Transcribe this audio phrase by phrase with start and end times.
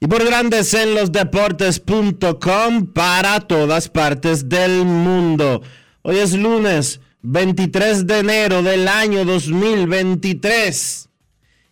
[0.00, 5.60] y por Grandes en los Deportes.com para todas partes del mundo.
[6.00, 11.08] Hoy es lunes 23 de enero del año 2023.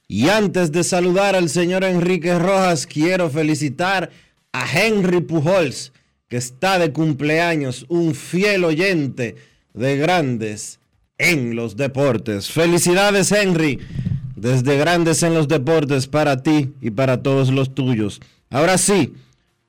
[0.06, 4.10] Y antes de saludar al señor Enrique Rojas, quiero felicitar
[4.52, 5.92] a Henry Pujols,
[6.28, 9.36] que está de cumpleaños, un fiel oyente
[9.74, 10.78] de grandes
[11.18, 12.48] en los deportes.
[12.48, 13.80] Felicidades, Henry,
[14.36, 18.20] desde grandes en los deportes para ti y para todos los tuyos.
[18.50, 19.14] Ahora sí,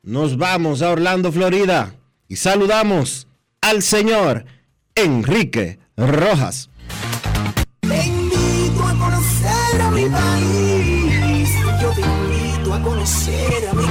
[0.03, 1.95] nos vamos a Orlando, Florida,
[2.27, 3.27] y saludamos
[3.61, 4.45] al señor
[5.03, 6.69] Enrique Rojas.
[7.79, 11.49] Te invito a conocer a mi país.
[11.81, 13.83] Yo te invito a conocer a mi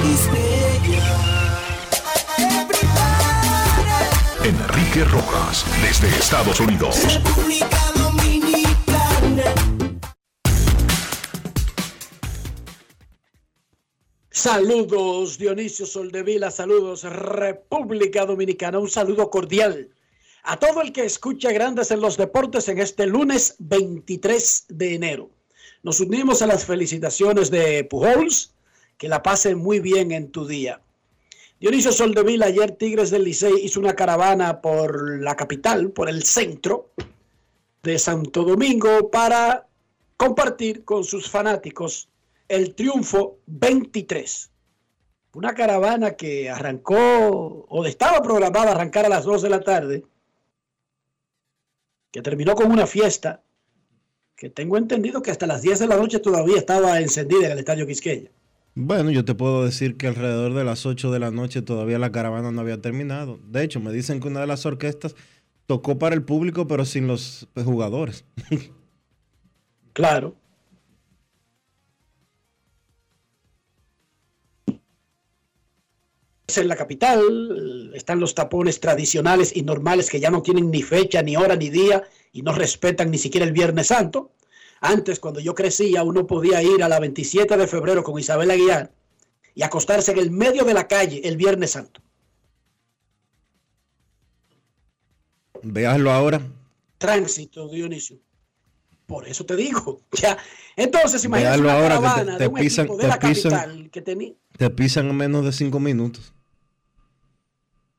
[4.45, 7.03] Enrique Rojas, desde Estados Unidos.
[7.13, 9.43] República Dominicana.
[14.29, 19.89] Saludos Dionisio Soldevila, saludos República Dominicana, un saludo cordial
[20.43, 25.29] a todo el que escucha Grandes en los Deportes en este lunes 23 de enero.
[25.83, 28.53] Nos unimos a las felicitaciones de Pujols,
[28.97, 30.81] que la pase muy bien en tu día.
[31.59, 36.89] Dionisio Soldevila, ayer Tigres del Licey hizo una caravana por la capital, por el centro
[37.83, 39.67] de Santo Domingo para
[40.17, 42.09] compartir con sus fanáticos
[42.47, 44.49] el triunfo 23.
[45.33, 50.03] Una caravana que arrancó o estaba programada a arrancar a las 2 de la tarde,
[52.11, 53.43] que terminó con una fiesta
[54.35, 57.59] que tengo entendido que hasta las 10 de la noche todavía estaba encendida en el
[57.59, 58.31] Estadio Quisqueya.
[58.73, 62.11] Bueno, yo te puedo decir que alrededor de las 8 de la noche todavía la
[62.11, 63.39] caravana no había terminado.
[63.45, 65.15] De hecho, me dicen que una de las orquestas
[65.67, 68.25] tocó para el público, pero sin los jugadores.
[69.93, 70.35] Claro.
[76.57, 81.21] En la capital, están los tapones tradicionales y normales que ya no tienen ni fecha,
[81.21, 84.31] ni hora, ni día y no respetan ni siquiera el Viernes Santo.
[84.81, 88.91] Antes, cuando yo crecía, uno podía ir a la 27 de febrero con Isabel Aguilar
[89.53, 92.01] y acostarse en el medio de la calle el Viernes Santo.
[95.63, 96.41] Véaslo ahora.
[96.97, 98.17] Tránsito, Dionisio.
[99.05, 100.01] Por eso te digo.
[100.21, 100.37] Ya.
[100.75, 103.19] Entonces, imagínate una ahora que te- caravana te de un pisan- equipo de te la
[103.19, 103.51] pisan.
[103.51, 104.33] capital que tenía.
[104.57, 106.33] Te pisan en menos de 5 minutos.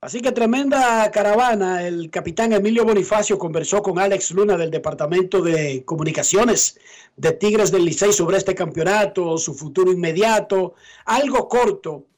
[0.02, 1.86] Así que tremenda caravana.
[1.86, 6.76] El capitán Emilio Bonifacio conversó con Alex Luna del Departamento de Comunicaciones
[7.16, 12.08] de Tigres del Licey sobre este campeonato, su futuro inmediato, algo corto,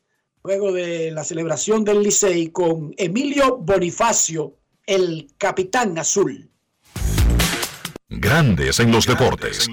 [0.43, 6.49] luego de la celebración del Licey con Emilio Bonifacio, el capitán azul.
[8.09, 9.69] Grandes en los deportes.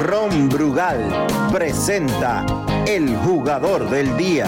[0.00, 2.46] Ron Brugal presenta
[2.86, 4.46] el jugador del día.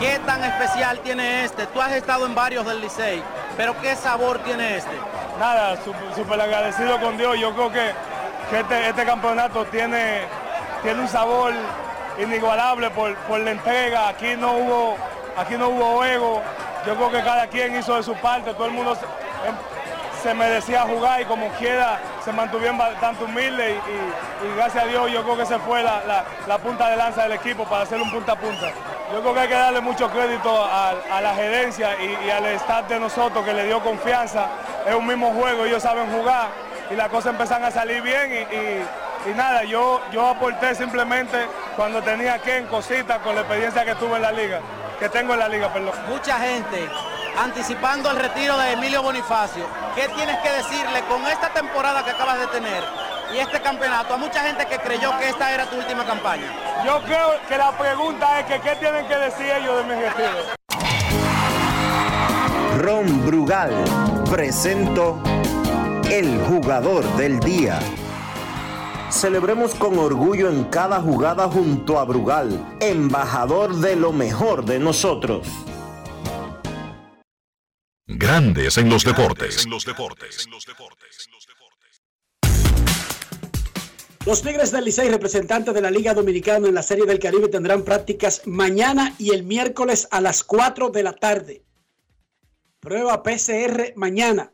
[0.00, 1.66] ¿Qué tan especial tiene este?
[1.68, 3.22] Tú has estado en varios del Licey.
[3.56, 4.90] pero ¿qué sabor tiene este?
[5.38, 5.78] Nada,
[6.14, 7.38] súper agradecido con Dios.
[7.38, 7.92] Yo creo que,
[8.50, 10.22] que este, este, campeonato tiene,
[10.82, 11.52] tiene un sabor
[12.20, 14.08] inigualable por, por la entrega.
[14.08, 14.96] Aquí no hubo,
[15.36, 16.42] aquí no hubo ego.
[16.84, 18.96] Yo creo que cada quien hizo de su parte, todo el mundo
[20.22, 25.22] se merecía jugar y como quiera se mantuvieron bastante humilde y, gracias a Dios yo
[25.24, 28.36] creo que se fue la, punta de lanza del equipo para hacer un punta a
[28.36, 28.70] punta.
[29.12, 33.00] Yo creo que hay que darle mucho crédito a, la gerencia y, al staff de
[33.00, 34.46] nosotros que le dio confianza.
[34.86, 36.48] Es un mismo juego, ellos saben jugar
[36.90, 38.46] y las cosas empiezan a salir bien
[39.26, 41.46] y, nada, yo, yo aporté simplemente
[41.76, 44.60] cuando tenía que en cositas con la experiencia que tuve en la liga,
[44.98, 45.94] que tengo en la liga, perdón.
[46.08, 46.88] Mucha gente
[47.38, 49.64] anticipando el retiro de Emilio Bonifacio.
[49.94, 52.84] ¿Qué tienes que decirle con esta temporada que acabas de tener
[53.34, 56.46] y este campeonato a mucha gente que creyó que esta era tu última campaña?
[56.84, 60.62] Yo creo que la pregunta es que qué tienen que decir ellos de mi retiro.
[62.78, 63.72] Ron Brugal
[64.30, 65.22] presento
[66.10, 67.78] el jugador del día.
[69.10, 75.46] Celebremos con orgullo en cada jugada junto a Brugal, embajador de lo mejor de nosotros.
[78.18, 79.66] Grandes en los deportes.
[84.24, 87.82] Los Tigres del Licey, representantes de la Liga Dominicana en la Serie del Caribe, tendrán
[87.82, 91.64] prácticas mañana y el miércoles a las 4 de la tarde.
[92.80, 94.52] Prueba PCR mañana.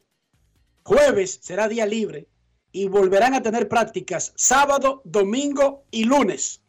[0.84, 2.28] Jueves será día libre
[2.72, 6.62] y volverán a tener prácticas sábado, domingo y lunes.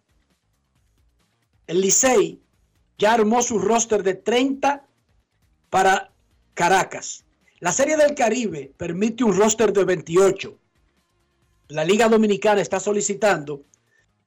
[1.67, 2.41] El Licey
[2.97, 4.85] ya armó su roster de 30
[5.69, 6.11] para
[6.59, 7.23] Caracas.
[7.61, 10.57] La Serie del Caribe permite un roster de 28.
[11.69, 13.61] La Liga Dominicana está solicitando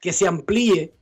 [0.01, 0.95] que se amplíe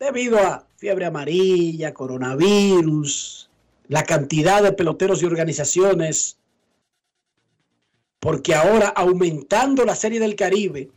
[0.00, 3.50] debido a fiebre amarilla, coronavirus,
[3.86, 6.38] la cantidad de peloteros y organizaciones,
[8.18, 10.90] porque ahora aumentando la Serie del Caribe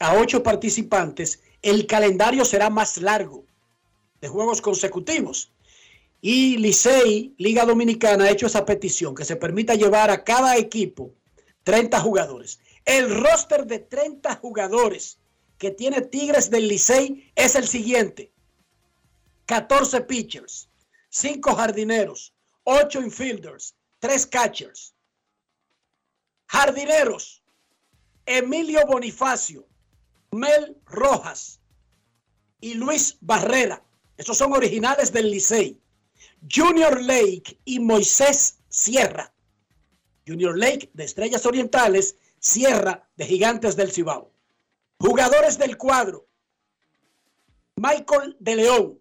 [0.00, 3.44] a ocho participantes, el calendario será más largo
[4.20, 5.52] de juegos consecutivos.
[6.20, 11.12] Y Licey, Liga Dominicana, ha hecho esa petición, que se permita llevar a cada equipo
[11.64, 12.60] 30 jugadores.
[12.84, 15.18] El roster de 30 jugadores
[15.58, 18.32] que tiene Tigres del Licey es el siguiente.
[19.46, 20.68] 14 pitchers,
[21.10, 22.34] 5 jardineros,
[22.64, 24.94] 8 infielders, 3 catchers.
[26.46, 27.42] Jardineros,
[28.24, 29.66] Emilio Bonifacio,
[30.32, 31.60] Mel Rojas
[32.60, 33.82] y Luis Barrera.
[34.16, 35.80] Esos son originales del Licey.
[36.50, 39.32] Junior Lake y Moisés Sierra.
[40.26, 44.32] Junior Lake de Estrellas Orientales, Sierra de Gigantes del Cibao.
[44.98, 46.26] Jugadores del cuadro.
[47.76, 49.00] Michael de León,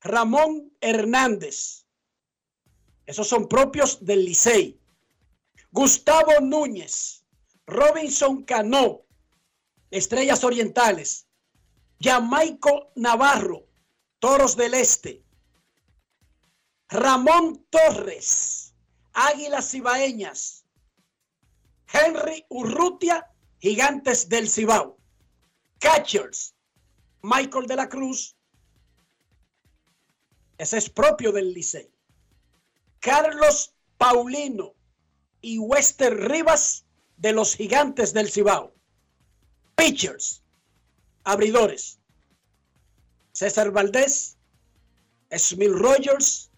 [0.00, 1.84] Ramón Hernández.
[3.06, 4.80] Esos son propios del Licey.
[5.70, 7.24] Gustavo Núñez,
[7.66, 9.02] Robinson Cano,
[9.90, 11.26] Estrellas Orientales.
[12.02, 13.68] Jamaico Navarro,
[14.18, 15.21] Toros del Este.
[16.92, 18.74] Ramón Torres,
[19.14, 20.66] Águilas Cibaeñas,
[21.90, 23.30] Henry Urrutia,
[23.60, 24.98] Gigantes del Cibao,
[25.78, 26.54] Catchers,
[27.22, 28.36] Michael de la Cruz,
[30.58, 31.90] ese es propio del Licey,
[33.00, 34.74] Carlos Paulino
[35.40, 36.84] y Wester Rivas
[37.16, 38.74] de los Gigantes del Cibao,
[39.76, 40.42] Pitchers,
[41.24, 41.98] abridores,
[43.32, 44.36] César Valdés,
[45.30, 46.51] Smil Rogers,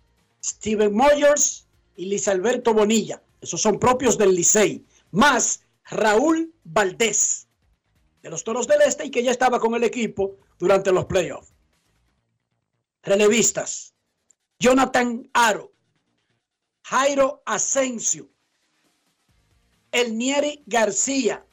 [0.44, 3.22] Steven Moyers y Luis Alberto Bonilla.
[3.40, 4.84] Esos son propios del Licey.
[5.10, 7.48] Más Raúl Valdés,
[8.22, 11.52] de los Toros del Este y que ya estaba con el equipo durante los playoffs.
[13.02, 13.94] Relevistas.
[14.58, 15.72] Jonathan Aro.
[16.82, 18.28] Jairo Asensio.
[19.92, 21.44] Elnieri García.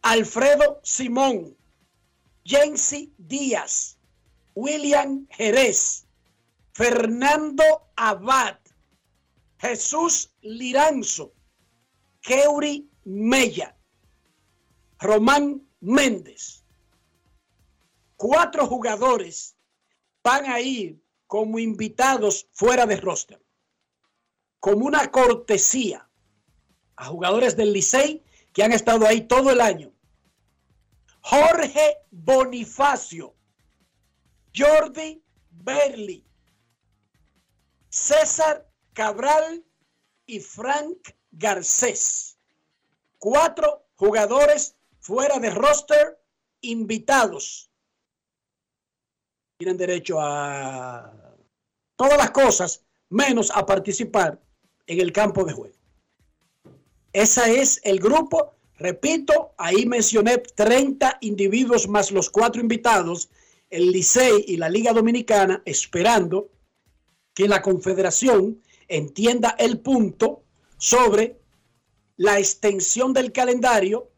[0.00, 1.56] Alfredo Simón.
[2.44, 3.98] Jensi Díaz.
[4.54, 6.07] William Jerez.
[6.78, 8.56] Fernando Abad,
[9.58, 11.34] Jesús Liranzo,
[12.20, 13.76] Keuri Mella,
[15.00, 16.62] Román Méndez.
[18.14, 19.56] Cuatro jugadores
[20.22, 23.44] van a ir como invitados fuera de roster,
[24.60, 26.08] como una cortesía
[26.94, 29.92] a jugadores del Licey que han estado ahí todo el año.
[31.22, 33.34] Jorge Bonifacio,
[34.54, 35.20] Jordi
[35.50, 36.27] Berli,
[37.98, 39.64] César Cabral
[40.24, 42.38] y Frank Garcés.
[43.18, 46.18] Cuatro jugadores fuera de roster
[46.60, 47.70] invitados.
[49.58, 51.12] Tienen derecho a
[51.96, 54.40] todas las cosas, menos a participar
[54.86, 55.76] en el campo de juego.
[57.12, 58.54] Ese es el grupo.
[58.76, 63.28] Repito, ahí mencioné 30 individuos más los cuatro invitados,
[63.70, 66.48] el Licey y la Liga Dominicana, esperando
[67.38, 70.42] que la Confederación entienda el punto
[70.76, 71.36] sobre
[72.16, 74.10] la extensión del calendario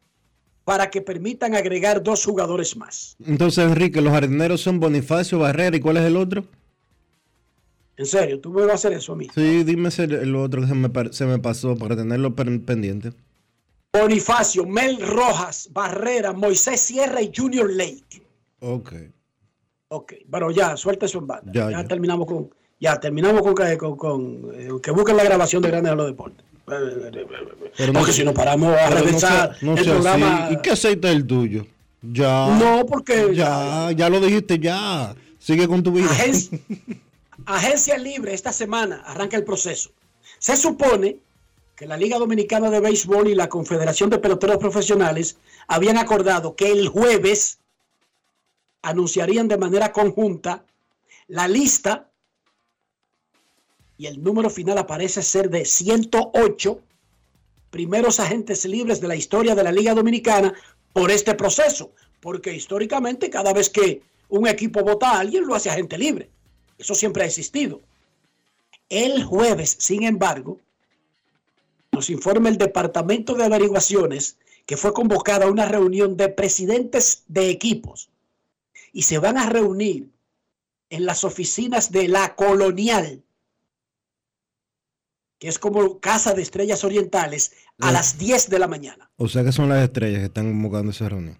[0.63, 3.15] para que permitan agregar dos jugadores más.
[3.23, 6.45] Entonces, Enrique, los jardineros son Bonifacio, Barrera, ¿y cuál es el otro?
[7.95, 9.27] En serio, tú me vas a hacer eso a mí.
[9.35, 13.11] Sí, dime el, otro que se me, par- se me pasó para tenerlo pen- pendiente.
[13.93, 18.23] Bonifacio, Mel Rojas, Barrera, Moisés Sierra y Junior Lake.
[18.61, 18.93] Ok.
[19.89, 21.51] Ok, bueno, ya, suelta eso en banda.
[21.53, 21.87] Ya, Ya, ya.
[21.87, 22.49] terminamos con,
[22.81, 26.07] ya terminamos con, que- con, con, eh, que busquen la grabación de Grandes de los
[26.07, 26.43] Deportes.
[27.77, 29.11] Pero Porque si nos paramos a pero no
[29.61, 29.89] no el así.
[29.89, 30.49] programa.
[30.51, 31.65] ¿Y qué aceite es el tuyo?
[32.01, 32.47] Ya.
[32.59, 35.15] No, porque Ya, ya lo dijiste, ya.
[35.39, 36.05] Sigue con tu vida.
[36.09, 36.59] Agencia,
[37.45, 39.89] Agencia Libre esta semana arranca el proceso.
[40.39, 41.17] Se supone
[41.75, 46.71] que la Liga Dominicana de Béisbol y la Confederación de Peloteros Profesionales habían acordado que
[46.71, 47.57] el jueves
[48.81, 50.63] anunciarían de manera conjunta
[51.27, 52.07] la lista
[54.01, 56.81] y el número final aparece ser de 108
[57.69, 60.55] primeros agentes libres de la historia de la Liga Dominicana
[60.91, 65.69] por este proceso, porque históricamente cada vez que un equipo vota a alguien lo hace
[65.69, 66.31] agente libre.
[66.79, 67.79] Eso siempre ha existido.
[68.89, 70.57] El jueves, sin embargo,
[71.91, 78.09] nos informa el Departamento de Averiguaciones que fue convocada una reunión de presidentes de equipos
[78.93, 80.09] y se van a reunir
[80.89, 83.21] en las oficinas de la colonial,
[85.41, 87.93] que es como Casa de Estrellas Orientales, a Ya.
[87.93, 89.09] las 10 de la mañana.
[89.17, 91.39] O sea que son las estrellas que están convocando esa reunión.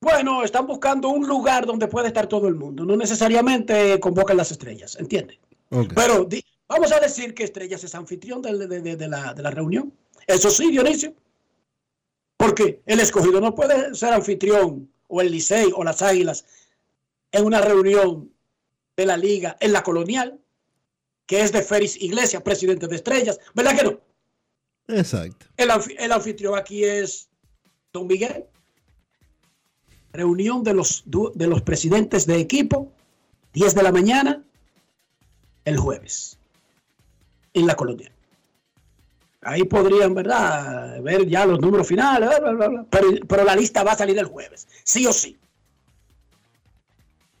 [0.00, 2.86] Bueno, están buscando un lugar donde pueda estar todo el mundo.
[2.86, 5.38] No necesariamente convocan las estrellas, ¿entiendes?
[5.94, 6.26] Pero
[6.66, 9.92] vamos a decir que Estrellas es anfitrión de, de- de- de la, de la reunión.
[10.26, 11.14] Eso sí, Dionisio.
[12.38, 16.46] Porque el escogido no puede ser anfitrión, o el Licey, o las Águilas,
[17.32, 18.32] en una reunión
[18.96, 20.40] de la liga en la colonial,
[21.26, 23.38] que es de Félix Iglesias, presidente de Estrellas.
[23.54, 24.00] ¿Verdad que no?
[24.88, 25.46] Exacto.
[25.56, 27.28] El, el anfitrión aquí es
[27.92, 28.44] Don Miguel.
[30.12, 32.92] Reunión de los, de los presidentes de equipo,
[33.54, 34.44] 10 de la mañana,
[35.64, 36.38] el jueves,
[37.54, 38.12] en la colonia.
[39.40, 42.86] Ahí podrían, ¿verdad?, ver ya los números finales, bla, bla, bla, bla.
[42.90, 45.38] Pero, pero la lista va a salir el jueves, sí o sí.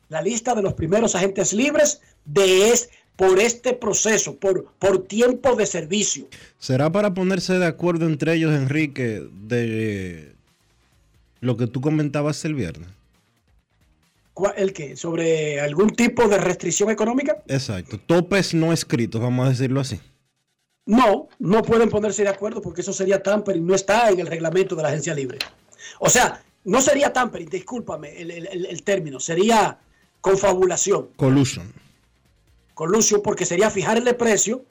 [0.08, 2.90] La lista de los primeros agentes libres de es
[3.22, 6.26] por este proceso, por, por tiempo de servicio.
[6.58, 10.32] ¿Será para ponerse de acuerdo entre ellos, Enrique, de
[11.40, 12.88] lo que tú comentabas el viernes?
[14.34, 14.96] ¿Cuál- ¿El qué?
[14.96, 17.36] ¿Sobre algún tipo de restricción económica?
[17.46, 17.96] Exacto.
[18.04, 20.00] Topes no escritos, vamos a decirlo así.
[20.84, 24.74] No, no pueden ponerse de acuerdo porque eso sería tampering, no está en el reglamento
[24.74, 25.38] de la agencia libre.
[26.00, 29.78] O sea, no sería tampering, discúlpame el- el- el término, sería
[30.20, 31.72] confabulación, Collusion.
[32.86, 34.64] Collusion, porque sería fijarle precio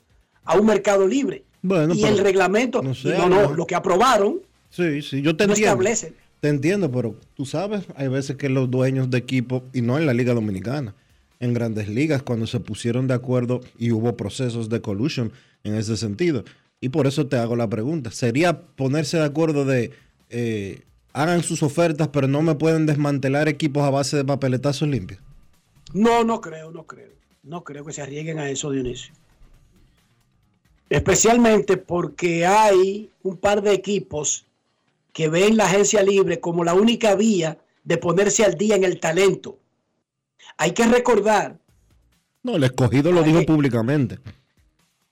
[0.43, 1.43] a un mercado libre.
[1.61, 4.39] Bueno, y el reglamento, no sé, no, lo no, mejor- lo que aprobaron
[4.69, 5.71] Sí, sí, yo te no entiendo.
[5.73, 6.13] establece.
[6.39, 10.05] Te entiendo, pero tú sabes, hay veces que los dueños de equipo, y no en
[10.07, 10.95] la Liga Dominicana,
[11.39, 15.31] en grandes ligas, cuando se pusieron de acuerdo y hubo procesos de collusion
[15.63, 16.43] en ese sentido.
[16.79, 18.09] Y por eso te hago la pregunta.
[18.11, 19.91] ¿Sería ponerse de acuerdo de
[20.31, 20.81] eh,
[21.13, 25.19] hagan sus ofertas, pero no me pueden desmantelar equipos a base de papeletazos limpios?
[25.93, 27.10] No, no creo, no creo.
[27.43, 29.13] No creo que se arriesguen a eso, Dionisio.
[30.89, 34.45] Especialmente porque hay un par de equipos
[35.13, 39.00] que ven la agencia libre como la única vía de ponerse al día en el
[39.00, 39.57] talento.
[40.57, 41.57] Hay que recordar,
[42.43, 44.19] No, el escogido lo dijo que- públicamente.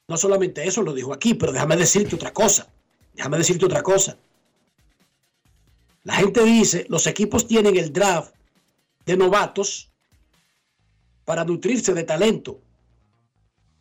[0.08, 2.68] no solamente eso lo dijo aquí, pero déjame decirte otra cosa.
[3.16, 4.18] Déjame decirte otra cosa.
[6.04, 8.34] La gente dice, los equipos tienen el draft
[9.06, 9.89] de novatos
[11.30, 12.60] para nutrirse de talento.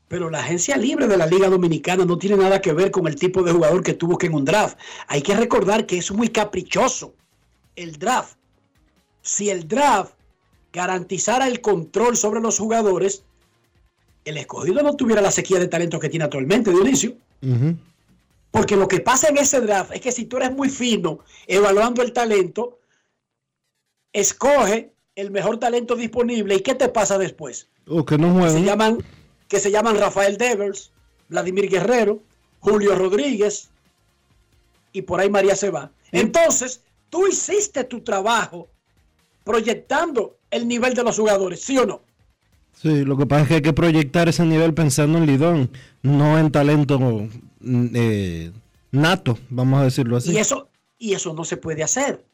[0.06, 3.16] Pero la agencia libre de la Liga Dominicana no tiene nada que ver con el
[3.16, 4.76] tipo de jugador que tuvo que en un draft.
[5.06, 7.14] Hay que recordar que es muy caprichoso
[7.74, 8.36] el draft.
[9.22, 10.12] Si el draft
[10.74, 13.24] garantizara el control sobre los jugadores,
[14.26, 17.16] el escogido no tuviera la sequía de talento que tiene actualmente, Dionisio.
[18.50, 22.02] Porque lo que pasa en ese draft es que si tú eres muy fino evaluando
[22.02, 22.78] el talento,
[24.12, 26.54] escoge el mejor talento disponible.
[26.54, 27.68] ¿Y qué te pasa después?
[27.88, 28.98] O que no Se llaman,
[29.48, 30.92] que se llaman Rafael Devers,
[31.28, 32.22] Vladimir Guerrero,
[32.60, 33.68] Julio Rodríguez
[34.92, 35.90] y por ahí María se va.
[36.12, 38.68] Entonces, tú hiciste tu trabajo
[39.42, 42.00] proyectando el nivel de los jugadores, ¿sí o no?
[42.80, 45.70] Sí, lo que pasa es que hay que proyectar ese nivel pensando en Lidón,
[46.02, 48.52] no en talento mm, eh,
[48.92, 50.30] nato, vamos a decirlo así.
[50.30, 52.24] Y eso, y eso no se puede hacer.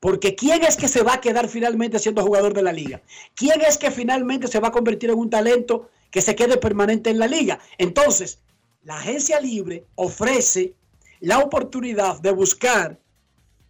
[0.00, 3.02] Porque ¿quién es que se va a quedar finalmente siendo jugador de la liga?
[3.34, 7.10] ¿Quién es que finalmente se va a convertir en un talento que se quede permanente
[7.10, 7.58] en la liga?
[7.78, 8.40] Entonces,
[8.84, 10.74] la agencia libre ofrece
[11.20, 12.98] la oportunidad de buscar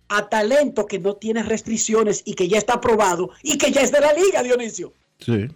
[0.08, 3.92] a talento que no tiene restricciones y que ya está aprobado y que ya es
[3.92, 4.92] de la liga, Dionisio.
[5.18, 5.48] Sí.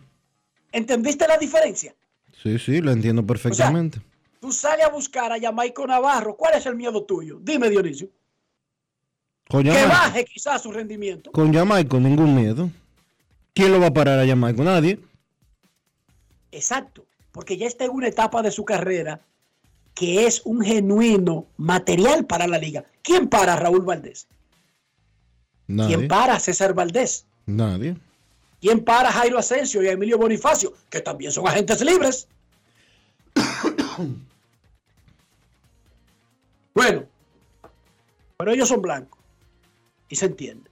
[0.73, 1.95] ¿Entendiste la diferencia?
[2.43, 4.01] Sí, sí, lo entiendo perfectamente.
[4.41, 6.37] tú sales a buscar a Jamaico Navarro.
[6.37, 7.39] ¿Cuál es el miedo tuyo?
[7.43, 8.09] Dime, Dionisio.
[9.51, 11.33] Que baje quizás su rendimiento.
[11.33, 12.71] Con Jamaico, ningún miedo.
[13.53, 14.63] ¿Quién lo va a parar a Jamaico?
[14.63, 15.01] Nadie.
[16.53, 19.21] Exacto, porque ya está en una etapa de su carrera
[19.95, 22.85] que es un genuino material para la liga.
[23.03, 24.29] ¿Quién para a Raúl Valdés?
[25.67, 25.97] Nadie.
[25.97, 27.27] ¿Quién para a César Valdés?
[27.47, 27.97] Nadie.
[28.61, 30.75] ¿Quién para a Jairo Asensio y a Emilio Bonifacio?
[30.89, 32.29] Que también son agentes libres.
[36.75, 37.05] bueno,
[38.37, 39.20] pero ellos son blancos
[40.11, 40.69] y se entiende.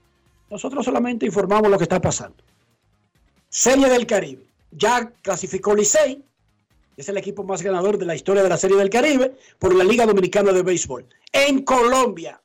[0.51, 2.43] Nosotros solamente informamos lo que está pasando.
[3.49, 4.45] Serie del Caribe.
[4.71, 6.23] Ya clasificó Licey,
[6.95, 9.83] es el equipo más ganador de la historia de la Serie del Caribe por la
[9.83, 11.07] Liga Dominicana de Béisbol.
[11.31, 12.39] En Colombia,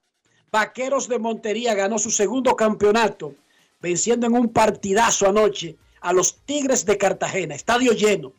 [0.50, 3.34] Vaqueros de Montería ganó su segundo campeonato,
[3.82, 8.32] venciendo en un partidazo anoche a los Tigres de Cartagena, estadio lleno.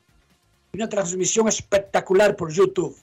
[0.73, 2.95] Una transmisión espectacular por YouTube.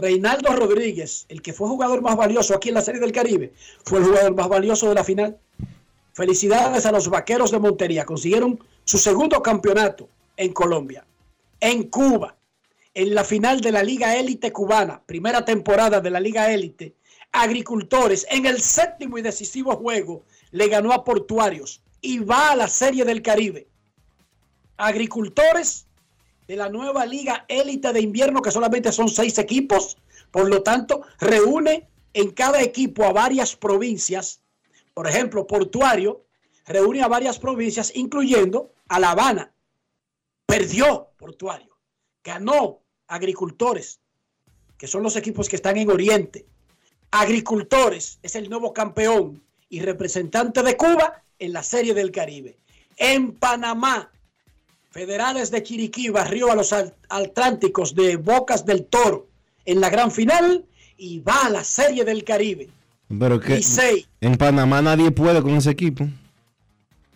[0.00, 3.52] Reinaldo Rodríguez, el que fue jugador más valioso aquí en la Serie del Caribe,
[3.84, 5.38] fue el jugador más valioso de la final.
[6.12, 8.04] Felicidades a los Vaqueros de Montería.
[8.04, 11.04] Consiguieron su segundo campeonato en Colombia.
[11.60, 12.36] En Cuba,
[12.94, 16.94] en la final de la Liga Élite Cubana, primera temporada de la Liga Élite,
[17.32, 22.66] Agricultores en el séptimo y decisivo juego le ganó a Portuarios y va a la
[22.66, 23.68] Serie del Caribe.
[24.76, 25.86] Agricultores
[26.50, 29.96] de la nueva Liga Élite de Invierno, que solamente son seis equipos,
[30.32, 34.42] por lo tanto, reúne en cada equipo a varias provincias.
[34.92, 36.24] Por ejemplo, Portuario
[36.66, 39.52] reúne a varias provincias, incluyendo a La Habana.
[40.44, 41.78] Perdió Portuario,
[42.24, 44.00] ganó Agricultores,
[44.76, 46.46] que son los equipos que están en Oriente.
[47.12, 52.58] Agricultores es el nuevo campeón y representante de Cuba en la Serie del Caribe.
[52.96, 54.10] En Panamá,
[54.90, 59.28] Federales de Chiriquí barrió a los Atlánticos de Bocas del Toro
[59.64, 60.64] en la gran final
[60.96, 62.68] y va a la Serie del Caribe.
[63.18, 66.08] Pero que Licey, en Panamá nadie puede con ese equipo.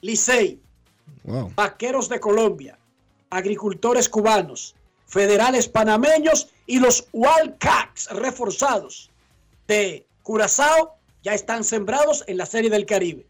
[0.03, 0.61] Licey,
[1.57, 2.79] Vaqueros de Colombia,
[3.31, 9.11] Agricultores cubanos, Federales panameños y los Wildcats reforzados
[9.67, 13.27] de Curazao ya están sembrados en la Serie del Caribe.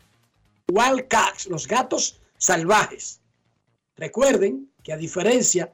[0.71, 3.21] Wildcats, los gatos salvajes.
[3.97, 5.73] Recuerden que a diferencia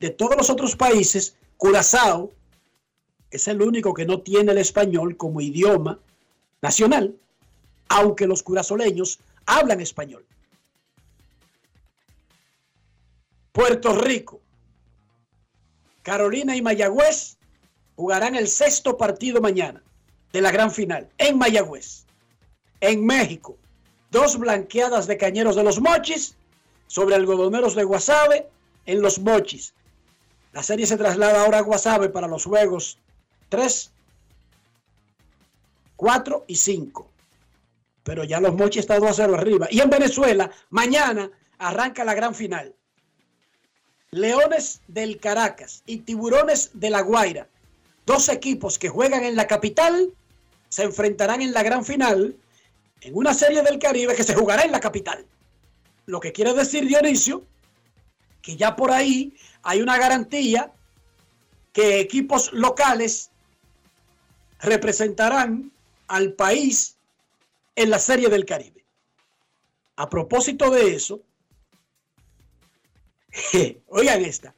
[0.00, 2.32] de todos los otros países, Curazao
[3.30, 5.98] es el único que no tiene el español como idioma
[6.62, 7.14] nacional,
[7.88, 10.24] aunque los curazoleños hablan español.
[13.52, 14.40] Puerto Rico,
[16.02, 17.36] Carolina y Mayagüez
[17.96, 19.82] jugarán el sexto partido mañana
[20.32, 22.04] de la gran final en Mayagüez.
[22.80, 23.58] En México,
[24.10, 26.36] dos blanqueadas de cañeros de los mochis
[26.88, 28.48] sobre algodoneros de Guasave
[28.86, 29.74] en los mochis.
[30.52, 32.98] La serie se traslada ahora a Guasave para los juegos
[33.50, 33.92] 3,
[35.94, 37.08] 4 y 5.
[38.02, 39.68] Pero ya los mochis están 2 a 0 arriba.
[39.70, 42.74] Y en Venezuela, mañana arranca la gran final.
[44.10, 47.46] Leones del Caracas y Tiburones de La Guaira,
[48.06, 50.14] dos equipos que juegan en la capital,
[50.70, 52.34] se enfrentarán en la gran final
[53.02, 55.26] en una serie del Caribe que se jugará en la capital.
[56.08, 57.44] Lo que quiere decir Dionisio,
[58.40, 60.72] que ya por ahí hay una garantía
[61.70, 63.30] que equipos locales
[64.60, 65.70] representarán
[66.06, 66.96] al país
[67.76, 68.82] en la Serie del Caribe.
[69.96, 71.20] A propósito de eso,
[73.88, 74.54] oigan esta,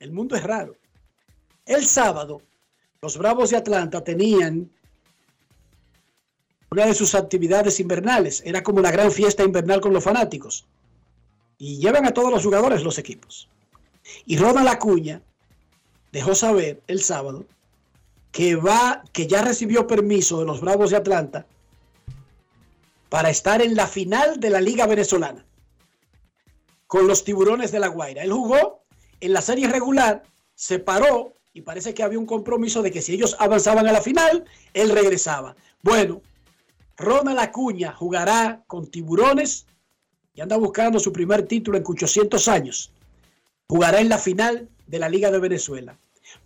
[0.00, 0.76] el mundo es raro.
[1.64, 2.42] El sábado,
[3.00, 4.70] los Bravos de Atlanta tenían
[6.72, 8.42] una de sus actividades invernales.
[8.46, 10.64] Era como la gran fiesta invernal con los fanáticos.
[11.58, 13.50] Y llevan a todos los jugadores los equipos.
[14.24, 15.20] Y Ronald Acuña
[16.12, 17.44] dejó saber el sábado
[18.30, 21.46] que va, que ya recibió permiso de los Bravos de Atlanta
[23.10, 25.44] para estar en la final de la Liga Venezolana
[26.86, 28.22] con los Tiburones de la Guaira.
[28.22, 28.82] Él jugó
[29.20, 30.22] en la serie regular,
[30.54, 34.00] se paró y parece que había un compromiso de que si ellos avanzaban a la
[34.00, 35.54] final, él regresaba.
[35.82, 36.22] Bueno,
[37.02, 39.66] Ronald Acuña jugará con Tiburones
[40.34, 42.92] y anda buscando su primer título en 800 años.
[43.68, 45.96] Jugará en la final de la Liga de Venezuela.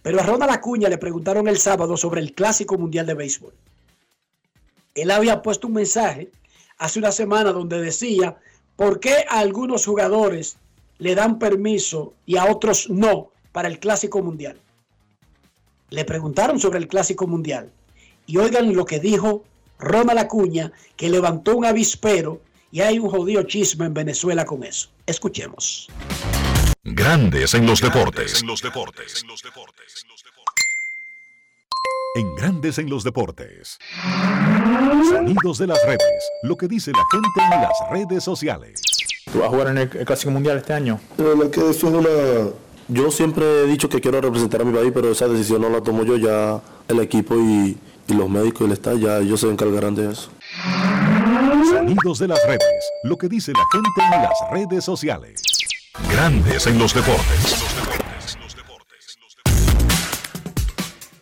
[0.03, 3.53] Pero a Ronald Acuña le preguntaron el sábado sobre el Clásico Mundial de Béisbol.
[4.95, 6.31] Él había puesto un mensaje
[6.79, 8.39] hace una semana donde decía
[8.77, 10.57] por qué a algunos jugadores
[10.99, 14.59] le dan permiso y a otros no para el Clásico Mundial.
[15.91, 17.71] Le preguntaron sobre el Clásico Mundial
[18.27, 19.45] y oigan lo que dijo
[19.79, 24.91] Ronald Acuña, que levantó un avispero y hay un jodido chisme en Venezuela con eso.
[25.07, 25.89] Escuchemos.
[26.85, 28.41] Grandes en los deportes.
[28.41, 29.25] En los deportes.
[32.15, 33.79] En Grandes en los deportes.
[35.11, 36.31] Sonidos de las redes.
[36.43, 38.81] Lo que dice la gente en las redes sociales.
[39.31, 41.01] ¿Tú vas a jugar en el, Clásico Mundial este año?
[42.89, 45.81] Yo siempre he dicho que quiero representar a mi país, pero esa decisión no la
[45.81, 47.77] tomo yo, ya el equipo y,
[48.09, 50.31] y los médicos y el Estado, ya ellos se encargarán de eso.
[51.69, 52.91] Sonidos de las redes.
[53.05, 55.43] Lo que dice la gente en las redes sociales.
[56.11, 57.57] Grandes en los deportes.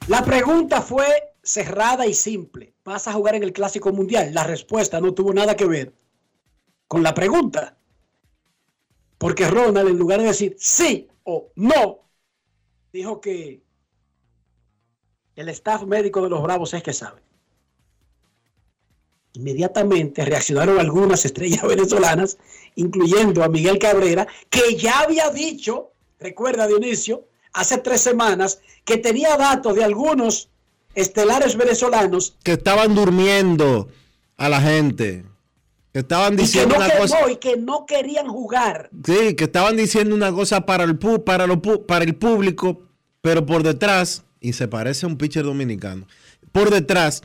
[0.09, 1.07] La pregunta fue
[1.43, 2.75] cerrada y simple.
[2.85, 4.35] ¿Vas a jugar en el Clásico Mundial?
[4.35, 5.95] La respuesta no tuvo nada que ver
[6.87, 7.79] con la pregunta.
[9.17, 12.11] Porque Ronald, en lugar de decir sí o no,
[12.93, 13.64] dijo que
[15.37, 17.21] el staff médico de los Bravos es que sabe.
[19.35, 22.39] Inmediatamente reaccionaron algunas estrellas venezolanas,
[22.77, 29.37] incluyendo a Miguel Cabrera, que ya había dicho, recuerda Dionisio, hace tres semanas, que tenía
[29.37, 30.51] datos de algunos
[30.95, 32.37] estelares venezolanos.
[32.43, 33.89] Que estaban durmiendo
[34.37, 35.25] a la gente.
[35.93, 37.31] Que estaban diciendo una cosa.
[37.31, 38.91] Y que no querían jugar.
[39.05, 42.83] Sí, que estaban diciendo una cosa para el, para, lo, para el público,
[43.21, 46.07] pero por detrás, y se parece a un pitcher dominicano,
[46.53, 47.23] por detrás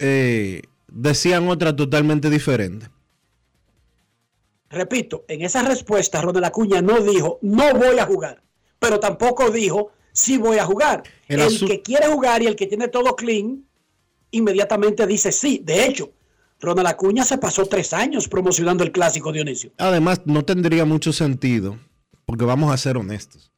[0.00, 2.88] eh, decían otra totalmente diferente.
[4.68, 8.42] Repito, en esa respuesta Ronald Acuña no dijo, no voy a jugar,
[8.80, 11.04] pero tampoco dijo, sí voy a jugar.
[11.28, 13.64] El, el que quiere jugar y el que tiene todo clean,
[14.32, 15.60] inmediatamente dice sí.
[15.62, 16.10] De hecho,
[16.58, 19.70] Ronald Acuña se pasó tres años promocionando el clásico Dionisio.
[19.78, 21.78] Además, no tendría mucho sentido,
[22.26, 23.51] porque vamos a ser honestos.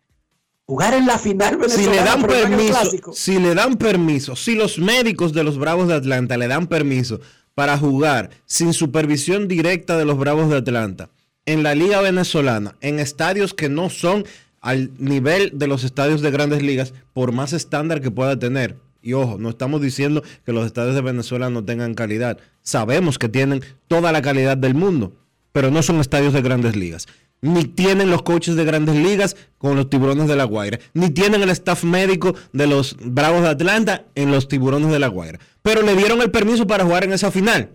[0.66, 5.35] Jugar en la final si le dan permiso, si le dan permiso, si los médicos
[5.35, 7.20] de los Bravos de Atlanta le dan permiso
[7.55, 11.11] para jugar sin supervisión directa de los Bravos de Atlanta
[11.44, 14.24] en la Liga Venezolana, en estadios que no son
[14.62, 18.77] al nivel de los estadios de grandes ligas, por más estándar que pueda tener.
[19.03, 22.38] Y ojo, no estamos diciendo que los estadios de Venezuela no tengan calidad.
[22.62, 25.12] Sabemos que tienen toda la calidad del mundo,
[25.53, 27.07] pero no son estadios de grandes ligas.
[27.40, 30.79] Ni tienen los coaches de grandes ligas con los tiburones de la Guaira.
[30.94, 35.09] Ni tienen el staff médico de los Bravos de Atlanta en los tiburones de la
[35.09, 35.38] Guaira.
[35.62, 37.70] Pero le dieron el permiso para jugar en esa final.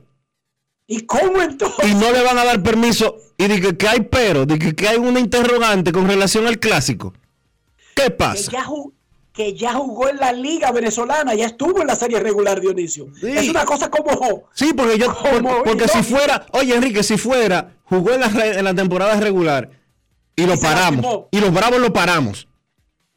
[0.88, 1.88] ¿Y cómo entonces?
[1.88, 3.17] Y no le van a dar permiso.
[3.38, 7.13] Y dije que hay pero, dije que hay una interrogante con relación al clásico.
[7.95, 8.50] ¿Qué pasa?
[8.50, 8.65] Que ya,
[9.73, 13.08] jugó en la liga venezolana, ya estuvo en la serie regular, Dionisio.
[13.21, 14.43] Es una cosa como...
[14.54, 15.15] Sí, porque yo...
[15.65, 16.45] porque si fuera...
[16.52, 19.69] Oye, Enrique, si fuera, jugó en la, en la temporada regular
[20.36, 21.25] y lo paramos.
[21.32, 22.47] Y los Bravos lo paramos.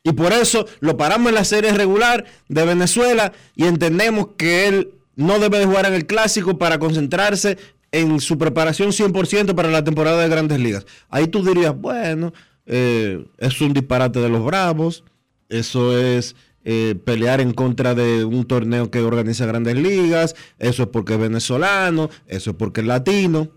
[0.05, 4.95] Y por eso lo paramos en la serie regular de Venezuela y entendemos que él
[5.15, 7.59] no debe de jugar en el clásico para concentrarse
[7.93, 10.87] en su preparación 100% para la temporada de grandes ligas.
[11.09, 12.33] Ahí tú dirías, bueno,
[12.67, 15.05] eh, es un disparate de los Bravos,
[15.53, 16.35] eso es
[16.65, 21.21] eh, pelear en contra de un torneo que organiza grandes ligas, eso es porque es
[21.21, 23.51] venezolano, eso es porque es latino,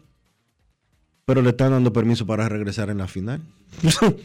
[1.25, 3.41] pero le están dando permiso para regresar en la final.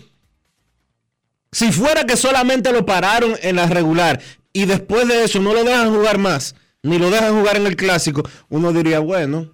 [1.52, 4.20] si fuera que solamente lo pararon en la regular
[4.52, 7.76] y después de eso no lo dejan jugar más, ni lo dejan jugar en el
[7.76, 9.50] clásico, uno diría, bueno,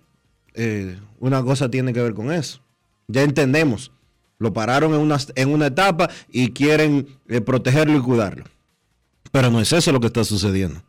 [0.54, 2.60] eh, una cosa tiene que ver con eso.
[3.08, 3.92] Ya entendemos.
[4.38, 8.44] Lo pararon en una, en una etapa y quieren eh, protegerlo y cuidarlo.
[9.32, 10.82] Pero no es eso lo que está sucediendo.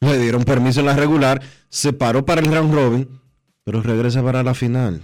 [0.00, 3.20] Le dieron permiso en la regular, se paró para el round robin,
[3.64, 5.02] pero regresa para la final.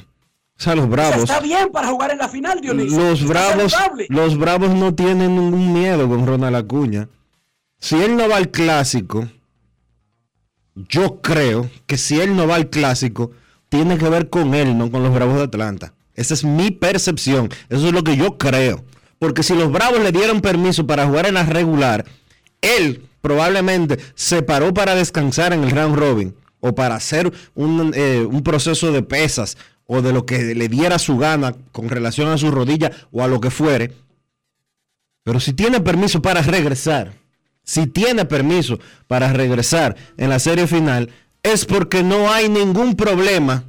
[0.59, 1.25] O sea, los bravos.
[1.25, 2.99] está bien para jugar en la final, Dionisio.
[2.99, 3.75] Los bravos,
[4.09, 7.09] los bravos no tienen ningún miedo con Ronald Acuña.
[7.79, 9.29] Si él no va al clásico,
[10.75, 13.33] yo creo que si él no va al clásico,
[13.69, 15.93] tiene que ver con él, no con los Bravos de Atlanta.
[16.17, 17.49] Esa es mi percepción.
[17.69, 18.85] Eso es lo que yo creo.
[19.19, 22.05] Porque si los Bravos le dieron permiso para jugar en la regular,
[22.61, 28.27] él probablemente se paró para descansar en el round robin o para hacer un, eh,
[28.29, 32.39] un proceso de pesas o de lo que le diera su gana con relación a
[32.39, 33.93] su rodilla o a lo que fuere.
[35.23, 37.15] Pero si tiene permiso para regresar,
[37.63, 41.11] si tiene permiso para regresar en la serie final,
[41.43, 43.65] es porque no hay ningún problema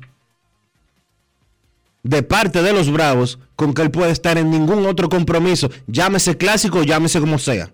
[2.08, 6.38] de parte de los Bravos con que él puede estar en ningún otro compromiso, llámese
[6.38, 7.72] clásico, llámese como sea.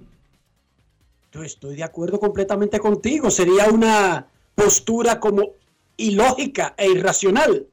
[1.31, 3.31] Yo estoy de acuerdo completamente contigo.
[3.31, 5.53] Sería una postura como
[5.97, 7.67] ilógica e irracional.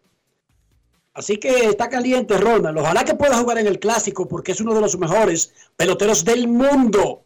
[1.13, 2.79] Así que está caliente Ronald.
[2.79, 6.49] Ojalá que pueda jugar en el clásico porque es uno de los mejores peloteros del
[6.49, 7.25] mundo.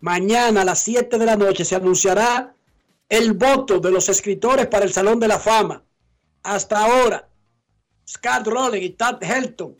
[0.00, 2.54] Mañana a las 7 de la noche se anunciará
[3.08, 5.84] el voto de los escritores para el Salón de la Fama.
[6.42, 7.27] Hasta ahora,
[8.08, 9.76] Scott Rowling y Tad Helton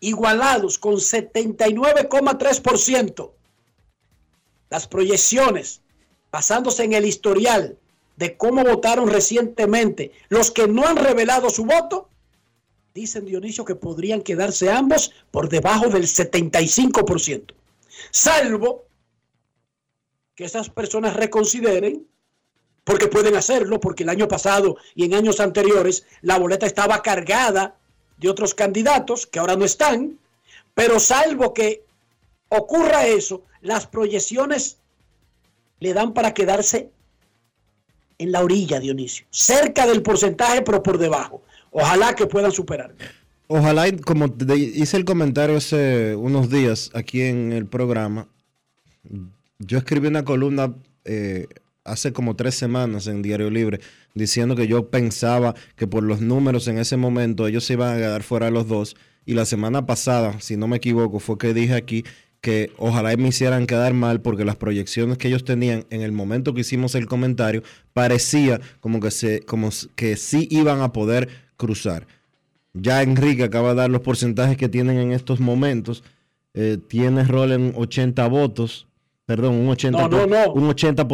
[0.00, 3.30] igualados con 79,3%.
[4.70, 5.80] Las proyecciones,
[6.30, 7.76] basándose en el historial
[8.16, 12.08] de cómo votaron recientemente, los que no han revelado su voto,
[12.94, 17.54] dicen Dionisio que podrían quedarse ambos por debajo del 75%.
[18.10, 18.84] Salvo
[20.34, 22.06] que esas personas reconsideren,
[22.88, 27.76] porque pueden hacerlo, porque el año pasado y en años anteriores la boleta estaba cargada
[28.16, 30.18] de otros candidatos que ahora no están,
[30.72, 31.82] pero salvo que
[32.48, 34.78] ocurra eso, las proyecciones
[35.80, 36.88] le dan para quedarse
[38.16, 41.42] en la orilla, Dionisio, cerca del porcentaje, pero por debajo.
[41.70, 42.94] Ojalá que puedan superar.
[43.48, 48.28] Ojalá, como hice el comentario hace unos días aquí en el programa,
[49.58, 50.74] yo escribí una columna
[51.04, 51.48] eh,
[51.90, 53.80] hace como tres semanas en Diario Libre
[54.14, 57.98] diciendo que yo pensaba que por los números en ese momento ellos se iban a
[57.98, 58.96] quedar fuera los dos.
[59.24, 62.04] Y la semana pasada, si no me equivoco, fue que dije aquí
[62.40, 66.54] que ojalá me hicieran quedar mal porque las proyecciones que ellos tenían en el momento
[66.54, 72.06] que hicimos el comentario parecía como que, se, como que sí iban a poder cruzar.
[72.74, 76.04] Ya Enrique acaba de dar los porcentajes que tienen en estos momentos.
[76.54, 78.88] Eh, tiene rol en 80 votos
[79.28, 81.06] perdón, un 80%, Un 80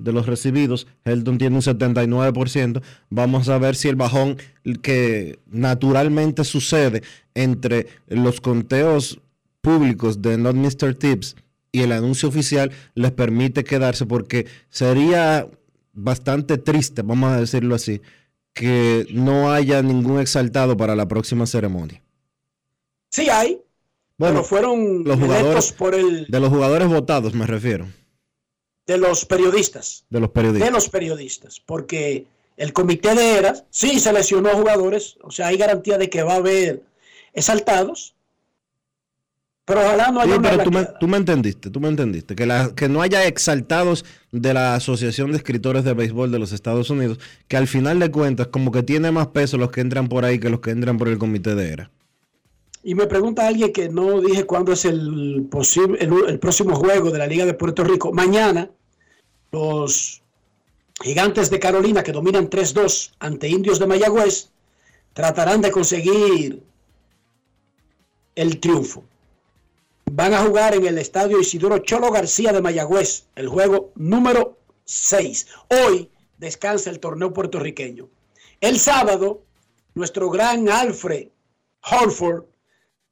[0.00, 0.86] de los recibidos.
[1.04, 2.82] Helton tiene un 79%.
[3.10, 4.36] Vamos a ver si el bajón
[4.82, 7.02] que naturalmente sucede
[7.34, 9.20] entre los conteos
[9.60, 10.94] públicos de Not Mr.
[10.94, 11.36] Tips
[11.72, 15.46] y el anuncio oficial les permite quedarse porque sería
[15.92, 18.00] bastante triste, vamos a decirlo así,
[18.52, 22.02] que no haya ningún exaltado para la próxima ceremonia.
[23.10, 23.60] Sí hay,
[24.20, 26.26] bueno, fueron los jugadores por el.
[26.26, 27.86] De los jugadores votados, me refiero.
[28.90, 30.04] De los periodistas.
[30.10, 30.68] De los periodistas.
[30.68, 31.60] De los periodistas.
[31.60, 32.26] Porque
[32.56, 35.16] el comité de eras sí seleccionó jugadores.
[35.22, 36.82] O sea, hay garantía de que va a haber
[37.32, 38.16] exaltados.
[39.64, 40.34] Pero ojalá no haya.
[40.34, 42.34] Sí, pero tú me, tú me, entendiste, tú me entendiste.
[42.34, 46.50] Que, la, que no haya exaltados de la Asociación de Escritores de Béisbol de los
[46.50, 47.20] Estados Unidos.
[47.46, 50.40] Que al final de cuentas, como que tiene más peso los que entran por ahí
[50.40, 51.90] que los que entran por el comité de era.
[52.82, 57.18] Y me pregunta alguien que no dije cuándo es el, posible, el, próximo juego de
[57.18, 58.12] la Liga de Puerto Rico.
[58.12, 58.70] Mañana,
[59.50, 60.22] los
[61.02, 64.50] gigantes de Carolina, que dominan 3-2 ante indios de Mayagüez,
[65.12, 66.62] tratarán de conseguir
[68.34, 69.04] el triunfo.
[70.12, 75.46] Van a jugar en el estadio Isidoro Cholo García de Mayagüez, el juego número 6.
[75.68, 78.08] Hoy descansa el torneo puertorriqueño.
[78.60, 79.42] El sábado,
[79.94, 81.28] nuestro gran Alfred
[81.82, 82.44] Holford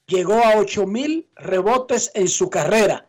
[0.07, 3.08] llegó a 8 mil rebotes en su carrera.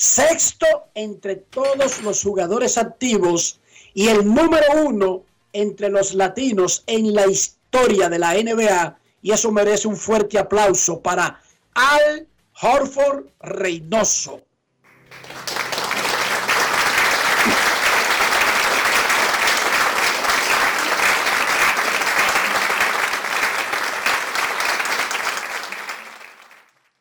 [0.00, 3.58] Sexto entre todos los jugadores activos
[3.94, 8.96] y el número uno entre los latinos en la historia de la NBA.
[9.22, 11.42] Y eso merece un fuerte aplauso para
[11.74, 12.28] Al
[12.62, 14.40] Horford Reynoso.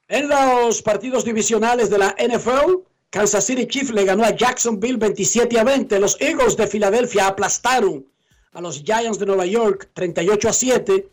[0.09, 2.75] En los partidos divisionales de la NFL,
[3.09, 5.99] Kansas City Chiefs le ganó a Jacksonville 27 a 20.
[5.99, 8.05] Los Eagles de Filadelfia aplastaron
[8.53, 11.09] a los Giants de Nueva York 38 a 7.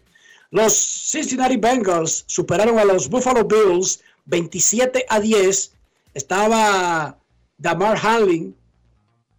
[0.52, 5.72] Los Cincinnati Bengals superaron a los Buffalo Bills 27 a 10.
[6.14, 7.18] Estaba
[7.58, 8.54] Damar Hamlin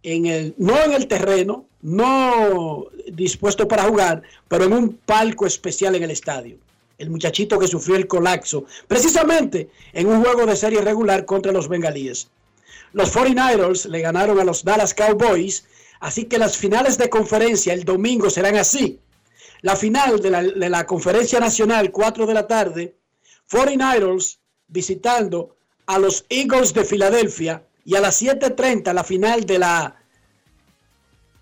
[0.02, 5.94] en el, no en el terreno, no dispuesto para jugar, pero en un palco especial
[5.94, 6.58] en el estadio
[6.98, 11.68] el muchachito que sufrió el colapso, precisamente en un juego de serie regular contra los
[11.68, 12.28] bengalíes.
[12.92, 15.64] Los 49ers le ganaron a los Dallas Cowboys,
[16.00, 18.98] así que las finales de conferencia el domingo serán así.
[19.62, 22.96] La final de la, conferencia nacional, 4 de la tarde,
[23.50, 25.56] 49ers visitando
[25.86, 29.96] a los Eagles de Filadelfia y a las 7.30 la final de la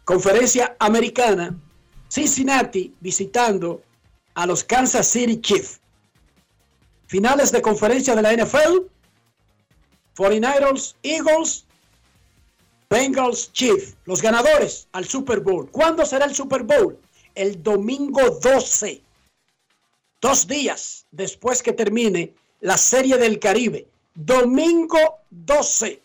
[0.05, 1.59] conferencia americana,
[2.09, 3.83] Cincinnati visitando
[4.35, 5.81] a los Kansas City Chiefs.
[7.07, 8.87] Finales de conferencia de la NFL.
[10.17, 11.65] 49ers, Eagles,
[12.91, 13.97] Bengals, Chiefs.
[14.05, 15.71] Los ganadores al Super Bowl.
[15.71, 16.99] ¿Cuándo será el Super Bowl?
[17.35, 19.03] El domingo 12.
[20.21, 23.87] dos días después que termine la Serie del Caribe.
[24.15, 26.01] Domingo 12,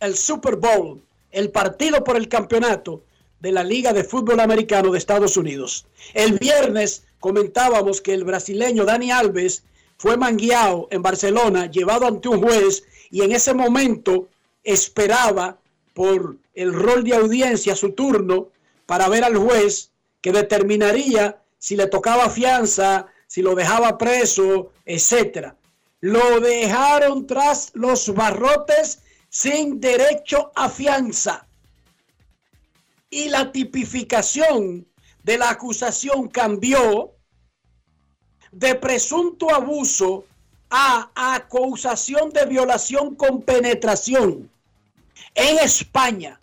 [0.00, 3.02] el Super Bowl, el partido por el campeonato
[3.40, 5.84] de la Liga de Fútbol Americano de Estados Unidos.
[6.14, 9.62] El viernes comentábamos que el brasileño Dani Alves
[9.96, 14.28] fue mangueado en Barcelona, llevado ante un juez y en ese momento
[14.64, 15.56] esperaba
[15.94, 18.48] por el rol de audiencia su turno
[18.86, 25.54] para ver al juez que determinaría si le tocaba fianza, si lo dejaba preso, etcétera.
[26.00, 31.46] Lo dejaron tras los barrotes sin derecho a fianza.
[33.10, 34.88] Y la tipificación
[35.22, 37.12] de la acusación cambió
[38.50, 40.24] de presunto abuso
[40.70, 44.50] a acusación de violación con penetración
[45.34, 46.38] en España.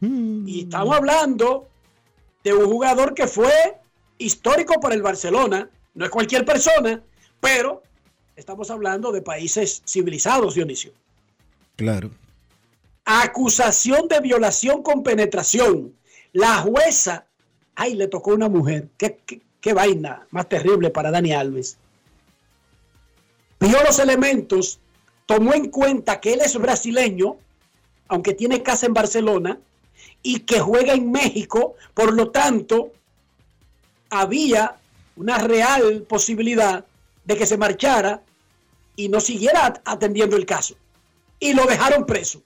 [0.00, 1.68] Y estamos hablando
[2.42, 3.52] de un jugador que fue
[4.18, 7.02] histórico para el Barcelona, no es cualquier persona,
[7.40, 7.82] pero
[8.34, 10.92] estamos hablando de países civilizados, Dionisio.
[11.76, 12.10] Claro.
[13.04, 15.94] Acusación de violación con penetración.
[16.32, 17.26] La jueza,
[17.74, 18.88] ay, le tocó una mujer.
[18.96, 19.18] ¿Qué,
[19.60, 21.78] qué, vaina más terrible para Dani Alves.
[23.60, 24.80] Vio los elementos,
[25.26, 27.36] tomó en cuenta que él es brasileño,
[28.08, 29.58] aunque tiene casa en Barcelona,
[30.22, 32.92] y que juega en México, por lo tanto,
[34.10, 34.76] había
[35.16, 36.84] una real posibilidad
[37.24, 38.22] de que se marchara
[38.96, 40.74] y no siguiera atendiendo el caso.
[41.38, 42.42] Y lo dejaron preso.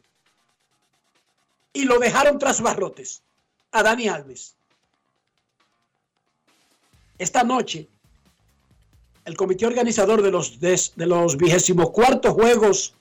[1.73, 3.23] Y lo dejaron tras barrotes
[3.73, 4.56] a Dani Alves.
[7.19, 7.89] Esta noche,
[9.25, 12.95] el comité organizador de los, de, de los 24 Juegos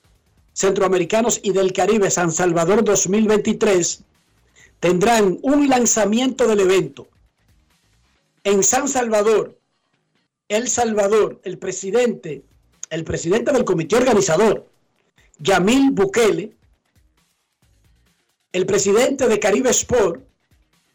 [0.52, 4.02] Centroamericanos y del Caribe San Salvador 2023
[4.80, 7.08] tendrán un lanzamiento del evento.
[8.42, 9.58] En San Salvador,
[10.48, 12.42] El Salvador, el presidente,
[12.90, 14.66] el presidente del comité organizador,
[15.38, 16.56] Yamil Bukele,
[18.52, 20.22] el presidente de Caribe Sport,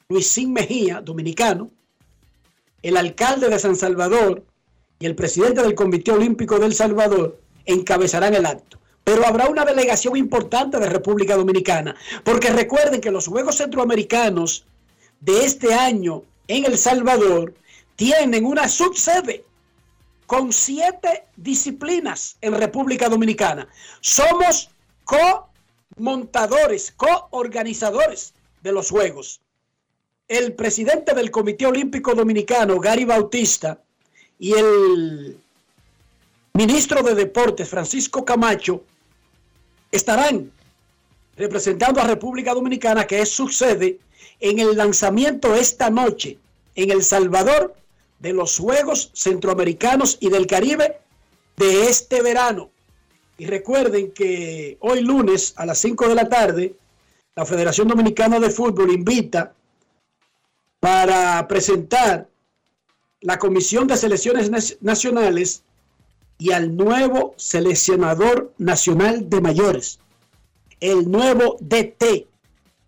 [0.10, 1.70] Luisín Mejía, dominicano,
[2.84, 4.44] el alcalde de San Salvador
[5.00, 8.78] y el presidente del Comité Olímpico del Salvador encabezarán el acto.
[9.04, 14.66] Pero habrá una delegación importante de República Dominicana, porque recuerden que los Juegos Centroamericanos
[15.20, 17.54] de este año en El Salvador
[17.96, 19.44] tienen una subsede
[20.28, 23.68] con siete disciplinas en República Dominicana.
[24.00, 24.70] Somos
[25.04, 29.41] co-montadores, co-organizadores de los Juegos.
[30.28, 33.82] El presidente del Comité Olímpico Dominicano, Gary Bautista,
[34.40, 35.38] y el
[36.54, 38.84] ministro de Deportes, Francisco Camacho,
[39.92, 40.52] estarán
[41.38, 44.00] representando a República Dominicana, que es su sede,
[44.40, 46.38] en el lanzamiento esta noche
[46.76, 47.76] en El Salvador
[48.20, 51.00] de los Juegos Centroamericanos y del Caribe
[51.58, 52.72] de este verano.
[53.38, 56.76] Y recuerden que hoy lunes a las 5 de la tarde,
[57.36, 59.54] la Federación Dominicana de Fútbol invita
[60.82, 62.28] para presentar
[63.22, 65.64] la Comisión de Selecciones Nacionales
[66.40, 70.00] y al nuevo seleccionador nacional de mayores,
[70.80, 72.28] el nuevo DT,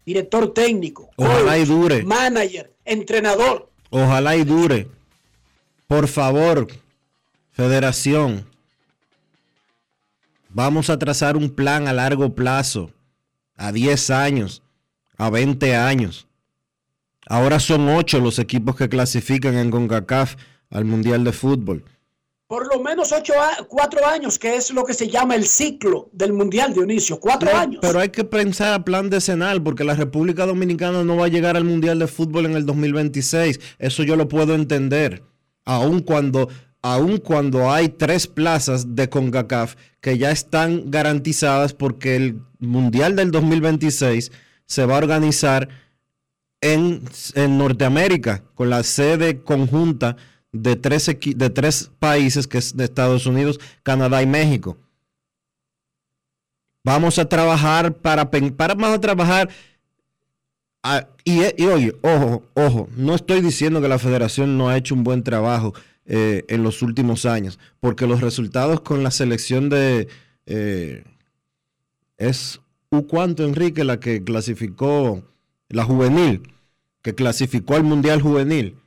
[0.08, 2.04] director técnico, Ojalá y dure.
[2.04, 3.70] manager, entrenador.
[3.92, 4.88] Ojalá y dure.
[5.86, 6.68] Por favor,
[7.52, 8.44] federación,
[10.50, 12.90] vamos a trazar un plan a largo plazo,
[13.56, 14.64] a 10 años,
[15.16, 16.26] a 20 años.
[17.28, 20.36] Ahora son 8 los equipos que clasifican en CONCACAF
[20.70, 21.86] al Mundial de Fútbol.
[22.48, 26.10] Por lo menos ocho a, cuatro años, que es lo que se llama el ciclo
[26.12, 27.20] del Mundial, Dionisio.
[27.20, 27.80] Cuatro No, años.
[27.82, 31.58] Pero hay que pensar a plan decenal, porque la República Dominicana no va a llegar
[31.58, 33.60] al Mundial de Fútbol en el 2026.
[33.80, 35.24] Eso yo lo puedo entender.
[35.66, 36.48] Aun cuando,
[36.84, 43.32] aun cuando hay tres plazas de CONCACAF que ya están garantizadas porque el Mundial del
[43.32, 44.32] 2026
[44.68, 45.70] se va a organizar
[46.64, 47.04] en,
[47.36, 50.16] en Norteamérica, con la sede conjunta
[50.52, 54.78] de tres, de tres países, que es de Estados Unidos, Canadá y México.
[56.84, 59.50] Vamos a trabajar para, para vamos a trabajar
[61.24, 65.04] y, y oye, ojo, ojo, no estoy diciendo que la federación no ha hecho un
[65.04, 65.74] buen trabajo
[66.06, 70.08] eh, en los últimos años, porque los resultados con la selección de
[70.46, 71.04] eh,
[72.18, 72.60] es
[72.90, 75.24] U cuánto Enrique la que clasificó
[75.70, 76.53] la juvenil,
[77.04, 78.80] que clasificó al mundial juvenil.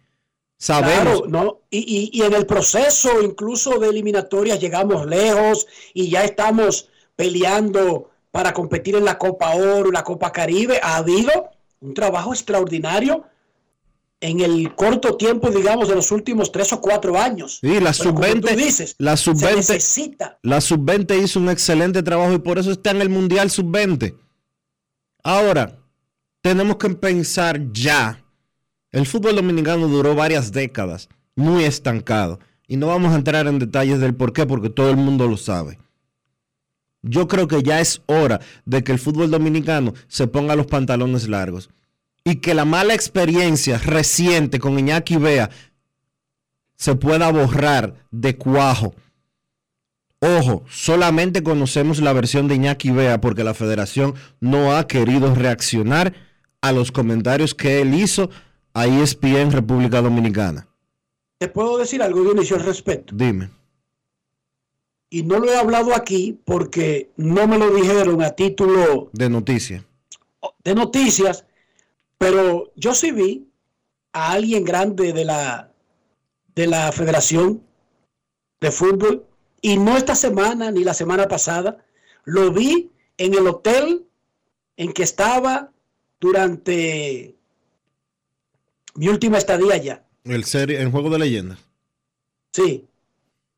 [0.59, 6.09] Sabemos, Claro, no, y, y- y en el proceso incluso de eliminatorias llegamos lejos y
[6.09, 10.81] ya estamos peleando para competir en la Copa Oro, la Copa Caribe.
[10.83, 11.51] Ha habido
[11.81, 13.25] un trabajo extraordinario
[14.21, 17.59] en el corto tiempo, digamos, de los últimos tres o cuatro años.
[17.61, 20.39] Sí, la Pero como tú sub-20 dices, la se sub-20 necesita.
[20.43, 24.17] la sub-20 hizo un excelente trabajo y por eso está en el Mundial sub-20.
[25.23, 25.79] Ahora,
[26.47, 28.23] tenemos que pensar ya.
[28.93, 32.39] El fútbol dominicano duró varias décadas muy estancado
[32.69, 35.37] y no vamos a entrar en detalles del por qué porque todo el mundo lo
[35.39, 35.81] sabe.
[37.03, 41.29] Yo creo que ya es hora de que el fútbol dominicano se ponga los pantalones
[41.29, 41.69] largos
[42.23, 45.51] y que la mala experiencia reciente con Iñaki Bea
[46.77, 48.95] se pueda borrar de cuajo.
[50.21, 56.26] Ojo, solamente conocemos la versión de Iñaki Bea porque la federación no ha querido reaccionar
[56.69, 58.31] a los comentarios que él hizo
[58.75, 60.69] a ESPN República Dominicana.
[61.39, 63.15] Te puedo decir algo, Dionisio, al respecto.
[63.15, 63.51] Dime.
[65.09, 69.85] Y no lo he hablado aquí porque no me lo dijeron a título De noticia.
[70.65, 71.45] de noticias,
[72.19, 73.49] pero yo sí vi
[74.13, 75.73] a alguien grande de la,
[76.55, 77.63] de la Federación
[78.61, 79.27] de Fútbol,
[79.61, 81.85] y no esta semana ni la semana pasada,
[82.25, 84.07] lo vi en el hotel
[84.77, 85.73] en que estaba
[86.21, 87.35] durante
[88.95, 90.05] mi última estadía allá.
[90.25, 91.59] El serie, en Juego de Leyendas.
[92.53, 92.87] Sí.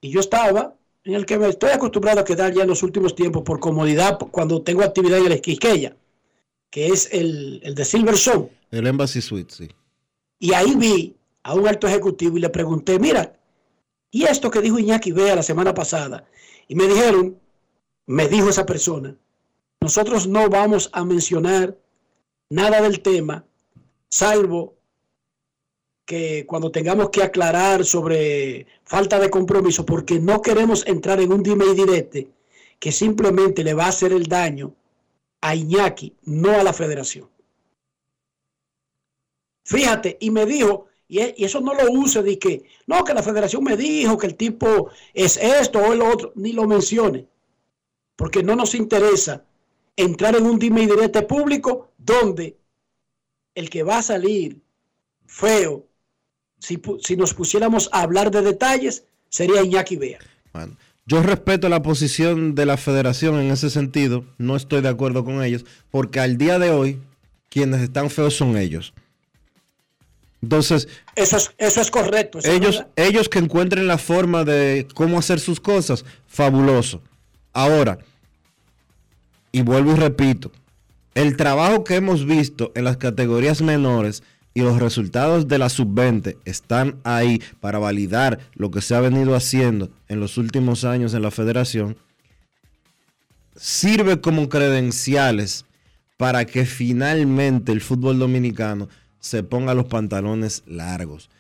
[0.01, 3.15] Y yo estaba en el que me estoy acostumbrado a quedar ya en los últimos
[3.15, 5.97] tiempos por comodidad cuando tengo actividad en el Esquisqueya,
[6.71, 8.51] que es el, el de Silver Show.
[8.71, 9.69] El Embassy Suite, sí.
[10.39, 13.33] Y ahí vi a un alto ejecutivo y le pregunté, mira,
[14.11, 16.29] ¿y esto que dijo Iñaki Bea la semana pasada?
[16.69, 17.39] Y me dijeron,
[18.07, 19.17] me dijo esa persona,
[19.81, 21.77] nosotros no vamos a mencionar
[22.51, 23.45] nada del tema,
[24.09, 24.75] salvo
[26.05, 31.43] que cuando tengamos que aclarar sobre falta de compromiso, porque no queremos entrar en un
[31.43, 32.31] dime y direte
[32.79, 34.75] que simplemente le va a hacer el daño
[35.43, 37.29] a Iñaki, no a la federación.
[39.65, 43.23] Fíjate, y me dijo, y, e- eso no lo use de que, no, que la
[43.23, 47.27] federación me dijo que el tipo es esto o el otro, ni lo mencione,
[48.17, 49.45] porque no nos interesa
[49.95, 52.57] entrar en un dime y direte público donde
[53.55, 54.63] el que va a salir
[55.27, 55.87] feo,
[56.59, 60.19] si, si nos pusiéramos a hablar de detalles, sería Iñaki Bea.
[60.53, 65.25] Bueno, yo respeto la posición de la federación en ese sentido, no estoy de acuerdo
[65.25, 67.01] con ellos, porque al día de hoy
[67.51, 68.93] quienes están feos son ellos.
[70.41, 72.39] Entonces, Eso es, eso es correcto.
[72.39, 77.03] eso ellos, ellos que encuentren la forma de cómo hacer sus cosas, fabuloso.
[77.53, 77.99] Ahora,
[79.51, 80.53] y vuelvo y repito,
[81.19, 84.23] el trabajo que hemos visto en las categorías menores
[84.55, 89.35] y los resultados de la sub-20 están ahí para validar lo que se ha venido
[89.35, 91.97] haciendo en los últimos años en la federación,
[93.57, 95.65] sirve como credenciales
[96.19, 98.89] para que finalmente el fútbol dominicano
[99.19, 101.31] se ponga los pantalones largos.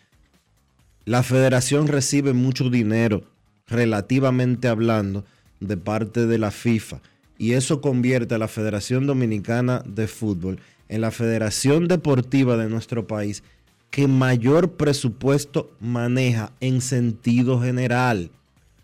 [1.04, 3.22] La federación recibe mucho dinero,
[3.68, 5.24] relativamente hablando,
[5.60, 7.00] de parte de la FIFA.
[7.38, 10.58] Y eso convierte a la Federación Dominicana de Fútbol
[10.88, 13.42] en la federación deportiva de nuestro país
[13.90, 18.30] que mayor presupuesto maneja en sentido general.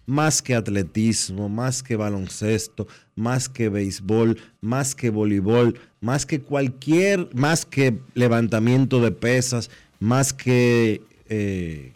[0.07, 2.87] Más que atletismo, más que baloncesto,
[3.17, 10.35] más que béisbol, más que voleibol, más que cualquier, más que levantamiento de pesas, más
[10.35, 11.93] que eh,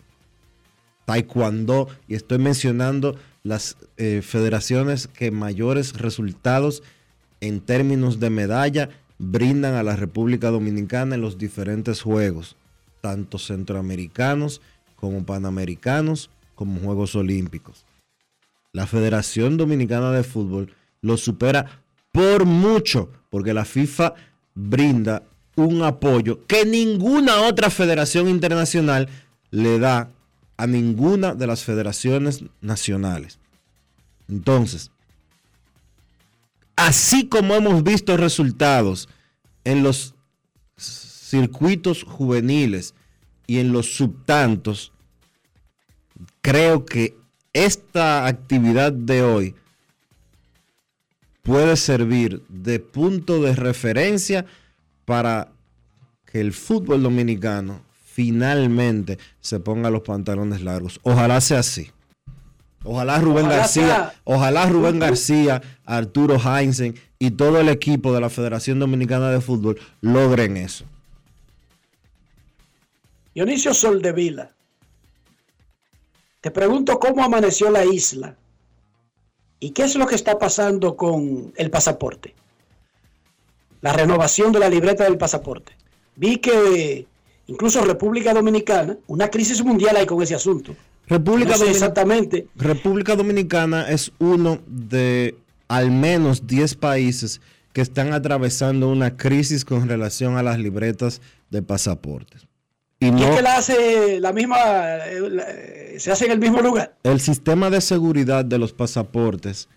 [1.04, 1.88] taekwondo.
[2.08, 6.82] Y estoy mencionando las eh, federaciones que mayores resultados
[7.40, 12.56] en términos de medalla brindan a la República Dominicana en los diferentes juegos,
[13.00, 14.60] tanto centroamericanos
[14.96, 17.84] como panamericanos, como Juegos Olímpicos.
[18.72, 21.82] La Federación Dominicana de Fútbol lo supera
[22.12, 24.14] por mucho, porque la FIFA
[24.54, 25.22] brinda
[25.56, 29.08] un apoyo que ninguna otra federación internacional
[29.50, 30.10] le da
[30.58, 33.38] a ninguna de las federaciones nacionales.
[34.28, 34.90] Entonces,
[36.76, 39.08] así como hemos visto resultados
[39.64, 40.14] en los
[40.76, 42.94] circuitos juveniles
[43.46, 44.92] y en los subtantos,
[46.42, 47.16] creo que
[47.52, 49.54] esta actividad de hoy
[51.42, 54.44] puede servir de punto de referencia
[55.04, 55.52] para
[56.26, 57.87] que el fútbol dominicano
[58.18, 60.98] finalmente se ponga los pantalones largos.
[61.04, 61.92] Ojalá sea así.
[62.82, 64.14] Ojalá Rubén Ojalá García, sea.
[64.24, 69.78] ojalá Rubén García, Arturo Heinzen y todo el equipo de la Federación Dominicana de Fútbol
[70.00, 70.84] logren eso.
[73.36, 74.50] Dionisio Soldevila,
[76.40, 78.34] te pregunto cómo amaneció la isla
[79.60, 82.34] y qué es lo que está pasando con el pasaporte.
[83.80, 85.76] La renovación de la libreta del pasaporte.
[86.16, 87.06] Vi que
[87.48, 90.74] incluso República Dominicana, una crisis mundial hay con ese asunto.
[91.08, 92.46] República, No sé Domin- exactamente.
[92.54, 95.34] República Dominicana es uno de
[95.66, 97.40] al menos 10 países
[97.72, 101.20] que están atravesando una crisis con relación a las libretas
[101.50, 102.46] de pasaportes.
[103.00, 104.58] Y Y no, es que la hace la misma,
[105.06, 106.94] eh, se hace en el mismo lugar.
[107.04, 109.68] el sistema de seguridad de los pasaportes,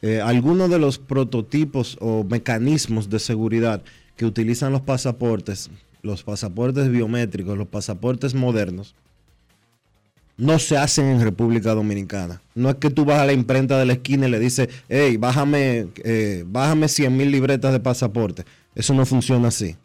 [0.00, 3.82] eh, algunos de los prototipos o mecanismos de seguridad
[4.16, 5.70] que utilizan los pasaportes,
[6.02, 8.94] los pasaportes biométricos, los pasaportes modernos,
[10.38, 12.40] no se hacen en República Dominicana.
[12.54, 15.16] No es que tú vas a la imprenta de la esquina y le dices, hey,
[15.16, 18.44] bájame, eh, bájame 100 mil libretas de pasaporte.
[18.74, 19.76] Eso no funciona así.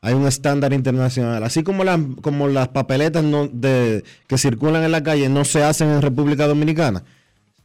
[0.00, 1.44] Hay un estándar internacional.
[1.44, 5.88] Así como, las como las papeletas de, que circulan en la calle no se hacen
[5.88, 7.04] en República Dominicana,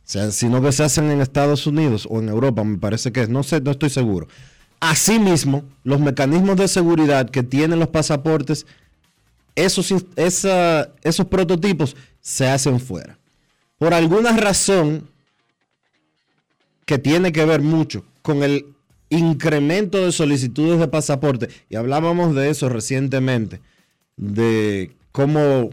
[0.03, 3.29] sino que se hacen en Estados Unidos o en Europa, me parece que es.
[3.29, 4.27] No sé, no estoy seguro.
[4.79, 8.65] Asimismo, los mecanismos de seguridad que tienen los pasaportes
[9.55, 13.17] esos, esos prototipos se hacen fuera.
[13.79, 15.09] Por alguna razón
[16.85, 18.67] que tiene que ver mucho con el
[19.09, 23.61] incremento de solicitudes de pasaporte, y hablábamos de eso recientemente,
[24.15, 25.71] de cómo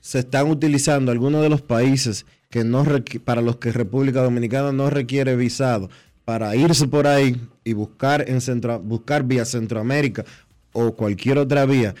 [0.00, 2.84] se están utilizando algunos de los países que no
[3.24, 5.90] para los que República Dominicana no requiere visado
[6.28, 10.26] para irse por ahí y buscar en Centro, buscar vía Centroamérica
[10.74, 11.94] o cualquier otra vía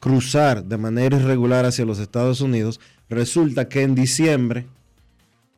[0.00, 4.66] cruzar de manera irregular hacia los Estados Unidos, resulta que en diciembre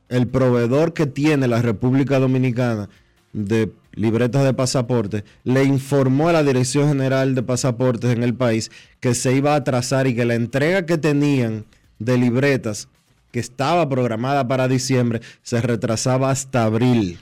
[0.09, 2.89] el proveedor que tiene la República Dominicana
[3.33, 8.71] de libretas de pasaporte le informó a la Dirección General de Pasaportes en el país
[9.01, 11.65] que se iba a atrasar y que la entrega que tenían
[11.99, 12.87] de libretas
[13.33, 17.19] que estaba programada para diciembre se retrasaba hasta abril.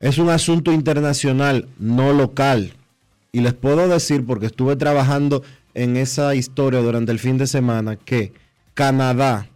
[0.00, 2.72] Es un asunto internacional, no local.
[3.32, 5.42] Y les puedo decir, porque estuve trabajando
[5.74, 8.32] en esa historia durante el fin de semana, que
[8.74, 9.48] Canadá,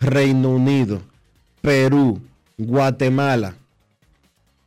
[0.00, 1.02] Reino Unido,
[1.60, 2.20] Perú,
[2.58, 3.54] Guatemala,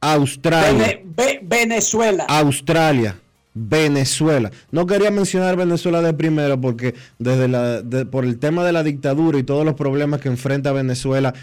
[0.02, 2.26] Australia, Vene- Ve- Venezuela.
[2.28, 3.16] Australia,
[3.54, 4.52] Venezuela.
[4.72, 9.38] No quería mencionar Venezuela de primero porque desde la, por el tema de la dictadura
[9.38, 11.34] y todos los problemas que enfrenta Venezuela,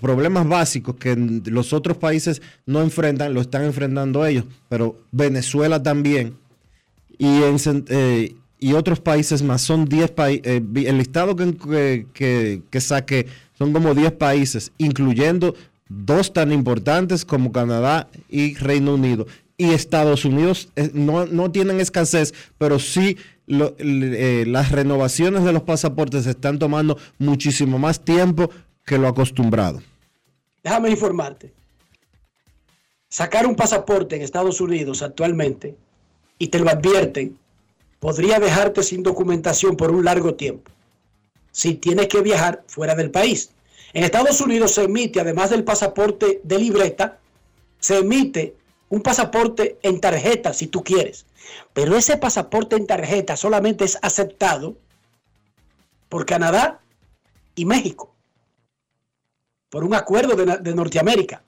[0.00, 1.14] problemas básicos que
[1.46, 6.34] los otros países no enfrentan, lo están enfrentando ellos, pero Venezuela también
[7.18, 7.40] y,
[7.88, 8.34] eh,
[8.74, 9.60] otros países más.
[9.62, 10.46] Son 10 países.
[10.46, 13.26] el listado que, que, que- que saqué
[13.58, 15.54] son como 10 países, incluyendo
[15.88, 19.26] dos tan importantes como Canadá y Reino Unido.
[19.60, 25.52] Y Estados Unidos eh, no, no tienen escasez, pero sí lo- eh, las renovaciones de
[25.52, 28.50] los pasaportes están tomando muchísimo más tiempo
[28.86, 29.82] que lo acostumbrado.
[30.64, 31.52] Déjame informarte.
[33.10, 35.76] Sacar un pasaporte en Estados Unidos actualmente,
[36.38, 37.36] y te lo advierten,
[37.98, 40.70] podría dejarte sin documentación por un largo tiempo.
[41.52, 43.50] Si tienes que viajar fuera del país.
[43.92, 47.18] En Estados Unidos se emite, además del pasaporte de libreta,
[47.78, 48.54] se emite
[48.90, 51.24] un pasaporte en tarjeta si tú quieres.
[51.72, 54.76] Pero ese pasaporte en tarjeta solamente es aceptado
[56.08, 56.80] por Canadá
[57.54, 58.14] y México
[59.70, 61.42] por un acuerdo de, Norteamérica.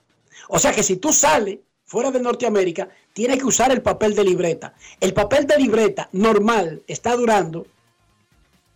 [0.49, 4.25] O sea que si tú sales fuera de Norteamérica, tienes que usar el papel de
[4.25, 4.75] libreta.
[5.01, 7.67] El papel de libreta normal está durando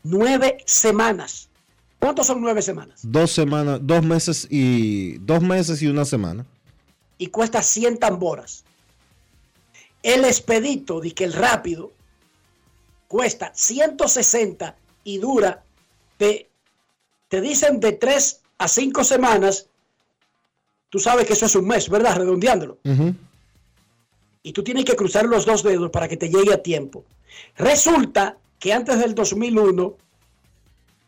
[0.03, 1.49] nueve semanas.
[2.01, 3.01] ¿Cuántos son nueve semanas?
[3.03, 6.45] Dos semanas, dos meses y dos meses y una semana.
[7.19, 8.65] Y cuesta 100 tamboras.
[10.03, 11.93] El expedito, de que el rápido,
[13.09, 15.63] cuesta 160 y dura
[16.19, 16.49] de,
[17.29, 19.69] te dicen de 3 a 5 semanas.
[20.91, 22.17] Tú sabes que eso es un mes, ¿verdad?
[22.17, 22.79] Redondeándolo.
[24.43, 27.05] Y tú tienes que cruzar los dos dedos para que te llegue a tiempo.
[27.57, 29.97] Resulta que antes del 2001,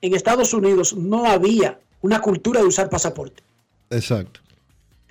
[0.01, 3.43] en Estados Unidos no había una cultura de usar pasaporte.
[3.91, 4.41] Exacto.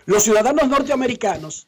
[0.08, 1.68] Los ciudadanos norteamericanos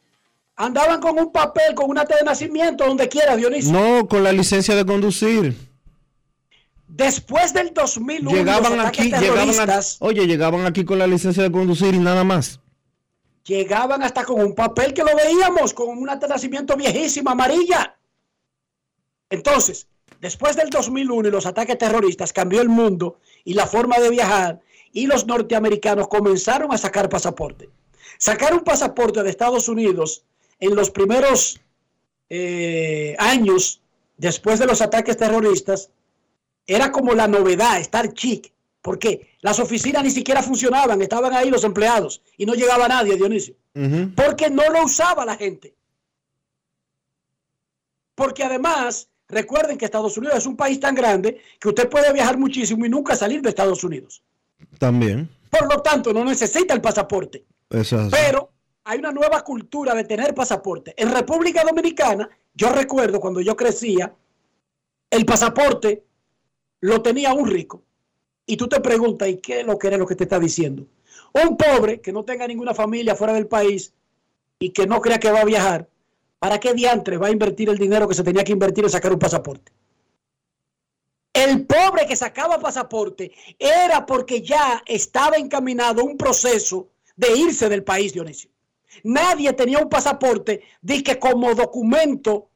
[0.56, 3.72] andaban con un papel, con una acta de nacimiento, donde quiera, Dionisio.
[3.74, 5.56] No, con la licencia de conducir.
[6.88, 11.52] Después del 2001, Llegaban los aquí, llegaban a- oye, llegaban aquí con la licencia de
[11.52, 12.60] conducir y nada más.
[13.46, 17.98] llegaban hasta con un papel que lo veíamos, con una acta de nacimiento viejísima, amarilla.
[19.30, 19.88] Entonces,
[20.22, 24.60] después del 2001 y los ataques terroristas, cambió el mundo y la forma de viajar
[24.94, 27.70] y los norteamericanos comenzaron a sacar pasaporte.
[28.20, 30.24] Sacar un pasaporte de Estados Unidos
[30.60, 31.60] en los primeros
[32.30, 33.82] eh, años
[34.18, 35.90] después de los ataques terroristas
[36.68, 38.54] era como la novedad, estar chic.
[38.84, 39.36] ¿Por qué?
[39.42, 43.56] Las oficinas ni siquiera funcionaban, estaban ahí los empleados y no llegaba nadie, Dionisio.
[44.16, 45.74] Porque no lo usaba la gente.
[48.14, 52.38] Porque además Recuerden que Estados Unidos es un país tan grande que usted puede viajar
[52.38, 54.24] muchísimo y nunca salir de Estados Unidos.
[54.80, 55.30] También.
[55.52, 57.46] Por lo tanto, no necesita el pasaporte.
[58.12, 58.52] Pero
[58.84, 60.94] hay una nueva cultura de tener pasaporte.
[60.98, 64.14] En República Dominicana, yo recuerdo cuando yo crecía,
[65.10, 66.04] el pasaporte
[66.82, 67.84] lo tenía un rico.
[68.46, 70.88] Y tú te preguntas, ¿y qué es lo que era lo que te está diciendo?
[71.34, 73.94] Un pobre que no tenga ninguna familia fuera del país
[74.58, 75.88] y que no crea que va a viajar,
[76.40, 79.14] ¿para qué diantre va a invertir el dinero que se tenía que invertir en sacar
[79.14, 79.72] un pasaporte?
[81.32, 86.90] El pobre que sacaba pasaporte era porque ya estaba encaminado un proceso
[87.20, 88.50] de irse del país, Dionisio.
[89.04, 90.64] Nadie tenía un pasaporte,
[91.04, 92.50] que como documento,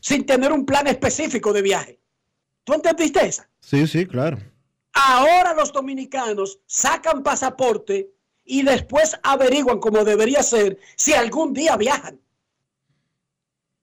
[0.00, 2.00] sin tener un plan específico de viaje.
[2.64, 3.48] ¿Tú entendiste esa?
[3.60, 4.38] Sí, sí, claro.
[4.92, 8.10] Ahora los dominicanos sacan pasaporte
[8.44, 12.20] y después averiguan como debería ser si algún día viajan.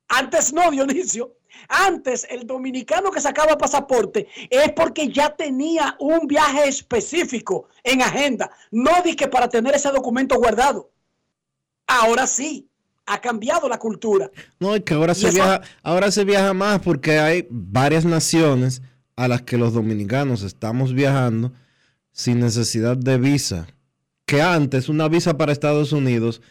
[0.10, 1.38] Antes no, Dionisio.
[1.68, 8.52] Antes el dominicano que sacaba pasaporte es porque ya tenía un viaje específico en agenda.
[8.72, 10.90] No dije para tener ese documento guardado.
[11.88, 12.68] Ahora sí,
[13.06, 14.30] ha cambiado la cultura.
[14.60, 18.82] No, es que ahora se, viaja, ahora se viaja más porque hay varias naciones
[19.16, 21.52] a las que los dominicanos estamos viajando
[22.12, 23.68] sin necesidad de visa.
[24.26, 26.42] Que antes una visa para Estados Unidos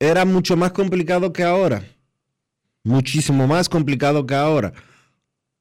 [0.00, 1.84] era mucho más complicado que ahora.
[2.88, 4.72] Muchísimo más complicado que ahora.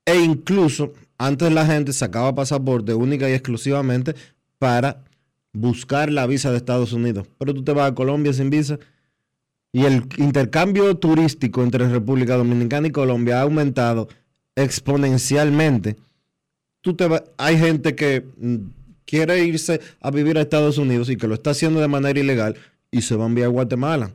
[0.05, 4.15] E incluso antes la gente sacaba pasaporte única y exclusivamente
[4.57, 5.03] para
[5.51, 7.27] buscar la visa de Estados Unidos.
[7.37, 8.79] Pero tú te vas a Colombia sin visa
[9.73, 14.07] y el intercambio turístico entre República Dominicana y Colombia ha aumentado
[14.55, 15.97] exponencialmente.
[16.79, 18.55] Tú te hay gente que mm,
[19.03, 22.55] quiere irse a vivir a Estados Unidos y que lo está haciendo de manera ilegal
[22.89, 24.11] y se van a Guatemala.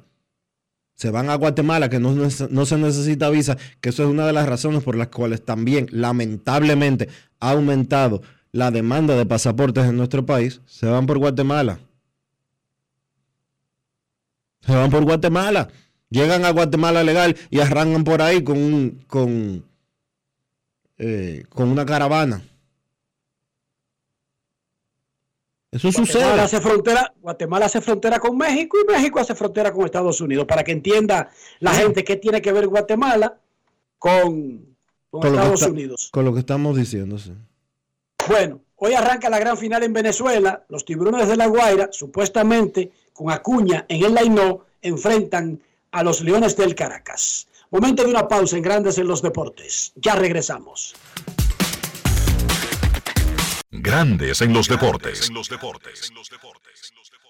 [0.94, 4.32] Se van a Guatemala, que no, no se necesita visa, que eso es una de
[4.32, 7.08] las razones por las cuales también, lamentablemente,
[7.40, 8.22] ha aumentado
[8.52, 10.60] la demanda de pasaportes en nuestro país.
[10.66, 11.80] Se van por Guatemala.
[14.60, 15.68] Se van por Guatemala.
[16.10, 19.64] Llegan a Guatemala legal y arrancan por ahí con, un, con,
[20.98, 22.42] eh, con una caravana.
[25.72, 26.40] Eso Guatemala sucede.
[26.40, 30.44] Hace frontera, Guatemala hace frontera con México y México hace frontera con Estados Unidos.
[30.44, 33.38] Para que entienda la gente qué tiene que ver Guatemala
[33.98, 34.76] con,
[35.10, 36.10] con, Estados Unidos.
[36.12, 37.32] Con lo que estamos diciendo, sí.
[38.28, 40.62] Bueno, hoy arranca la gran final en Venezuela.
[40.68, 45.58] Los tiburones de la Guaira, supuestamente con Acuña en el Lainó, enfrentan
[45.90, 47.48] a los Leones del Caracas.
[47.70, 49.92] Momento de una pausa en Grandes en los Deportes.
[49.96, 50.94] Ya regresamos.
[53.74, 55.30] Grandes en los deportes.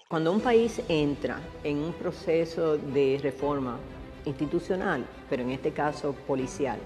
[0.09, 3.79] Cuando un país entra en un proceso de reforma
[4.25, 6.77] institucional, pero en este caso policial,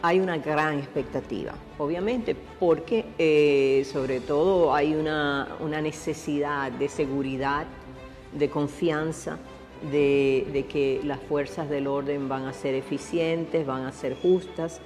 [0.00, 5.46] hay una gran expectativa, obviamente, porque eh, sobre todo hay una,
[5.82, 7.66] necesidad de seguridad,
[8.32, 9.38] de confianza,
[9.92, 14.80] de, que las fuerzas del orden van a ser eficientes, van a ser justas.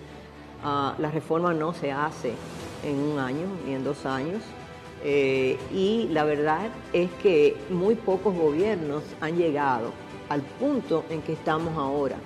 [0.67, 2.33] Ah, la reforma no se hace
[2.83, 4.43] en un año ni en dos años.
[5.05, 9.93] Eh, y la verdad es que muy pocos gobiernos han llegado
[10.31, 12.17] al punto en que estamos ahora.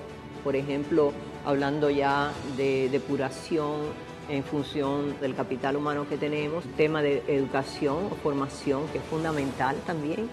[0.44, 1.12] Por ejemplo,
[1.44, 3.80] hablando ya de depuración
[4.28, 9.74] en función del capital humano que tenemos, tema de educación o formación que es fundamental
[9.84, 10.30] también.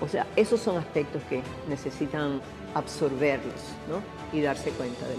[0.00, 2.40] O sea, esos son aspectos que necesitan
[2.74, 3.60] absorberlos
[4.32, 5.18] y darse cuenta del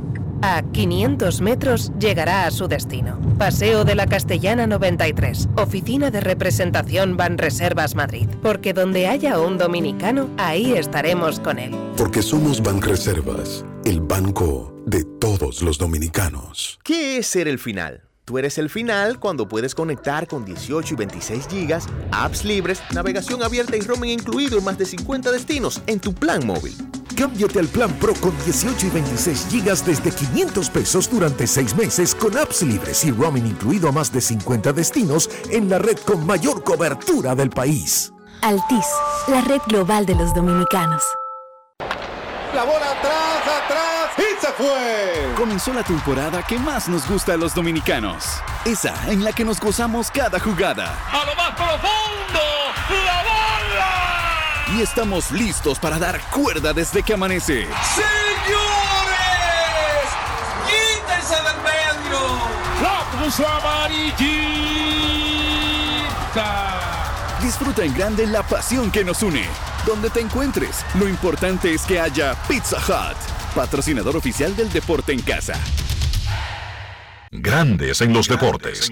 [0.43, 3.19] A 500 metros llegará a su destino.
[3.37, 8.27] Paseo de la Castellana 93, Oficina de Representación Banreservas Madrid.
[8.41, 11.75] Porque donde haya un dominicano, ahí estaremos con él.
[11.95, 16.79] Porque somos Banreservas, el banco de todos los dominicanos.
[16.83, 18.01] ¿Qué es ser el final?
[18.25, 23.43] Tú eres el final cuando puedes conectar con 18 y 26 gigas, apps libres, navegación
[23.43, 26.73] abierta y roaming incluido en más de 50 destinos en tu plan móvil.
[27.21, 32.15] Cámbiate al plan Pro con 18 y 26 gigas desde 500 pesos durante 6 meses
[32.15, 36.25] con apps libres y roaming incluido a más de 50 destinos en la red con
[36.25, 38.11] mayor cobertura del país.
[38.41, 38.87] Altis,
[39.27, 41.03] la red global de los dominicanos.
[42.55, 45.35] La bola atrás, atrás y se fue.
[45.37, 48.41] Comenzó la temporada que más nos gusta a los dominicanos.
[48.65, 50.97] Esa en la que nos gozamos cada jugada.
[51.11, 52.41] A lo más profundo,
[52.89, 53.40] la bola
[54.75, 57.67] y estamos listos para dar cuerda desde que amanece.
[57.95, 58.07] ¡Señores!
[60.67, 62.19] ¡Quítense del medio!
[62.81, 64.61] ¡La cruz amarillita!
[67.41, 69.45] Disfruta en grande la pasión que nos une.
[69.85, 73.17] Donde te encuentres, lo importante es que haya Pizza Hut,
[73.55, 75.59] patrocinador oficial del deporte en casa.
[77.31, 78.91] Grandes en los deportes.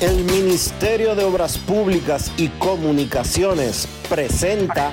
[0.00, 4.92] El Ministerio de Obras Públicas y Comunicaciones presenta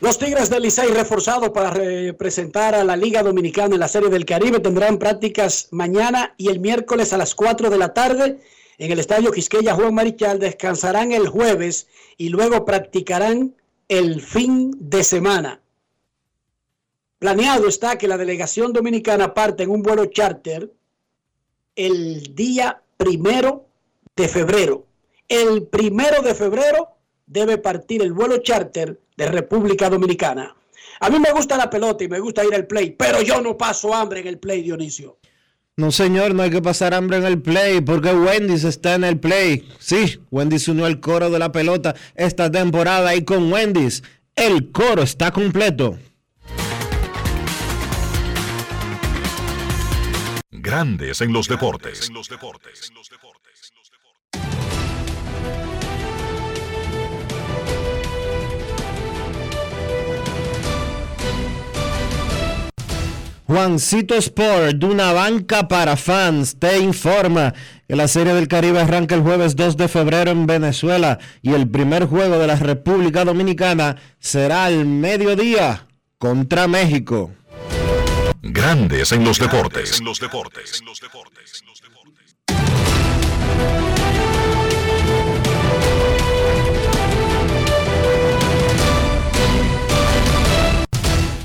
[0.00, 4.24] Los Tigres del Licey reforzados para representar a la Liga Dominicana en la Serie del
[4.24, 8.40] Caribe tendrán prácticas mañana y el miércoles a las 4 de la tarde
[8.78, 10.40] en el Estadio Quisqueya Juan Marichal.
[10.40, 13.54] Descansarán el jueves y luego practicarán
[13.88, 15.59] el fin de semana.
[17.20, 20.72] Planeado está que la delegación dominicana parte en un vuelo charter
[21.76, 23.66] el día primero
[24.16, 24.86] de febrero.
[25.28, 26.88] El primero de febrero
[27.26, 30.56] debe partir el vuelo charter de República Dominicana.
[31.00, 33.54] A mí me gusta la pelota y me gusta ir al play, pero yo no
[33.58, 35.18] paso hambre en el play, Dionisio.
[35.76, 39.20] No, señor, no hay que pasar hambre en el play porque Wendy's está en el
[39.20, 39.68] play.
[39.78, 44.02] Sí, Wendy's unió el coro de la pelota esta temporada y con Wendy's
[44.36, 45.98] el coro está completo.
[50.62, 52.10] Grandes en los deportes.
[63.46, 67.54] Juancito Sport, de una banca para fans, te informa
[67.88, 71.68] que la Serie del Caribe arranca el jueves 2 de febrero en Venezuela y el
[71.68, 75.88] primer juego de la República Dominicana será al mediodía
[76.18, 77.32] contra México.
[78.42, 80.00] Grandes en los deportes.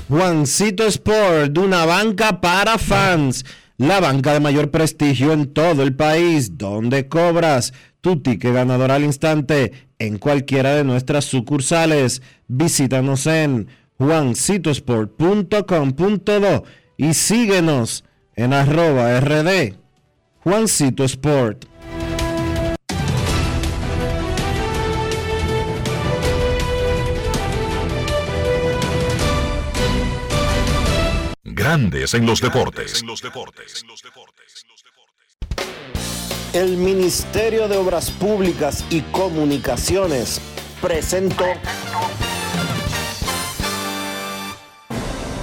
[0.08, 3.44] Juancito Sport, de una banca para fans.
[3.76, 9.04] La banca de mayor prestigio en todo el país, donde cobras tu ticket ganador al
[9.04, 12.22] instante en cualquiera de nuestras sucursales.
[12.48, 13.68] Visítanos en
[13.98, 16.64] juancitosport.com.do
[16.96, 19.74] y síguenos en arroba rd
[20.40, 21.66] Juancito Sport.
[31.42, 33.02] Grandes en los deportes.
[36.52, 40.40] El Ministerio de Obras Públicas y Comunicaciones
[40.80, 41.44] presentó.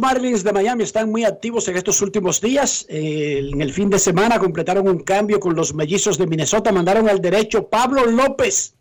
[0.00, 2.86] Marlins de Miami están muy activos en estos últimos días.
[2.88, 6.72] Eh, en el fin de semana completaron un cambio con los mellizos de Minnesota.
[6.72, 8.74] Mandaron al derecho Pablo López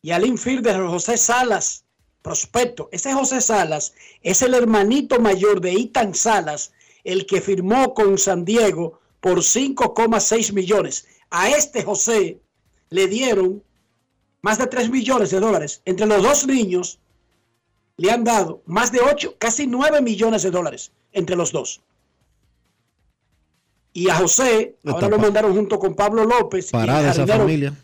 [0.00, 1.84] y al infielder José Salas,
[2.22, 2.88] prospecto.
[2.92, 8.44] Ese José Salas es el hermanito mayor de Itan Salas, el que firmó con San
[8.44, 11.06] Diego por 5,6 millones.
[11.30, 12.40] A este José
[12.90, 13.62] le dieron
[14.40, 15.82] más de 3 millones de dólares.
[15.84, 17.00] Entre los dos niños
[17.96, 21.82] le han dado más de 8, casi 9 millones de dólares entre los dos.
[23.92, 26.70] Y a José, ahora lo mandaron junto con Pablo López.
[26.70, 27.74] Parada esa familia.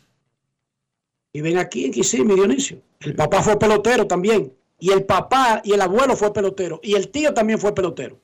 [1.33, 2.81] Y ven aquí en Kissimmee, Dionisio.
[3.01, 4.53] El papá fue pelotero también.
[4.79, 6.81] Y el papá y el abuelo fue pelotero.
[6.83, 8.19] Y el tío también fue pelotero.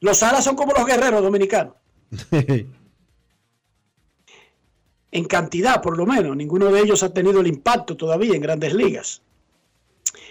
[0.00, 1.74] Los alas son como los guerreros dominicanos.
[5.12, 6.34] en cantidad, por lo menos.
[6.36, 9.22] Ninguno de ellos ha tenido el impacto todavía en grandes ligas.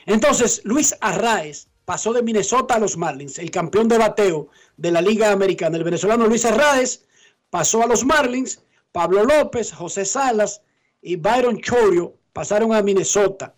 [0.05, 5.01] Entonces, Luis Arraez pasó de Minnesota a los Marlins, el campeón de bateo de la
[5.01, 5.77] Liga Americana.
[5.77, 7.05] El venezolano Luis Arraez
[7.49, 8.63] pasó a los Marlins.
[8.91, 10.63] Pablo López, José Salas
[11.01, 13.55] y Byron Chorio pasaron a Minnesota.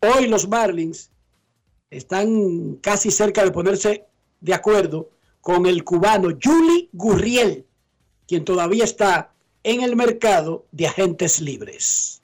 [0.00, 1.10] Hoy los Marlins
[1.90, 4.06] están casi cerca de ponerse
[4.40, 7.66] de acuerdo con el cubano Juli Gurriel,
[8.28, 9.33] quien todavía está
[9.64, 12.20] en el mercado de agentes libres.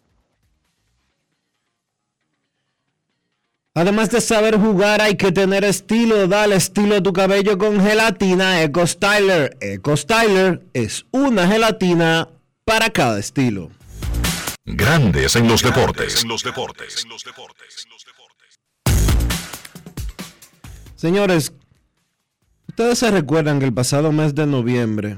[3.72, 6.26] Además de saber jugar, hay que tener estilo.
[6.26, 9.56] Dale estilo a tu cabello con gelatina Eco Styler.
[9.60, 12.28] Eco Styler es una gelatina
[12.64, 13.70] para cada estilo.
[14.66, 16.22] Grandes en los deportes.
[16.22, 17.06] En los deportes.
[20.96, 21.52] Señores,
[22.68, 25.16] ustedes se recuerdan que el pasado mes de noviembre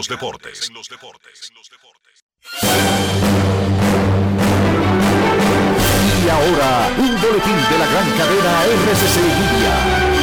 [6.25, 10.16] Y ahora, un boletín de la gran cadena RCC Media.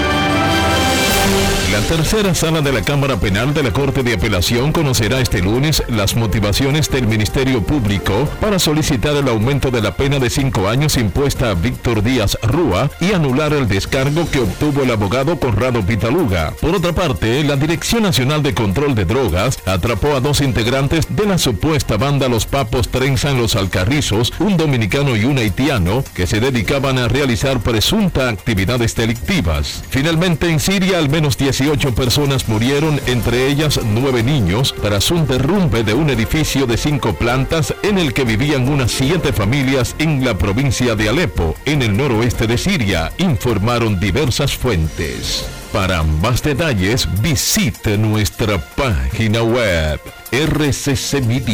[1.73, 5.81] La tercera sala de la Cámara Penal de la Corte de Apelación conocerá este lunes
[5.87, 10.97] las motivaciones del Ministerio Público para solicitar el aumento de la pena de cinco años
[10.97, 16.53] impuesta a Víctor Díaz Rúa y anular el descargo que obtuvo el abogado Conrado Pitaluga.
[16.61, 21.25] Por otra parte, la Dirección Nacional de Control de Drogas atrapó a dos integrantes de
[21.25, 26.39] la supuesta banda Los Papos Trenzan Los Alcarrizos, un dominicano y un haitiano, que se
[26.39, 29.83] dedicaban a realizar presunta actividades delictivas.
[29.89, 35.83] Finalmente, en Siria, al menos 18 personas murieron, entre ellas nueve niños, tras un derrumbe
[35.83, 40.37] de un edificio de cinco plantas en el que vivían unas siete familias en la
[40.37, 45.45] provincia de Alepo, en el noroeste de Siria, informaron diversas fuentes.
[45.71, 50.01] Para más detalles, visite nuestra página web
[50.31, 51.53] rccmedia.com.do.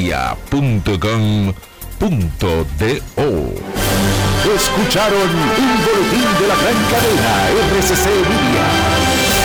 [4.55, 9.18] Escucharon un boletín de la gran cadena RCC Media.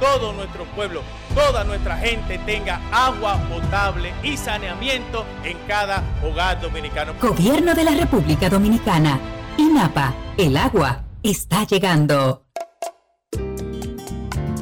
[0.00, 1.02] todo nuestro pueblo,
[1.34, 7.14] toda nuestra gente tenga agua potable y saneamiento en cada hogar dominicano.
[7.20, 9.20] Gobierno de la República Dominicana.
[9.58, 12.46] INAPA, el agua está llegando.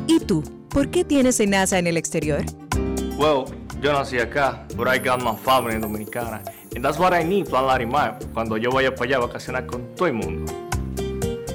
[0.08, 0.42] ¿Y tú?
[0.68, 2.44] ¿Por qué tienes NASA en el exterior?
[3.16, 3.44] Well,
[3.80, 6.42] yo nací acá, but I got my family dominicana.
[6.74, 9.94] And that's what I need, Plan Larimar, cuando yo vaya para allá a vacacionar con
[9.94, 10.67] todo el mundo.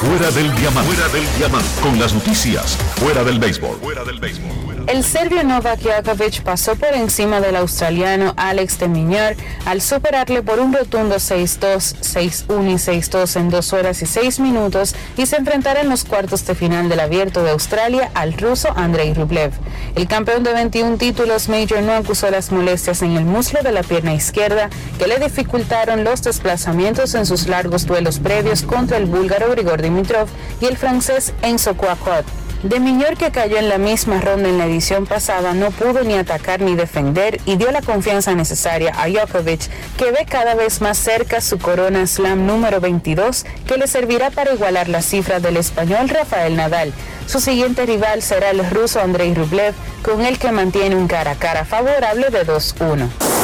[0.00, 0.92] Fuera del diamante.
[0.92, 1.68] Fuera del diamante.
[1.80, 2.76] Con las noticias.
[2.96, 3.78] Fuera del béisbol.
[3.80, 4.64] Fuera del béisbol.
[4.86, 9.34] El serbio Novak Djokovic pasó por encima del australiano Alex de Miñor
[9.64, 11.96] al superarle por un rotundo 6-2,
[12.48, 16.44] 6-1 y 6-2 en 2 horas y 6 minutos y se enfrentará en los cuartos
[16.44, 19.52] de final del Abierto de Australia al ruso Andrei Rublev.
[19.94, 23.84] El campeón de 21 títulos Major no acusó las molestias en el muslo de la
[23.84, 24.68] pierna izquierda
[24.98, 30.28] que le dificultaron los desplazamientos en sus largos duelos previos contra el búlgaro Grigor Dimitrov
[30.60, 32.24] y el francés Enzo Coaquot.
[32.64, 36.14] De Miñor, que cayó en la misma ronda en la edición pasada, no pudo ni
[36.14, 39.68] atacar ni defender y dio la confianza necesaria a Djokovic,
[39.98, 44.54] que ve cada vez más cerca su corona slam número 22, que le servirá para
[44.54, 46.94] igualar la cifra del español Rafael Nadal.
[47.26, 51.36] Su siguiente rival será el ruso Andrei Rublev, con el que mantiene un cara a
[51.36, 53.43] cara favorable de 2-1.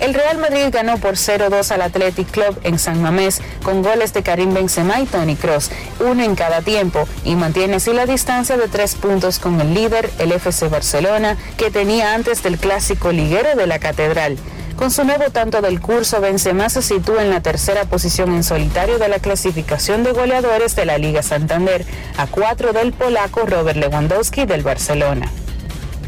[0.00, 4.22] El Real Madrid ganó por 0-2 al Athletic Club en San Mamés con goles de
[4.22, 5.70] Karim Benzema y Tony Cross,
[6.00, 10.10] uno en cada tiempo, y mantiene así la distancia de tres puntos con el líder,
[10.18, 14.36] el FC Barcelona, que tenía antes del clásico liguero de la Catedral.
[14.76, 18.98] Con su nuevo tanto del curso, Benzema se sitúa en la tercera posición en solitario
[18.98, 21.86] de la clasificación de goleadores de la Liga Santander,
[22.18, 25.32] a cuatro del polaco Robert Lewandowski del Barcelona.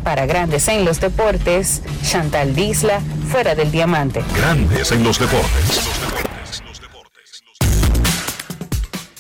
[0.09, 4.25] Para Grandes en los Deportes, Chantal Disla, fuera del diamante.
[4.35, 5.87] Grandes en los Deportes.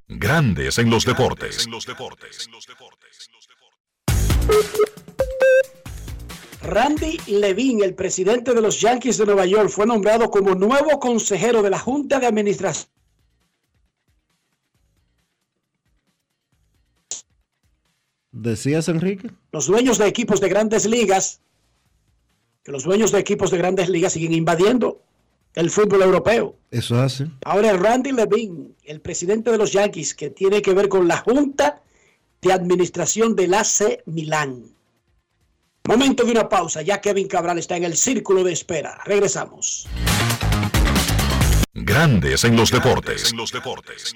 [0.10, 1.66] Grandes en los deportes.
[6.62, 11.62] Randy Levine, el presidente de los Yankees de Nueva York, fue nombrado como nuevo consejero
[11.62, 12.98] de la Junta de Administración
[18.41, 19.31] ¿Decías, Enrique?
[19.51, 21.41] Los dueños de equipos de grandes ligas,
[22.63, 25.01] que los dueños de equipos de grandes ligas siguen invadiendo
[25.55, 26.55] el fútbol europeo.
[26.71, 27.27] Eso hace.
[27.43, 31.81] Ahora Randy Levine, el presidente de los Yankees, que tiene que ver con la Junta
[32.41, 34.63] de Administración del AC Milán.
[35.85, 39.01] Momento de una pausa, ya Kevin Cabral está en el círculo de espera.
[39.03, 39.85] Regresamos.
[41.73, 43.31] Grandes en los deportes.
[43.31, 44.15] En los deportes.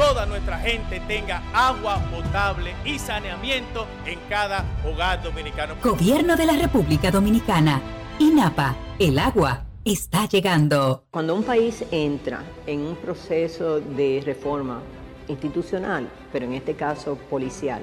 [0.00, 5.74] toda nuestra gente tenga agua potable y saneamiento en cada hogar dominicano.
[5.82, 7.82] Gobierno de la República Dominicana.
[8.18, 11.04] INAPA, el agua está llegando.
[11.10, 14.80] Cuando un país entra en un proceso de reforma
[15.28, 17.82] institucional, pero en este caso policial,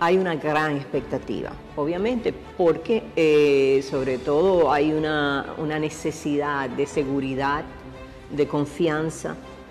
[0.00, 7.64] hay una gran expectativa, obviamente, porque eh, sobre todo hay una, una necesidad de seguridad,
[8.30, 9.34] de confianza,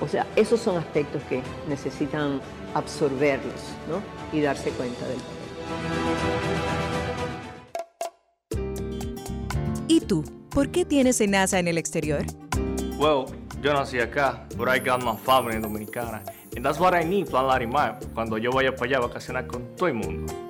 [0.00, 2.40] o sea, esos son aspectos que necesitan
[2.74, 4.02] absorberlos ¿no?
[4.36, 5.18] y darse cuenta del
[9.88, 10.24] ¿Y tú?
[10.50, 12.24] ¿Por qué tienes NASA en el exterior?
[12.98, 13.26] Well,
[13.62, 16.22] yo nací acá, pero I got my family dominicana.
[16.56, 19.76] And that's what I need, Plan Larimar, cuando yo vaya para allá a vacacionar con
[19.76, 20.49] todo el mundo.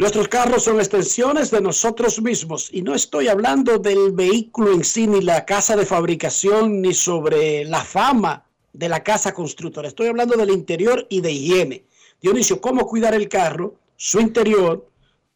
[0.00, 5.06] Nuestros carros son extensiones de nosotros mismos y no estoy hablando del vehículo en sí,
[5.06, 9.88] ni la casa de fabricación, ni sobre la fama de la casa constructora.
[9.88, 11.84] Estoy hablando del interior y de higiene.
[12.22, 14.88] Dionisio, cómo cuidar el carro, su interior,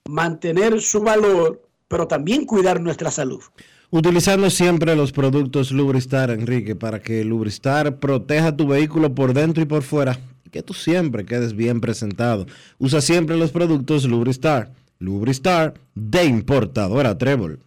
[0.09, 3.43] mantener su valor, pero también cuidar nuestra salud.
[3.91, 9.67] Utilizando siempre los productos Lubristar, Enrique, para que Lubristar proteja tu vehículo por dentro y
[9.67, 10.19] por fuera
[10.55, 12.47] que tú siempre quedes bien presentado.
[12.79, 14.71] Usa siempre los productos Lubristar.
[15.01, 17.59] Lubristar de importadora Trébol.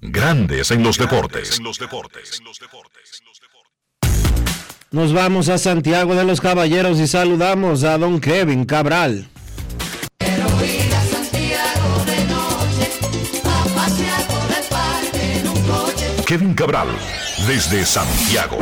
[0.00, 1.60] Grandes en los deportes.
[4.90, 9.28] Nos vamos a Santiago de los Caballeros y saludamos a don Kevin Cabral.
[16.24, 16.88] Kevin Cabral,
[17.46, 18.58] desde Santiago.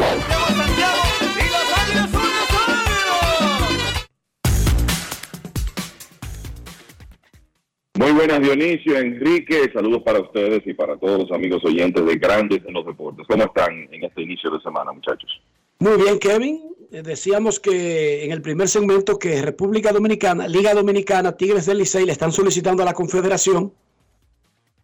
[8.16, 9.70] Buenas, Dionisio, Enrique.
[9.72, 13.26] Saludos para ustedes y para todos los amigos oyentes de Grandes en los Deportes.
[13.28, 15.30] ¿Cómo están en este inicio de semana, muchachos?
[15.78, 16.62] Muy bien, Kevin.
[16.90, 22.06] Eh, decíamos que en el primer segmento que República Dominicana, Liga Dominicana, Tigres del Licey
[22.06, 23.72] le están solicitando a la Confederación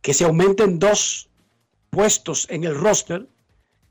[0.03, 1.30] que se aumenten dos
[1.91, 3.26] puestos en el roster,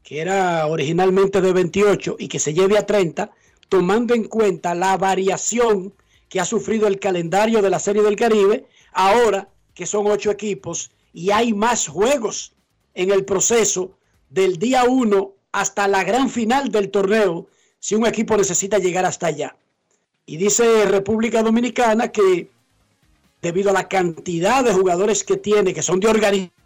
[0.03, 3.31] que era originalmente de 28 y que se lleve a 30,
[3.69, 5.93] tomando en cuenta la variación
[6.29, 10.91] que ha sufrido el calendario de la Serie del Caribe ahora que son ocho equipos
[11.13, 12.53] y hay más juegos
[12.93, 13.97] en el proceso
[14.29, 17.47] del día uno hasta la gran final del torneo
[17.79, 19.55] si un equipo necesita llegar hasta allá.
[20.25, 22.49] Y dice República Dominicana que
[23.41, 26.60] debido a la cantidad de jugadores que tiene, que son de organización,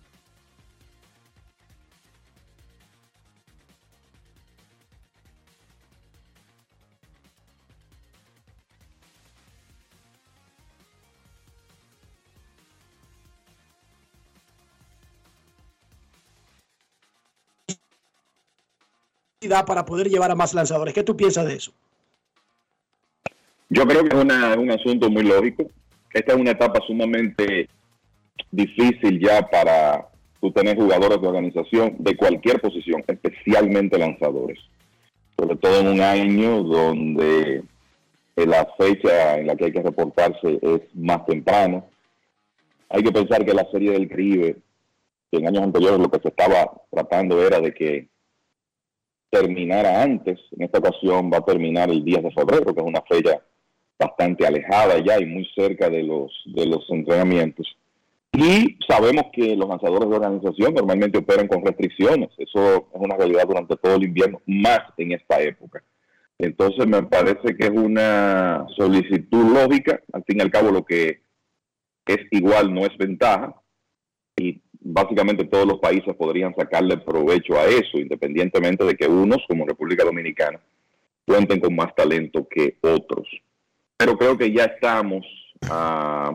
[19.66, 20.94] para poder llevar a más lanzadores.
[20.94, 21.72] ¿Qué tú piensas de eso?
[23.70, 25.70] Yo creo que es un asunto muy lógico.
[26.14, 27.68] Esta es una etapa sumamente
[28.52, 30.08] difícil ya para
[30.40, 34.60] tú tener jugadores de organización de cualquier posición, especialmente lanzadores.
[35.38, 37.64] Sobre todo en un año donde
[38.36, 41.88] la fecha en la que hay que reportarse es más temprano.
[42.90, 44.58] Hay que pensar que la Serie del Caribe,
[45.32, 48.08] que en años anteriores lo que se estaba tratando era de que
[49.30, 53.02] terminara antes, en esta ocasión va a terminar el 10 de febrero, que es una
[53.02, 53.42] fecha
[53.98, 57.68] bastante alejada ya y muy cerca de los, de los entrenamientos.
[58.34, 62.30] Y sabemos que los lanzadores de organización normalmente operan con restricciones.
[62.38, 65.82] Eso es una realidad durante todo el invierno, más en esta época.
[66.38, 70.02] Entonces me parece que es una solicitud lógica.
[70.12, 71.22] Al fin y al cabo lo que
[72.06, 73.56] es igual no es ventaja.
[74.36, 79.66] Y básicamente todos los países podrían sacarle provecho a eso, independientemente de que unos, como
[79.66, 80.60] República Dominicana,
[81.26, 83.28] cuenten con más talento que otros.
[83.98, 85.26] Pero creo que ya estamos
[85.70, 86.32] a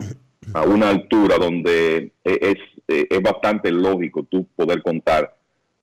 [0.53, 2.57] a una altura donde es,
[2.87, 5.37] es, bastante lógico tú poder contar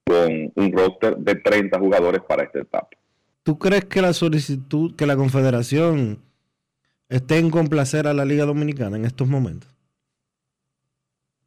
[0.05, 2.89] con un roster de 30 jugadores para esta etapa.
[3.43, 6.19] ¿Tú crees que la solicitud, que la Confederación
[7.09, 9.71] esté en complacer a la Liga Dominicana en estos momentos?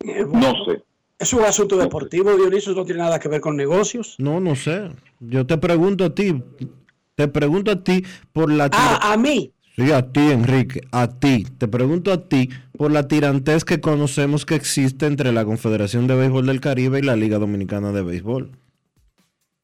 [0.04, 0.82] No sé.
[1.22, 4.16] Es un asunto deportivo, Dionisio, no tiene nada que ver con negocios.
[4.18, 4.90] No, no sé.
[5.20, 6.42] Yo te pregunto a ti,
[7.14, 8.04] te pregunto a ti
[8.34, 8.72] por la...
[8.74, 9.54] Ah, a mí.
[9.76, 11.46] Sí, a ti, Enrique, a ti.
[11.60, 16.16] Te pregunto a ti por la tirantez que conocemos que existe entre la Confederación de
[16.16, 18.58] Béisbol del Caribe y la Liga Dominicana de Béisbol.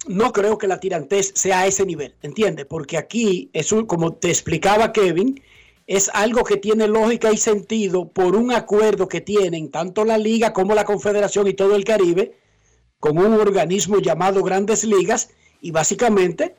[0.08, 2.68] No creo que la tirantez sea a ese nivel, ¿entiendes?
[2.68, 5.42] Porque aquí, es como te explicaba Kevin,
[5.88, 10.54] es algo que tiene lógica y sentido por un acuerdo que tienen tanto la Liga
[10.54, 12.38] como la Confederación y todo el Caribe
[13.00, 15.30] con un organismo llamado Grandes Ligas
[15.62, 16.56] y básicamente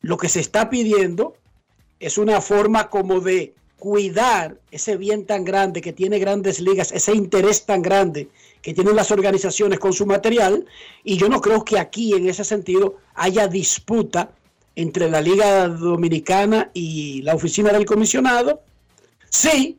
[0.00, 1.34] lo que se está pidiendo
[1.98, 7.14] es una forma como de cuidar ese bien tan grande que tiene grandes ligas, ese
[7.14, 8.28] interés tan grande
[8.60, 10.66] que tienen las organizaciones con su material.
[11.04, 14.30] Y yo no creo que aquí en ese sentido haya disputa
[14.74, 18.62] entre la Liga Dominicana y la oficina del comisionado.
[19.30, 19.76] Sí,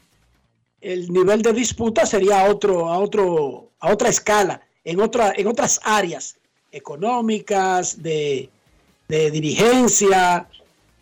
[0.81, 5.47] el nivel de disputa sería a otro, a otro, a otra escala, en, otra, en
[5.47, 6.37] otras áreas
[6.71, 8.49] económicas, de,
[9.07, 10.47] de dirigencia,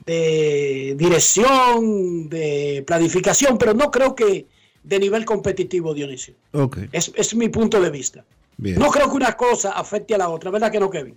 [0.05, 4.47] de dirección, de planificación, pero no creo que
[4.87, 6.33] de nivel competitivo, Dionisio.
[6.53, 6.87] Okay.
[6.93, 8.23] Es, mi punto de vista.
[8.57, 11.15] No creo que una cosa afecte a la otra, ¿verdad que no, Kevin?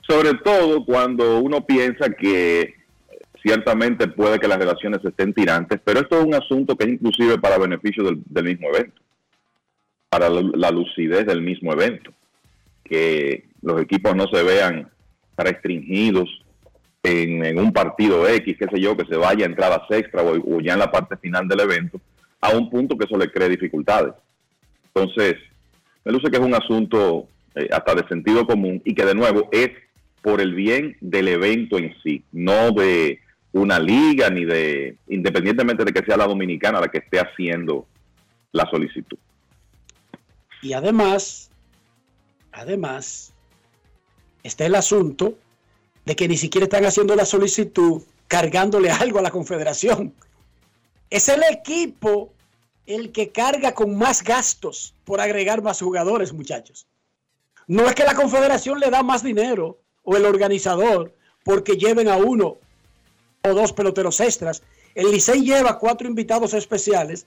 [0.00, 2.74] Sobre todo cuando uno piensa que
[3.44, 7.38] ciertamente puede que las relaciones estén tirantes, pero esto es un asunto que es inclusive
[7.38, 9.02] para beneficio del, mismo evento,
[10.08, 12.10] para la lucidez del mismo evento,
[12.82, 14.88] que los equipos no se vean
[15.36, 16.42] restringidos
[17.02, 20.72] en, un partido X, qué sé yo, que se vaya a entradas extra o, ya
[20.72, 22.00] en la parte final del evento,
[22.40, 24.14] a un punto que eso le cree dificultades.
[24.94, 25.34] Entonces,
[26.02, 29.50] me luce que es un asunto eh, hasta de sentido común y que de nuevo
[29.52, 29.70] es
[30.22, 33.20] por el bien del evento en sí, no de
[33.54, 37.86] una liga ni de, independientemente de que sea la dominicana la que esté haciendo
[38.50, 39.16] la solicitud.
[40.60, 41.50] Y además,
[42.50, 43.32] además,
[44.42, 45.38] está el asunto
[46.04, 50.12] de que ni siquiera están haciendo la solicitud cargándole algo a la confederación.
[51.08, 52.32] Es el equipo
[52.86, 56.88] el que carga con más gastos por agregar más jugadores, muchachos.
[57.68, 61.14] No es que la confederación le da más dinero o el organizador
[61.44, 62.58] porque lleven a uno
[63.44, 64.62] o dos peloteros extras.
[64.94, 67.26] El Licey lleva cuatro invitados especiales,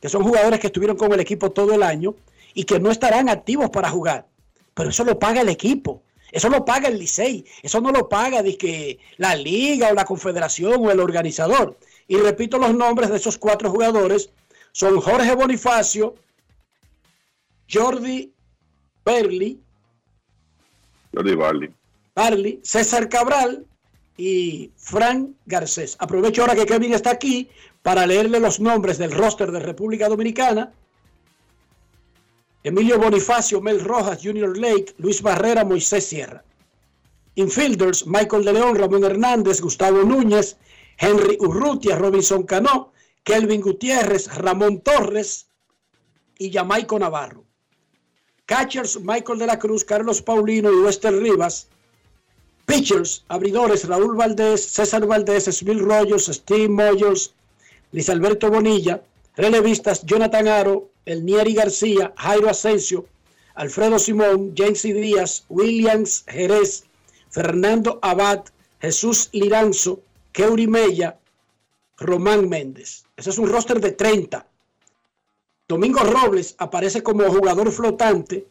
[0.00, 2.14] que son jugadores que estuvieron con el equipo todo el año
[2.54, 4.26] y que no estarán activos para jugar.
[4.74, 6.02] Pero eso lo paga el equipo.
[6.32, 10.84] Eso lo paga el Licey, eso no lo paga que la liga o la confederación
[10.84, 11.78] o el organizador.
[12.08, 14.30] Y repito los nombres de esos cuatro jugadores,
[14.72, 16.16] son Jorge Bonifacio,
[17.70, 18.32] Jordi
[19.04, 19.60] Berli,
[21.14, 21.74] Jordi Barley.
[22.14, 23.64] Barley, César Cabral
[24.16, 25.96] y Frank Garcés.
[25.98, 27.48] Aprovecho ahora que Kevin está aquí
[27.82, 30.72] para leerle los nombres del roster de República Dominicana
[32.66, 36.42] Emilio Bonifacio, Mel Rojas, Junior Lake, Luis Barrera, Moisés Sierra.
[37.36, 40.56] Infielders, Michael de León, Ramón Hernández, Gustavo Núñez,
[40.98, 45.46] Henry Urrutia, Robinson Cano, Kelvin Gutiérrez, Ramón Torres
[46.38, 47.44] y Jamaico Navarro.
[48.46, 51.68] Catchers, Michael de la Cruz, Carlos Paulino y Wester Rivas.
[52.66, 57.32] Pitchers, abridores, Raúl Valdés, César Valdés, Smil Rollos, Steve Moyers,
[57.92, 59.02] Luis Alberto Bonilla.
[59.36, 63.04] Relevistas, Jonathan Aro, el Nieri García, Jairo Asensio,
[63.54, 66.84] Alfredo Simón, James Díaz, Williams Jerez,
[67.28, 68.44] Fernando Abad,
[68.80, 70.00] Jesús Liranzo,
[70.32, 71.18] Keuri Mella,
[71.98, 73.04] Román Méndez.
[73.16, 74.46] Ese es un roster de 30.
[75.68, 78.46] Domingo Robles aparece como jugador flotante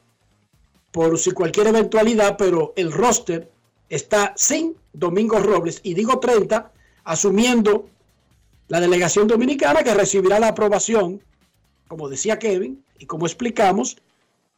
[0.91, 3.51] por si cualquier eventualidad, pero el roster
[3.89, 5.79] está sin Domingo Robles.
[5.83, 6.71] Y digo 30,
[7.03, 7.89] asumiendo
[8.67, 11.21] la delegación dominicana que recibirá la aprobación,
[11.87, 13.97] como decía Kevin, y como explicamos,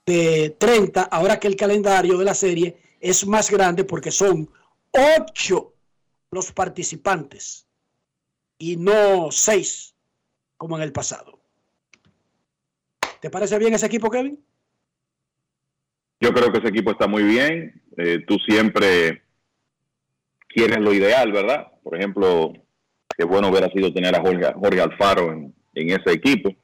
[0.05, 4.49] de 30, ahora que el calendario de la serie es más grande porque son
[4.91, 5.73] 8
[6.31, 7.67] los participantes
[8.57, 9.93] y no 6
[10.55, 11.39] como en el pasado.
[13.19, 14.41] ¿Te parece bien ese equipo, Kevin?
[16.19, 17.81] Yo creo que ese equipo está muy bien.
[17.97, 19.23] Eh, tú siempre
[20.47, 21.67] quieres lo ideal, ¿verdad?
[21.83, 22.53] Por ejemplo,
[23.17, 26.55] qué bueno hubiera sido tener a Jorge, Alfaro en, ese equipo,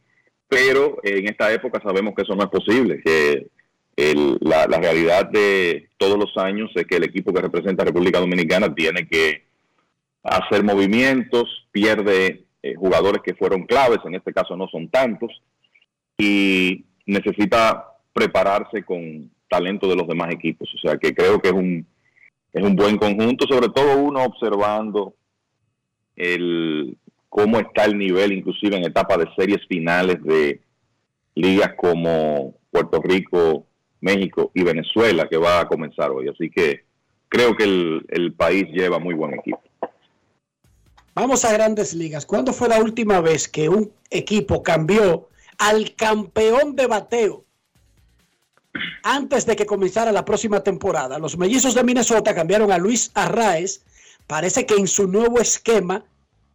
[0.48, 3.48] pero en esta época sabemos que eso no es posible, que
[4.42, 8.74] la, realidad de todos los años es que el equipo que representa a República Dominicana
[8.74, 9.46] tiene que
[10.24, 15.30] hacer movimientos, pierde eh, jugadores que fueron claves, en este caso no son tantos,
[16.18, 20.68] y necesita prepararse con talento de los demás equipos.
[20.74, 21.86] O sea que creo que es un,
[22.52, 25.14] es un buen conjunto, sobre todo uno observando
[26.16, 26.98] el
[27.30, 30.62] cómo está el nivel, inclusive en etapa de series finales de
[31.36, 33.68] ligas como Puerto Rico,
[34.02, 36.30] México y Venezuela, que va a comenzar hoy.
[36.30, 36.86] Así que
[37.30, 39.62] creo que el, el país lleva muy buen equipo.
[41.14, 42.26] Vamos a grandes ligas.
[42.26, 47.46] ¿Cuándo fue la última vez que un equipo cambió al campeón de bateo
[49.04, 51.20] antes de que comenzara la próxima temporada?
[51.20, 53.82] Los mellizos de Minnesota cambiaron a Luis Arraez.
[54.28, 56.04] Parece que en su nuevo esquema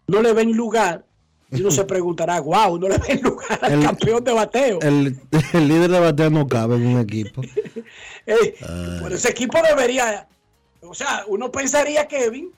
[0.06, 1.04] no le ven lugar.
[1.50, 4.78] Y uno se preguntará, wow, no le ven lugar al campeón de bateo.
[4.82, 5.18] El,
[5.54, 7.40] líder de bateo no cabe en un equipo.
[8.24, 10.28] Pero ese equipo debería,
[10.82, 12.52] o sea, uno pensaría, Kevin,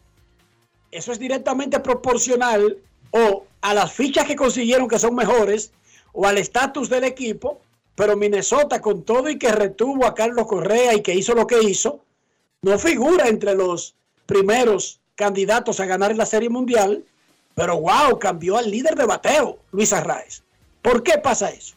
[0.91, 2.79] eso es directamente proporcional
[3.13, 5.73] o a las fichas que consiguieron que son mejores
[6.13, 7.61] o al estatus del equipo,
[8.01, 11.63] pero Minnesota con todo y que retuvo a Carlos Correa y que hizo lo que
[11.63, 12.03] hizo,
[12.63, 13.95] no figura entre los
[14.25, 17.05] primeros candidatos a ganar la Serie Mundial
[17.55, 20.43] pero wow, cambió al líder de bateo, Luis Arraez.
[20.81, 21.77] ¿Por qué pasa eso?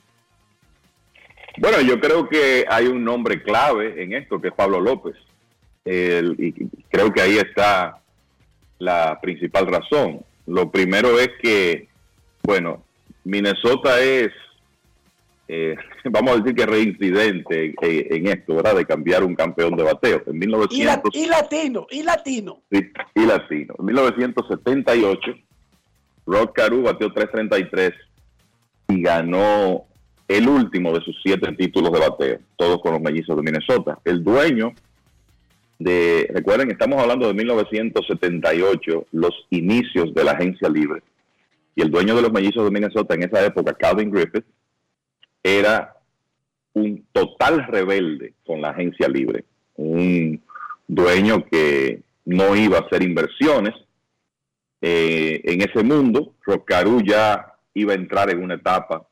[1.57, 5.17] Bueno, yo creo que hay un nombre clave en esto, que es Pablo López.
[5.83, 6.53] y
[6.89, 7.97] creo que ahí está
[8.79, 10.23] la principal razón.
[10.47, 11.89] Lo primero es que,
[12.43, 12.81] bueno,
[13.25, 14.31] Minnesota es,
[15.47, 15.75] eh,
[16.05, 18.75] vamos a decir que reincidente en, esto, ¿verdad?
[18.75, 20.23] De cambiar un campeón de bateo.
[20.27, 22.61] En 1900, y, latino, y latino.
[22.71, 23.75] y latino.
[23.79, 25.35] En 1978
[26.25, 27.91] Rod Caru batió 333
[28.89, 29.85] y ganó
[30.27, 33.99] el último de sus siete títulos de bateo, todos con los mellizos de Minnesota.
[34.05, 34.73] El dueño
[35.79, 41.01] de, recuerden, estamos hablando de 1978, los inicios de la agencia libre.
[41.75, 44.45] Y el dueño de los mellizos de Minnesota en esa época, Calvin Griffith,
[45.43, 45.95] era
[46.73, 49.45] un total rebelde con la agencia libre.
[49.75, 50.41] Un
[50.87, 53.73] dueño que no iba a hacer inversiones,
[54.85, 56.33] eh, en ese mundo.
[56.45, 59.07] Roscaru ya iba a entrar en una etapa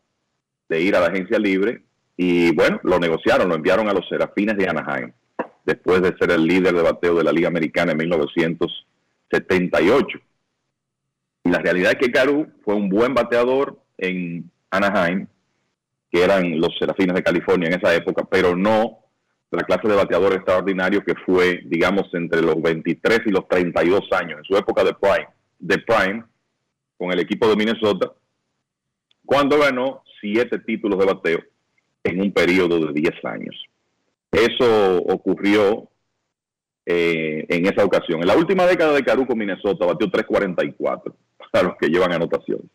[0.67, 1.81] de ir a la agencia libre
[2.17, 5.13] y bueno, lo negociaron, lo enviaron a los Serafines de Anaheim
[5.63, 10.19] después de ser el líder de bateo de la Liga Americana en 1978.
[11.45, 15.25] Y la realidad es que Caru fue un buen bateador en Anaheim,
[16.11, 18.99] que eran los Serafines de California en esa época, pero no
[19.51, 24.39] la clase de bateador extraordinario que fue, digamos, entre los 23 y los 32 años,
[24.39, 25.27] en su época de prime
[25.59, 26.23] de Prime
[26.97, 28.11] con el equipo de Minnesota,
[29.25, 31.39] cuando ganó siete títulos de bateo
[32.03, 33.63] en un periodo de 10 años.
[34.31, 35.89] Eso ocurrió
[36.85, 38.21] eh, en esa ocasión.
[38.21, 41.13] En la última década de Caruco, Minnesota batió 3.44
[41.51, 42.65] para los que llevan anotaciones.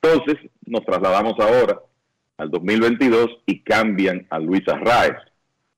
[0.00, 0.36] Entonces,
[0.66, 1.80] nos trasladamos ahora
[2.36, 5.16] al 2022 y cambian a Luis Arraez.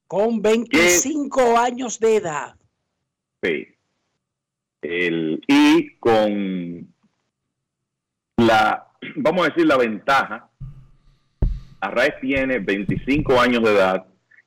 [0.06, 2.54] Con 25 años de edad.
[3.42, 3.68] Sí,
[4.82, 6.92] y con
[8.36, 10.48] la, vamos a decir, la ventaja,
[11.80, 14.06] Arraez tiene 25 años de edad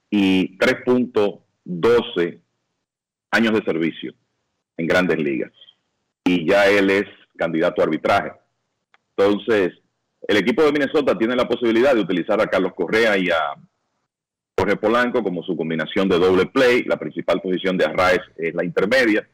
[0.09, 2.39] y 3.12
[3.31, 4.13] años de servicio
[4.77, 5.51] en grandes ligas.
[6.23, 7.05] Y ya él es
[7.37, 8.33] candidato a arbitraje.
[9.15, 9.73] Entonces,
[10.27, 13.55] el equipo de Minnesota tiene la posibilidad de utilizar a Carlos Correa y a
[14.57, 16.83] Jorge Polanco como su combinación de doble play.
[16.83, 19.27] La principal posición de Arraez es la intermedia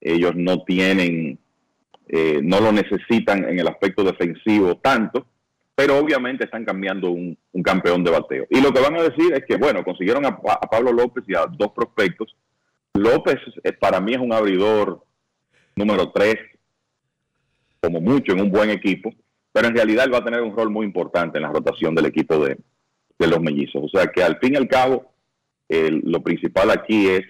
[0.00, 1.38] ellos no tienen,
[2.08, 5.26] eh, no lo necesitan en el aspecto defensivo tanto,
[5.74, 8.46] pero obviamente están cambiando un, campeón de bateo.
[8.50, 11.46] Y lo que van a decir es que, bueno, consiguieron a, Pablo López y a
[11.46, 12.34] dos prospectos.
[12.94, 15.04] López eh, para mí es un abridor
[15.76, 16.36] número tres,
[17.80, 19.12] como mucho en un buen equipo,
[19.58, 22.06] pero en realidad él va a tener un rol muy importante en la rotación del
[22.06, 22.58] equipo de,
[23.18, 23.82] los mellizos.
[23.82, 25.12] O sea que al fin y al cabo,
[25.68, 27.22] lo principal aquí es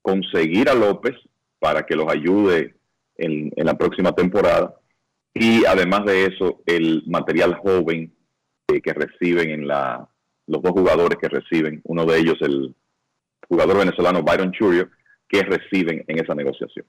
[0.00, 1.16] conseguir a López
[1.58, 2.76] para que los ayude
[3.16, 4.76] en, la próxima temporada
[5.34, 8.14] Y además de eso, el material joven
[8.68, 10.08] eh, que reciben en la,
[10.46, 12.76] los dos jugadores que reciben, uno de ellos el
[13.48, 14.88] jugador venezolano Byron Churio,
[15.28, 16.86] que reciben en esa negociación.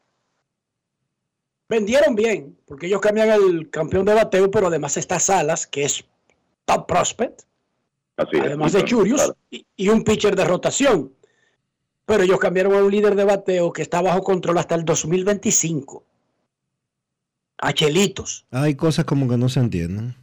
[1.72, 6.04] Vendieron bien, porque ellos cambian el campeón de bateo, pero además está Salas, que es
[6.66, 7.44] top prospect,
[8.18, 8.42] Así es.
[8.42, 11.14] además de Churios, y, y un pitcher de rotación.
[12.06, 16.04] Pero ellos cambiaron a un líder de bateo que está bajo control hasta el 2025.
[17.60, 18.46] A Chelitos.
[18.52, 20.14] Hay cosas como que no se entienden.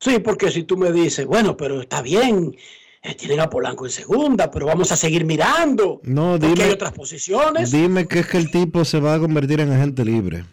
[0.00, 2.54] Sí, porque si tú me dices, bueno, pero está bien,
[3.02, 6.02] eh, tienen a Polanco en segunda, pero vamos a seguir mirando.
[6.02, 7.70] No, porque dime, hay otras posiciones.
[7.70, 10.44] dime que es que el tipo se va a convertir en agente libre.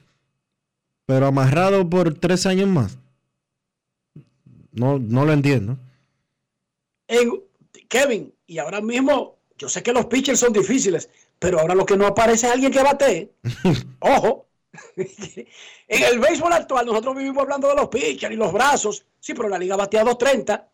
[1.05, 2.97] Pero amarrado por tres años más.
[4.71, 5.77] No, no lo entiendo.
[7.07, 7.43] En,
[7.87, 11.09] Kevin, y ahora mismo, yo sé que los pitchers son difíciles,
[11.39, 13.31] pero ahora lo que no aparece es alguien que batee.
[13.99, 14.47] Ojo.
[14.97, 19.05] en el béisbol actual, nosotros vivimos hablando de los pitchers y los brazos.
[19.19, 20.69] Sí, pero la liga batea 230.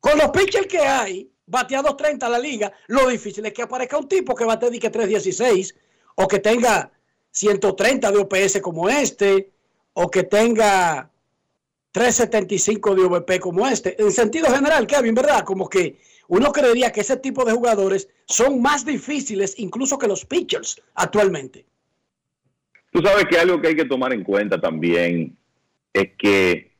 [0.00, 2.72] Con los pitchers que hay, batea 230 la liga.
[2.88, 5.74] Lo difícil es que aparezca un tipo que bate que 316
[6.16, 6.90] o que tenga
[7.32, 9.50] 130 de OPS como este
[9.94, 11.10] o que tenga
[11.92, 14.00] 375 de OVP como este.
[14.00, 15.44] En sentido general, Kevin, ¿verdad?
[15.44, 15.98] Como que
[16.28, 21.66] uno creería que ese tipo de jugadores son más difíciles incluso que los pitchers actualmente.
[22.90, 25.36] Tú sabes que algo que hay que tomar en cuenta también
[25.92, 26.72] es que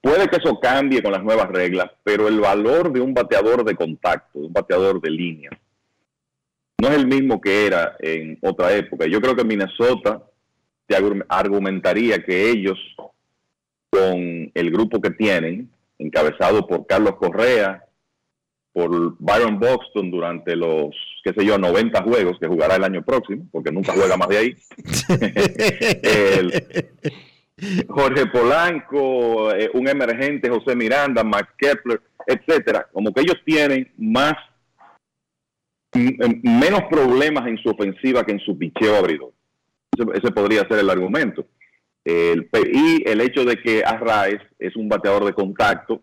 [0.00, 3.76] puede que eso cambie con las nuevas reglas, pero el valor de un bateador de
[3.76, 5.50] contacto, de un bateador de línea,
[6.80, 9.06] no es el mismo que era en otra época.
[9.06, 10.22] Yo creo que Minnesota
[10.86, 10.96] te
[11.28, 12.78] argumentaría que ellos,
[13.90, 17.84] con el grupo que tienen, encabezado por Carlos Correa,
[18.72, 20.94] por Byron Buxton durante los,
[21.24, 24.38] qué sé yo, 90 juegos que jugará el año próximo, porque nunca juega más de
[24.38, 24.56] ahí.
[26.02, 26.88] El-
[27.88, 32.86] Jorge Polanco, eh, un emergente, José Miranda, Max Kepler, etcétera.
[32.92, 34.34] Como que ellos tienen más,
[35.94, 39.32] menos problemas en su ofensiva que en su picheo abridor.
[40.14, 41.46] Ese, podría ser el argumento.
[42.04, 46.02] Y el hecho de que Arraez es un bateador de contacto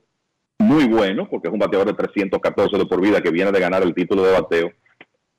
[0.60, 3.84] muy bueno, porque es un bateador de 314 de por vida que viene de ganar
[3.84, 4.72] el título de bateo,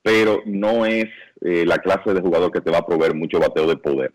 [0.03, 1.05] pero no es
[1.41, 4.13] eh, la clase de jugador que te va a proveer mucho bateo de poder.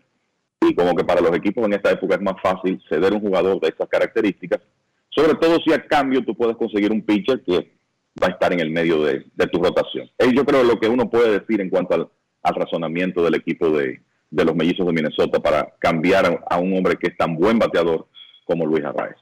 [0.61, 3.59] Y como que para los equipos en esta época es más fácil ceder un jugador
[3.59, 4.61] de esas características,
[5.09, 7.71] sobre todo si a cambio tú puedes conseguir un pitcher que
[8.21, 10.09] va a estar en el medio de, de tu rotación.
[10.17, 12.09] Eh, yo creo lo que uno puede decir en cuanto al,
[12.55, 16.97] razonamiento del equipo de, de los mellizos de Minnesota para cambiar a, a un hombre
[16.97, 18.07] que es tan buen bateador
[18.45, 19.15] como Luis Arraez.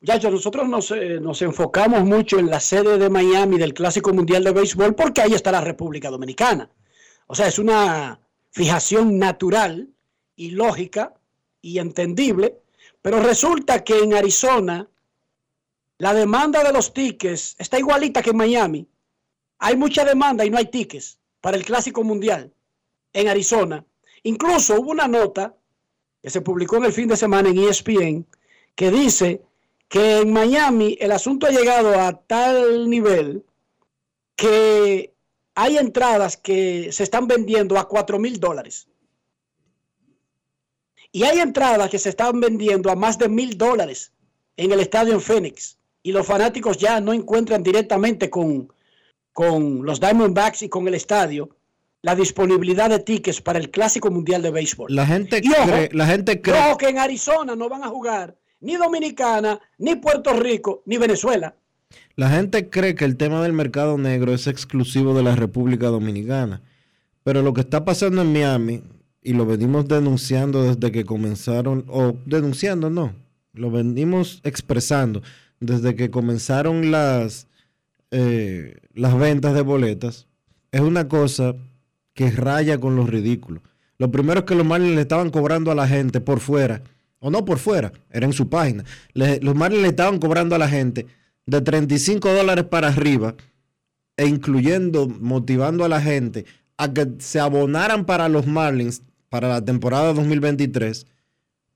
[0.00, 4.44] Muchachos, nosotros nos, eh, nos enfocamos mucho en la sede de Miami del Clásico Mundial
[4.44, 6.70] de Béisbol porque ahí está la República Dominicana.
[7.26, 9.88] O sea, es una fijación natural
[10.36, 11.14] y lógica
[11.60, 12.60] y entendible,
[13.02, 14.88] pero resulta que en Arizona
[15.98, 18.88] la demanda de los tickets está igualita que en Miami.
[19.58, 22.52] Hay mucha demanda y no hay tickets para el Clásico Mundial
[23.12, 23.84] en Arizona.
[24.22, 25.56] Incluso hubo una nota
[26.22, 28.26] que se publicó en el fin de semana en ESPN
[28.76, 29.42] que dice
[29.88, 33.44] que en Miami el asunto ha llegado a tal nivel
[34.36, 35.14] que
[35.56, 38.86] hay entradas que se están vendiendo a 4 mil dólares.
[41.10, 44.12] Y hay entradas que se están vendiendo a más de mil dólares
[44.56, 45.77] en el estadio en Phoenix.
[46.02, 48.72] Y los fanáticos ya no encuentran directamente con,
[49.32, 51.50] con los Diamondbacks y con el estadio
[52.02, 54.94] la disponibilidad de tickets para el Clásico Mundial de Béisbol.
[54.94, 57.88] La gente Y ojo, cree, la gente cree, Ojo que en Arizona no van a
[57.88, 61.54] jugar ni Dominicana, ni Puerto Rico, ni Venezuela.
[62.16, 66.62] la gente cree que el tema del mercado negro es exclusivo de la República Dominicana.
[67.22, 68.82] Pero lo que está pasando en Miami,
[69.22, 73.14] y lo venimos denunciando desde que comenzaron, o denunciando no,
[73.52, 75.22] lo venimos expresando
[75.60, 77.46] desde que comenzaron las,
[78.10, 80.26] eh, las ventas de boletas,
[80.72, 81.54] es una cosa
[82.14, 83.62] que raya con los ridículos.
[83.98, 86.82] Lo primero es que los Marlins le estaban cobrando a la gente por fuera,
[87.20, 88.84] o no por fuera, era en su página.
[89.12, 91.06] Le- los Marlins le estaban cobrando a la gente
[91.46, 93.34] de 35 dólares para arriba,
[94.16, 96.44] e incluyendo, motivando a la gente
[96.76, 101.06] a que se abonaran para los Marlins para la temporada 2023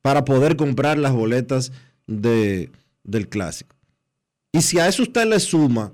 [0.01, 1.71] para poder comprar las boletas
[2.09, 2.71] de,
[3.05, 3.77] del clásico.
[4.53, 5.93] Y si a eso usted le suma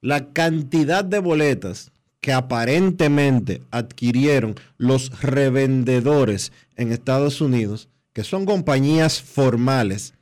[0.00, 9.20] la cantidad de boletas que aparentemente adquirieron los revendedores en Estados Unidos, que son compañías
[9.20, 10.14] formales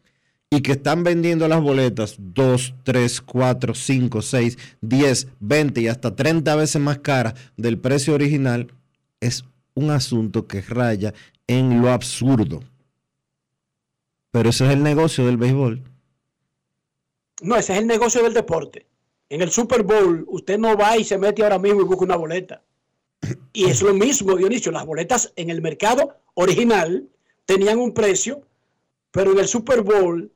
[0.50, 6.14] y que están vendiendo las boletas 2, 3, 4, 5, 6, 10, 20 y hasta
[6.14, 8.66] 30 veces más caras del precio original,
[9.20, 9.44] es
[9.74, 11.14] un asunto que raya
[11.46, 12.62] en lo absurdo.
[14.30, 15.82] Pero ese es el negocio del béisbol.
[17.42, 18.86] No, ese es el negocio del deporte.
[19.28, 22.16] En el Super Bowl, usted no va y se mete ahora mismo y busca una
[22.16, 22.62] boleta.
[23.52, 24.72] Y es lo mismo, Dionisio.
[24.72, 27.08] Las boletas en el mercado original
[27.44, 28.42] tenían un precio,
[29.10, 30.30] pero en el Super Bowl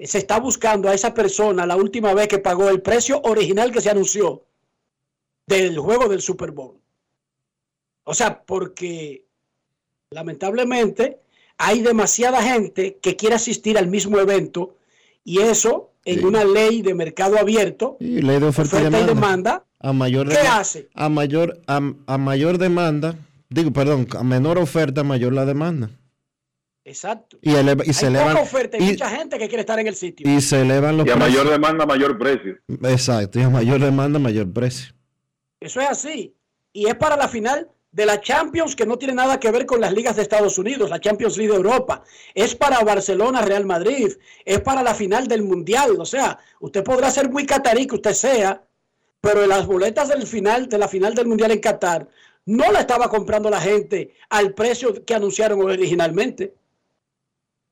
[0.00, 3.80] se está buscando a esa persona la última vez que pagó el precio original que
[3.80, 4.44] se anunció
[5.46, 6.80] del juego del Super Bowl.
[8.04, 9.24] O sea, porque
[10.10, 11.20] lamentablemente
[11.56, 14.77] hay demasiada gente que quiere asistir al mismo evento
[15.28, 19.04] y eso en una ley de mercado abierto, Y ley de oferta, y oferta y
[19.04, 19.14] demanda.
[19.14, 20.88] demanda, A mayor ¿qué hace?
[20.94, 23.14] A mayor, a, a mayor demanda,
[23.50, 25.90] digo, perdón, a menor oferta, mayor la demanda.
[26.84, 27.36] Exacto.
[27.42, 29.78] Y, eleva- y se hay elevan, poca oferta y, y, mucha gente que quiere estar
[29.78, 30.26] en el sitio.
[30.30, 31.36] y se elevan los Y a precios.
[31.36, 32.56] mayor demanda, mayor precio.
[32.84, 34.94] Exacto, y a mayor demanda, mayor precio.
[35.60, 36.34] Eso es así.
[36.72, 39.80] Y es para la final de la Champions que no tiene nada que ver con
[39.80, 42.04] las ligas de Estados Unidos, la Champions League de Europa.
[42.34, 44.12] Es para Barcelona, Real Madrid.
[44.44, 45.96] Es para la final del Mundial.
[45.98, 48.62] O sea, usted podrá ser muy catarí que usted sea,
[49.20, 52.08] pero las boletas del final, de la final del Mundial en Qatar,
[52.44, 56.54] no la estaba comprando la gente al precio que anunciaron originalmente.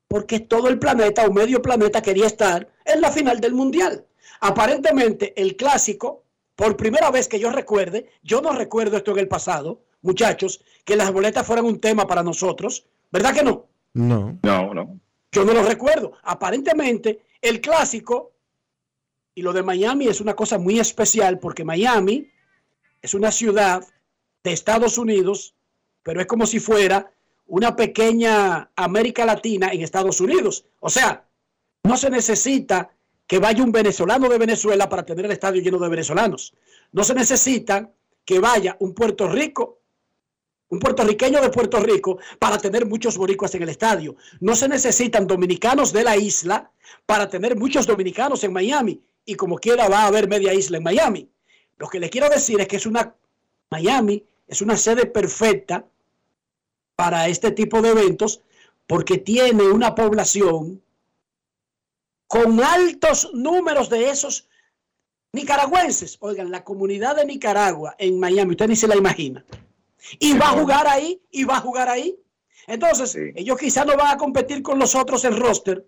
[0.07, 4.05] Porque todo el planeta o medio planeta quería estar en la final del Mundial.
[4.39, 6.23] Aparentemente, el clásico,
[6.55, 10.95] por primera vez que yo recuerde, yo no recuerdo esto en el pasado, muchachos, que
[10.95, 12.87] las boletas fueran un tema para nosotros.
[13.11, 13.67] ¿Verdad que no?
[13.93, 14.39] No.
[14.41, 14.99] No, no.
[15.31, 16.13] Yo no lo recuerdo.
[16.23, 18.31] Aparentemente, el clásico
[19.35, 22.31] y lo de Miami es una cosa muy especial porque Miami
[23.01, 23.85] es una ciudad
[24.43, 25.53] de Estados Unidos,
[26.01, 27.11] pero es como si fuera
[27.45, 30.65] una pequeña América Latina en Estados Unidos.
[30.79, 31.27] O sea,
[31.83, 32.89] no se necesita
[33.27, 36.53] que vaya un venezolano de Venezuela para tener el estadio lleno de venezolanos.
[36.91, 37.91] No se necesita
[38.25, 39.76] que vaya un Puerto Rico,
[40.69, 44.15] un puertorriqueño de Puerto Rico para tener muchos boricuas en el estadio.
[44.39, 46.71] No se necesitan dominicanos de la isla
[47.05, 49.01] para tener muchos dominicanos en Miami.
[49.25, 51.29] Y como quiera va a haber media isla en Miami.
[51.77, 53.15] Lo que le quiero decir es que es una
[53.69, 55.85] Miami es una sede perfecta
[56.95, 58.41] para este tipo de eventos
[58.87, 60.81] porque tiene una población
[62.27, 64.47] con altos números de esos
[65.33, 66.17] nicaragüenses.
[66.21, 69.45] Oigan, la comunidad de Nicaragua en Miami, usted ni se la imagina.
[70.19, 72.17] Y va a jugar ahí, y va a jugar ahí.
[72.67, 75.85] Entonces, ellos quizás no van a competir con los otros en roster,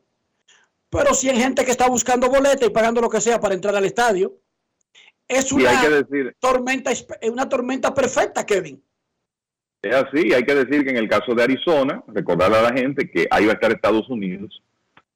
[0.90, 3.76] pero sí hay gente que está buscando boleta y pagando lo que sea para entrar
[3.76, 4.34] al estadio.
[5.28, 8.82] Es una hay que decir, tormenta, es una tormenta perfecta, Kevin.
[9.82, 13.12] es así, hay que decir que en el caso de Arizona, recordarle a la gente
[13.12, 14.64] que ahí va a estar Estados Unidos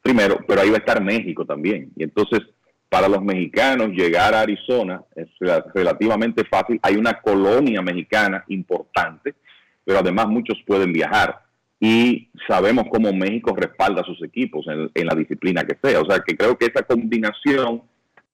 [0.03, 1.91] primero, pero ahí va a estar México también.
[1.95, 2.41] Y entonces,
[2.93, 6.79] para los mexicanos, llegar a Arizona es rela- relativamente fácil.
[6.83, 9.33] Hay una colonia mexicana importante,
[9.83, 11.41] pero además muchos pueden viajar.
[11.79, 16.01] Y sabemos cómo México respalda a sus equipos en, la disciplina que sea.
[16.01, 17.81] O sea, que creo que esa combinación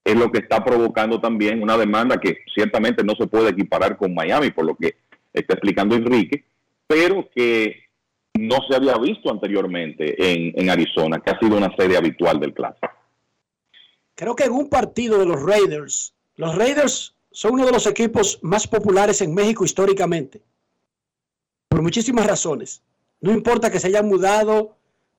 [0.03, 4.13] es lo que está provocando también una demanda que ciertamente no se puede equiparar con
[4.13, 4.95] Miami, por lo que
[5.31, 6.43] está explicando Enrique,
[6.85, 7.83] pero que
[8.37, 12.53] no se había visto anteriormente en, en Arizona, que ha sido una serie habitual del
[12.53, 12.98] clásico.
[14.19, 18.37] Creo que en un partido de los Raiders, los Raiders son uno de los equipos
[18.41, 20.41] más populares en México históricamente,
[21.69, 22.81] por muchísimas razones.
[23.21, 24.75] No importa que se hayan mudado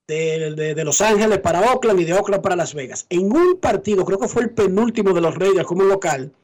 [0.06, 3.06] de, Los Ángeles para Oakland y de Oakland para Las Vegas.
[3.08, 6.34] En un partido, creo que fue el penúltimo de los Raiders como local,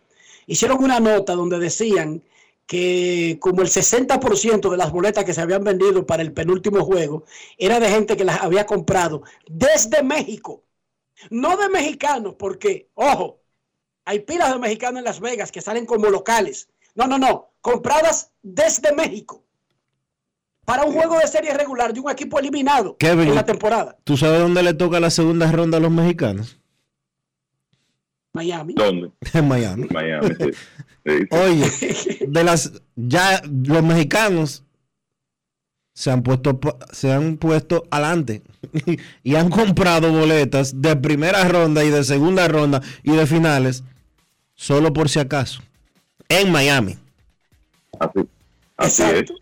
[0.47, 2.23] hicieron una nota donde decían
[2.67, 7.25] que como el 60% de las boletas que se habían vendido para el penúltimo juego
[7.59, 10.63] era de gente que las había comprado desde México.
[11.31, 13.41] No de mexicanos, porque, ojo,
[14.05, 16.69] hay pilas de mexicanos en Las Vegas que salen como locales.
[16.95, 19.45] No, no, no, compradas desde México.
[20.65, 23.97] Para un juego de serie regular de un equipo eliminado Kevin, en la temporada.
[24.03, 26.59] ¿tú sabes dónde le toca la segunda ronda a los mexicanos?
[28.33, 28.75] Miami.
[28.75, 29.13] ¿Dónde?
[29.33, 29.89] En Miami.
[29.91, 30.51] Miami, sí.
[31.07, 31.29] Sí, sí.
[31.31, 34.65] Oye, de las ya los mexicanos
[35.95, 36.59] se han puesto
[36.93, 38.43] se han puesto adelante
[39.23, 43.83] y han comprado boletas de primera ronda y de segunda ronda y de finales
[44.55, 45.63] solo por si acaso
[46.29, 46.97] en Miami.
[47.99, 48.21] Así,
[48.77, 49.35] así Exacto.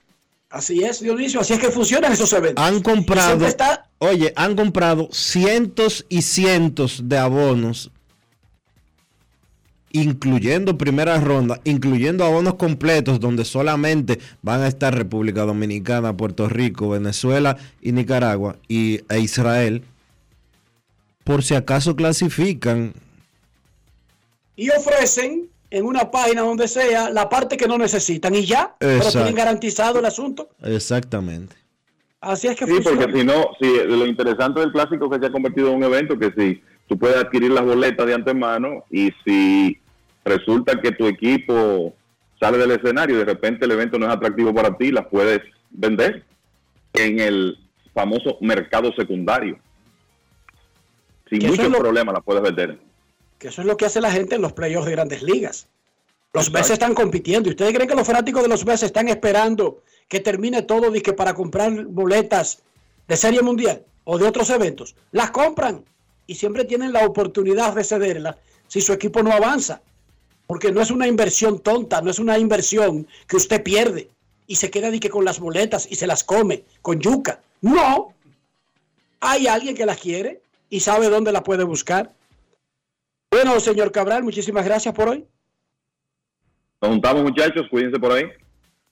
[0.54, 2.64] Así es, Dionisio, así es que funcionan esos eventos.
[2.64, 7.90] Han comprado, está- oye, han comprado cientos y cientos de abonos,
[9.94, 16.90] incluyendo primera ronda, incluyendo abonos completos donde solamente van a estar República Dominicana, Puerto Rico,
[16.90, 19.84] Venezuela y Nicaragua y, e Israel,
[21.22, 22.92] por si acaso clasifican.
[24.56, 28.92] y ofrecen en una página donde sea la parte que no necesitan y ya, pero
[28.96, 29.18] Exacto.
[29.20, 30.48] tienen garantizado el asunto.
[30.62, 31.56] Exactamente.
[32.20, 33.00] Así es que Sí, funciona.
[33.00, 33.50] porque si no,
[33.96, 37.16] lo interesante del clásico que se ha convertido en un evento que si tú puedes
[37.16, 39.78] adquirir las boletas de antemano y si
[40.24, 41.94] resulta que tu equipo
[42.40, 45.40] sale del escenario y de repente el evento no es atractivo para ti, las puedes
[45.70, 46.24] vender
[46.94, 47.58] en el
[47.92, 49.58] famoso mercado secundario.
[51.28, 52.78] Sin muchos lo- problemas las puedes vender.
[53.38, 55.68] Que eso es lo que hace la gente en los playoffs de grandes ligas.
[56.32, 57.48] Los Mets están compitiendo.
[57.48, 61.12] ¿Y ustedes creen que los fanáticos de los Mets están esperando que termine todo que
[61.12, 62.62] para comprar boletas
[63.06, 64.96] de Serie Mundial o de otros eventos?
[65.12, 65.84] Las compran
[66.26, 68.36] y siempre tienen la oportunidad de cederlas
[68.66, 69.82] si su equipo no avanza.
[70.46, 74.10] Porque no es una inversión tonta, no es una inversión que usted pierde
[74.46, 77.40] y se queda de que con las boletas y se las come con yuca.
[77.60, 78.14] No.
[79.20, 82.12] Hay alguien que las quiere y sabe dónde la puede buscar.
[83.30, 85.24] Bueno, señor Cabral, muchísimas gracias por hoy.
[86.80, 88.24] Nos juntamos muchachos, cuídense por ahí.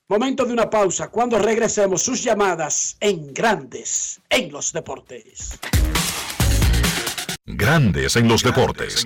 [0.09, 1.09] Momento de una pausa.
[1.09, 5.59] Cuando regresemos, sus llamadas en grandes en los deportes.
[7.45, 9.05] Grandes en los deportes.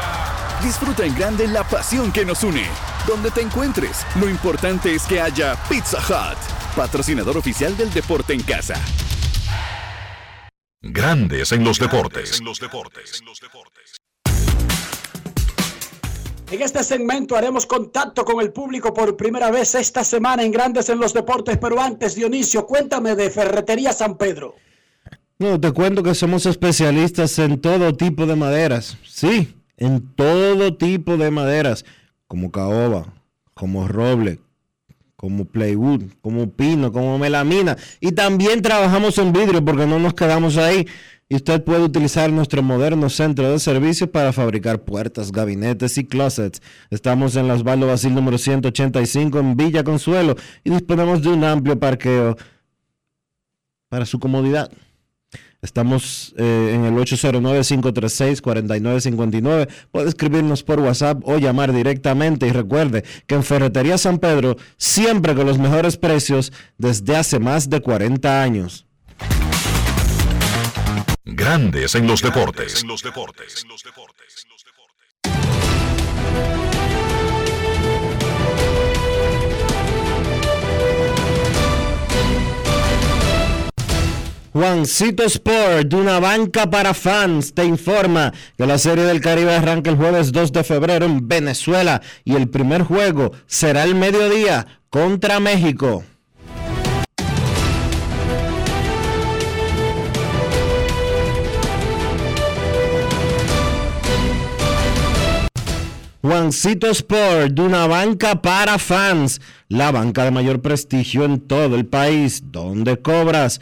[0.63, 2.65] Disfruta en grande la pasión que nos une.
[3.07, 6.37] Donde te encuentres, lo importante es que haya Pizza Hut,
[6.75, 8.75] patrocinador oficial del deporte en casa.
[10.79, 12.39] Grandes en los deportes.
[16.51, 20.89] En este segmento haremos contacto con el público por primera vez esta semana en Grandes
[20.89, 24.55] en los Deportes, pero antes, Dionisio, cuéntame de Ferretería San Pedro.
[25.39, 28.97] No, te cuento que somos especialistas en todo tipo de maderas.
[29.07, 31.85] Sí, en todo tipo de maderas,
[32.27, 33.11] como caoba,
[33.55, 34.39] como roble,
[35.15, 37.75] como plywood, como pino, como melamina.
[37.99, 40.85] Y también trabajamos en vidrio porque no nos quedamos ahí.
[41.29, 46.61] Y usted puede utilizar nuestro moderno centro de servicios para fabricar puertas, gabinetes y closets.
[46.91, 52.37] Estamos en las Basil número 185 en Villa Consuelo y disponemos de un amplio parqueo
[53.89, 54.71] para su comodidad.
[55.61, 59.69] Estamos eh, en el 809-536-4959.
[59.91, 62.47] Puede escribirnos por WhatsApp o llamar directamente.
[62.47, 67.69] Y recuerde que en Ferretería San Pedro, siempre con los mejores precios desde hace más
[67.69, 68.87] de 40 años.
[71.23, 72.83] Grandes en los deportes.
[84.53, 89.89] Juancito Sport, de una banca para fans, te informa que la Serie del Caribe arranca
[89.89, 95.39] el jueves 2 de febrero en Venezuela y el primer juego será el mediodía contra
[95.39, 96.03] México.
[106.21, 111.85] Juancito Sport, de una banca para fans, la banca de mayor prestigio en todo el
[111.85, 113.61] país, donde cobras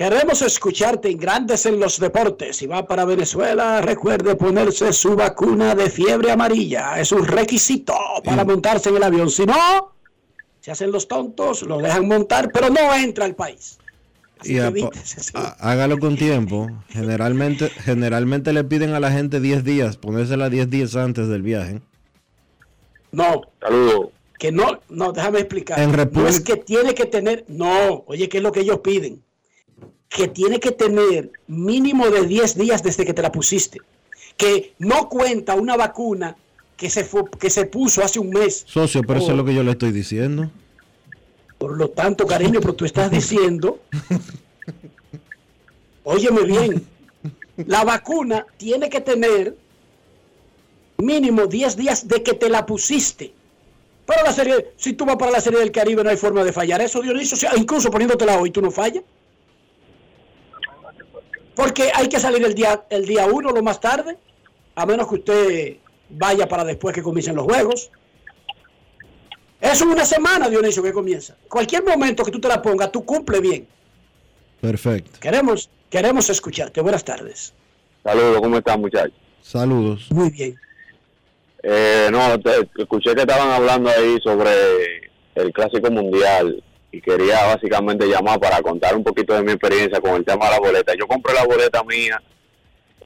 [0.00, 2.56] Queremos escucharte en Grandes en los Deportes.
[2.56, 6.98] Si va para Venezuela, recuerde ponerse su vacuna de fiebre amarilla.
[6.98, 7.92] Es un requisito
[8.24, 9.28] para montarse en el avión.
[9.28, 9.92] Si no,
[10.62, 13.76] se hacen los tontos, lo dejan montar, pero no entra al país.
[14.38, 14.72] Así Y a-
[15.58, 16.66] hágalo con tiempo.
[16.88, 21.82] Generalmente, generalmente le piden a la gente 10 días, ponérsela 10 días antes del viaje.
[23.12, 23.42] No.
[23.60, 24.06] Saludos.
[24.38, 25.78] Que no, no, déjame explicar.
[25.78, 28.78] En no República- es que tiene que tener, no, oye, ¿qué es lo que ellos
[28.82, 29.22] piden?
[30.10, 33.80] Que tiene que tener mínimo de 10 días desde que te la pusiste.
[34.36, 36.36] Que no cuenta una vacuna
[36.76, 38.64] que se, fu- que se puso hace un mes.
[38.66, 40.50] Socio, pero eso es lo que yo le estoy diciendo.
[41.58, 43.78] Por lo tanto, cariño, pero tú estás diciendo,
[46.04, 46.86] óyeme bien,
[47.66, 49.54] la vacuna tiene que tener
[50.98, 53.32] mínimo 10 días de que te la pusiste.
[54.06, 56.52] Pero la serie, si tú vas para la serie del Caribe no hay forma de
[56.52, 59.04] fallar eso, Dionisio, o sea, incluso poniéndotela hoy tú no fallas.
[61.60, 64.16] Porque hay que salir el día el día uno lo más tarde,
[64.74, 65.76] a menos que usted
[66.08, 67.90] vaya para después que comiencen los juegos.
[69.60, 71.36] Eso es una semana, Dionisio, que comienza.
[71.50, 73.68] Cualquier momento que tú te la pongas, tú cumple bien.
[74.58, 75.20] Perfecto.
[75.20, 76.80] Queremos, queremos escucharte.
[76.80, 77.52] Buenas tardes.
[78.02, 79.12] Saludos, ¿cómo están muchachos?
[79.42, 80.06] Saludos.
[80.10, 80.58] Muy bien.
[81.62, 84.50] Eh, no, te- escuché que estaban hablando ahí sobre
[85.34, 90.14] el Clásico Mundial y quería básicamente llamar para contar un poquito de mi experiencia con
[90.14, 90.92] el tema de la boleta.
[90.98, 92.20] Yo compré la boleta mía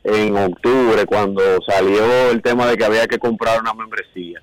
[0.02, 4.42] en octubre cuando salió el tema de que había que comprar una membresía.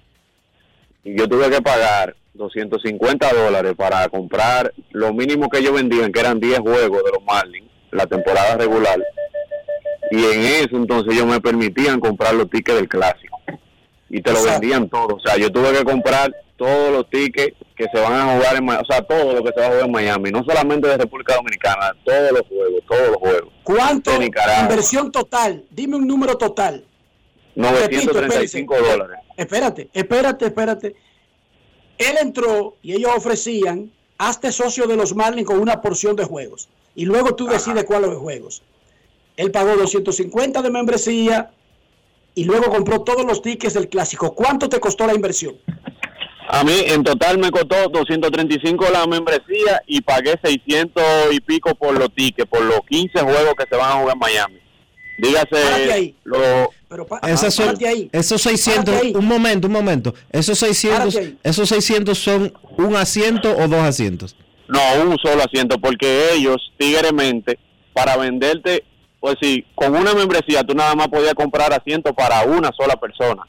[1.03, 6.19] Y yo tuve que pagar 250 dólares para comprar lo mínimo que ellos vendían, que
[6.19, 8.99] eran 10 juegos de los Marlins, la temporada regular.
[10.11, 13.39] Y en eso entonces ellos me permitían comprar los tickets del clásico.
[14.09, 14.59] Y te lo Exacto.
[14.59, 15.15] vendían todo.
[15.15, 18.65] O sea, yo tuve que comprar todos los tickets que se van a jugar en
[18.65, 18.83] Miami.
[18.87, 20.29] O sea, todo lo que se va a jugar en Miami.
[20.29, 23.53] No solamente de República Dominicana, todos los juegos, todos los juegos.
[23.63, 24.11] ¿Cuánto?
[24.21, 25.65] Inversión total.
[25.71, 26.85] Dime un número total.
[27.55, 28.97] 935 espérense.
[28.97, 29.25] dólares.
[29.35, 30.95] Espérate, espérate, espérate.
[31.97, 36.69] Él entró y ellos ofrecían, hazte socio de los Marlins con una porción de juegos.
[36.93, 38.61] Y luego tú decides cuáles juegos.
[39.35, 41.49] Él pagó 250 de membresía
[42.35, 44.35] y luego compró todos los tickets del clásico.
[44.35, 45.55] ¿Cuánto te costó la inversión?
[46.53, 51.01] A mí en total me costó 235 la membresía y pagué 600
[51.31, 54.19] y pico por los tickets, por los 15 juegos que se van a jugar en
[54.19, 54.59] Miami.
[55.17, 56.15] Dígase, ahí.
[56.25, 56.37] lo,
[56.89, 58.09] Pero pa- Esas son, ahí.
[58.11, 59.13] esos 600, Párate ahí.
[59.15, 60.13] un momento, un momento.
[60.29, 61.37] Esos 600, Párate ahí.
[61.43, 64.35] esos 600 son un asiento o dos asientos.
[64.67, 67.59] No, un solo asiento, porque ellos, tigremente,
[67.93, 68.83] para venderte,
[69.21, 73.43] pues sí, con una membresía tú nada más podías comprar asiento para una sola persona.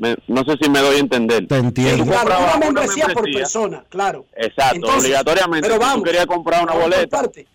[0.00, 1.46] Me- no sé si me doy a entender.
[1.46, 2.06] Te entiendo.
[2.06, 3.40] Claro, una una membresía por membresía.
[3.42, 4.24] persona, claro.
[4.34, 5.68] Exacto, Entonces, obligatoriamente.
[5.68, 7.16] pero si vamos, tú querías comprar una vamos por boleta.
[7.18, 7.46] parte.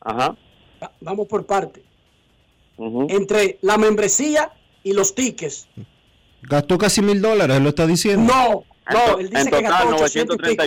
[0.00, 0.36] Ajá.
[0.82, 1.84] Va- Vamos por parte.
[2.76, 3.06] ujú.
[3.08, 4.50] Entre la membresía
[4.82, 5.68] y los tickets.
[6.42, 8.32] Gastó casi mil dólares, lo está diciendo.
[8.34, 10.62] No, En, no, to- él dice en que total, gastó 800 y pico.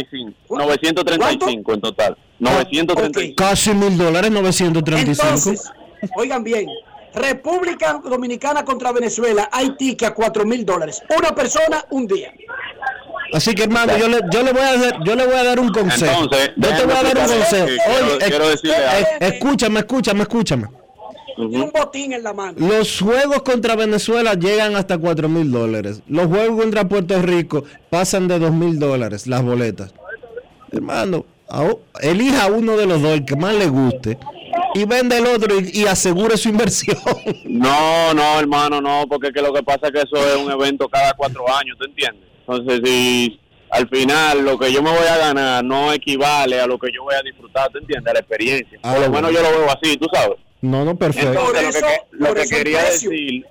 [0.55, 0.57] 935.
[0.57, 2.17] 935 en total.
[2.39, 3.35] 935.
[3.35, 5.27] Casi mil dólares, 935.
[5.27, 5.71] Entonces,
[6.15, 6.67] oigan bien,
[7.13, 11.01] República Dominicana contra Venezuela, hay ticket a 4 mil dólares.
[11.17, 12.31] Una persona, un día.
[13.33, 15.59] Así que hermano, yo le, yo le voy a dar, yo le voy a dar
[15.59, 16.23] un consejo.
[16.23, 17.65] Entonces, yo te voy a dar un consejo.
[17.65, 19.07] que quiero- Oye, quiero eh, decirle eh, algo.
[19.35, 20.67] escúchame, escúchame, escúchame.
[21.35, 22.55] Tiene un botín en la mano.
[22.57, 26.01] Los juegos contra Venezuela llegan hasta 4 mil dólares.
[26.07, 29.93] Los juegos contra Puerto Rico pasan de 2 mil dólares las boletas.
[30.71, 31.25] Hermano,
[32.01, 34.17] elija uno de los dos, el que más le guste,
[34.77, 36.97] y vende el otro y, y asegure su inversión.
[37.45, 40.51] No, no, hermano, no, porque es que lo que pasa es que eso es un
[40.51, 42.23] evento cada cuatro años, ¿tú entiendes?
[42.41, 43.39] Entonces, si
[43.71, 47.03] al final lo que yo me voy a ganar no equivale a lo que yo
[47.03, 48.11] voy a disfrutar, ¿tú entiendes?
[48.11, 48.79] A la experiencia.
[48.83, 50.37] Ah, Por lo menos yo lo veo así, tú sabes.
[50.61, 51.29] No, no, perfecto.
[51.29, 53.45] Entonces, lo que, lo que quería decir,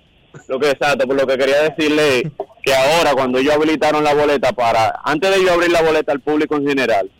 [0.48, 2.32] lo que exacto, por lo que quería decirle es
[2.62, 6.20] que ahora cuando ellos habilitaron la boleta para, antes de yo abrir la boleta al
[6.20, 7.10] público en general,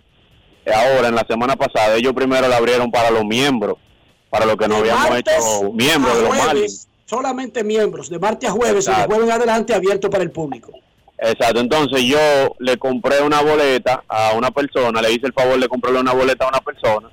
[0.64, 3.76] eh, ahora en la semana pasada, ellos primero la abrieron para los miembros,
[4.36, 6.88] para los que no habíamos hecho miembros de los Marlins.
[7.06, 9.14] Solamente miembros, de martes a jueves y de Exacto.
[9.14, 10.72] jueves en adelante abierto para el público.
[11.18, 12.18] Exacto, entonces yo
[12.58, 16.44] le compré una boleta a una persona, le hice el favor de comprarle una boleta
[16.44, 17.08] a una persona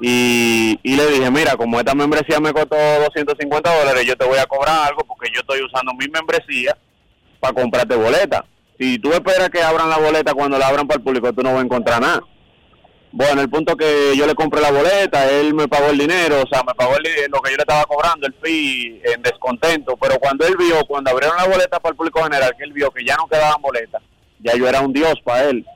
[0.00, 4.38] y, y le dije, mira, como esta membresía me costó 250 dólares, yo te voy
[4.38, 6.76] a cobrar algo porque yo estoy usando mi membresía
[7.38, 8.44] para comprarte boleta.
[8.78, 11.50] Si tú esperas que abran la boleta cuando la abran para el público, tú no
[11.52, 12.22] vas a encontrar nada.
[13.12, 16.46] Bueno, el punto que yo le compré la boleta, él me pagó el dinero, o
[16.46, 20.16] sea, me pagó el, lo que yo le estaba cobrando, el fee en descontento, pero
[20.18, 23.04] cuando él vio, cuando abrieron la boleta para el público general, que él vio que
[23.04, 24.00] ya no quedaban boletas,
[24.38, 25.66] ya yo era un dios para él,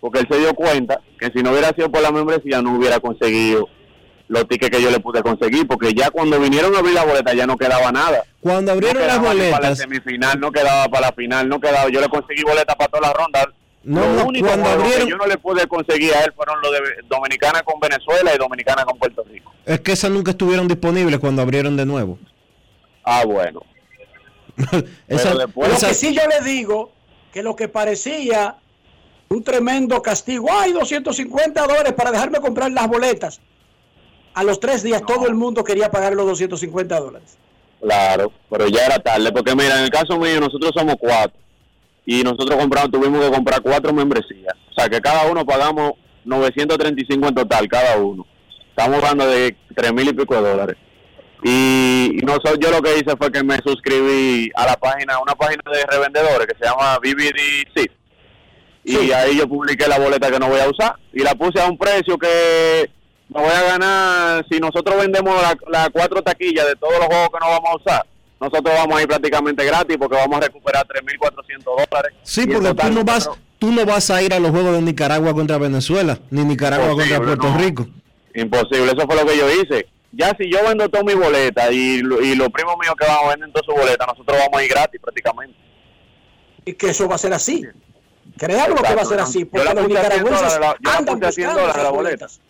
[0.00, 3.00] porque él se dio cuenta que si no hubiera sido por la membresía no hubiera
[3.00, 3.68] conseguido
[4.28, 7.34] los tickets que yo le pude conseguir, porque ya cuando vinieron a abrir la boleta
[7.34, 8.24] ya no quedaba nada.
[8.40, 11.48] Cuando abrieron no las quedaba ni Para la boletas, semifinal, no quedaba para la final,
[11.48, 11.90] no quedaba.
[11.90, 13.52] Yo le conseguí boleta para toda la ronda.
[13.84, 16.60] No, lo no, único cuando abrieron- que yo no le pude conseguir a él fueron
[16.62, 16.78] los de
[17.08, 19.52] Dominicana con Venezuela y Dominicana con Puerto Rico.
[19.66, 22.18] es que esas nunca estuvieron disponibles cuando abrieron de nuevo.
[23.04, 23.60] Ah, bueno.
[25.08, 26.92] Esa- Lo esa- que sí yo le digo,
[27.32, 28.56] que lo que parecía
[29.28, 33.40] un tremendo castigo, ay, 250 dólares para dejarme comprar las boletas.
[34.34, 37.36] A los tres días todo el mundo quería pagar los 250 dólares.
[37.80, 41.36] Claro, pero ya era tarde, porque mira, en el caso mío nosotros somos cuatro
[42.04, 45.92] y nosotros compramos, tuvimos que comprar cuatro membresías, o sea que cada uno pagamos
[46.24, 48.26] 935 en total, cada uno.
[48.68, 50.76] Estamos hablando de tres mil y pico de dólares.
[51.44, 55.84] Y, yo lo que hice fue que me suscribí a la página, una página de
[55.90, 57.90] revendedores que se llama BBDC.
[58.84, 61.66] Y ahí yo publiqué la boleta que no voy a usar y la puse a
[61.66, 62.90] un precio que
[63.28, 67.28] me voy a ganar, si nosotros vendemos las la cuatro taquillas de todos los juegos
[67.28, 68.06] que no vamos a usar,
[68.42, 72.12] nosotros vamos a ir prácticamente gratis porque vamos a recuperar 3.400 dólares.
[72.22, 74.82] Sí, porque total tú no vas, tú no vas a ir a los juegos de
[74.82, 77.58] Nicaragua contra Venezuela, ni Nicaragua contra Puerto no.
[77.58, 77.86] Rico.
[78.34, 79.86] Imposible, eso fue lo que yo hice.
[80.12, 83.28] Ya si yo vendo toda mi boleta y, y los primos míos que van a
[83.30, 85.56] vender toda su boleta, nosotros vamos a ir gratis prácticamente.
[86.64, 87.64] Y que eso va a ser así.
[88.36, 90.76] Créanlo que va a ser así, Yo porque los puse a 100 nicaragüenses dólares, la-
[90.80, 92.26] yo la andan puse a 100 buscando dólares la esas boleta.
[92.26, 92.40] boletas.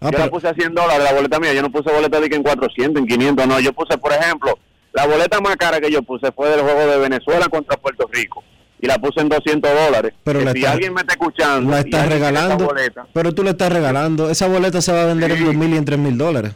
[0.00, 2.28] Ah, yo la puse a 100 dólares la boleta mía, yo no puse boleta de
[2.30, 4.58] que en 400, en 500, no, yo puse, por ejemplo,
[4.92, 8.42] la boleta más cara que yo puse fue del juego de Venezuela contra Puerto Rico
[8.80, 10.12] y la puse en 200 dólares.
[10.24, 13.72] Pero si está- alguien me está escuchando, La estás regalando, boleta, pero tú le estás
[13.72, 14.28] regalando.
[14.30, 16.52] Esa boleta se va a vender en dos mil y en tres mil dólares.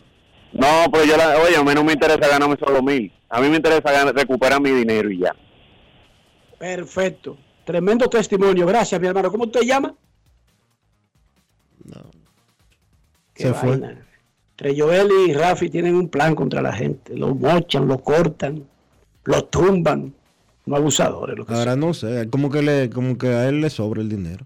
[0.52, 3.48] no, pues yo la, oye, a mí no me interesa ganarme solo mil, a mí
[3.48, 5.34] me interesa ganar- recuperar mi dinero y ya.
[6.58, 7.36] Perfecto.
[7.64, 8.64] Tremendo testimonio.
[8.66, 9.30] Gracias, mi hermano.
[9.30, 9.94] ¿Cómo te llama?
[13.34, 13.70] Qué Se fue.
[13.70, 14.05] vaina.
[14.58, 17.16] Joel y Rafi tienen un plan contra la gente.
[17.16, 18.64] Lo mochan, lo cortan,
[19.24, 20.14] lo tumban.
[20.64, 21.36] No abusadores.
[21.36, 24.08] Lo que Ahora no sé, como que le, como que a él le sobra el
[24.08, 24.44] dinero.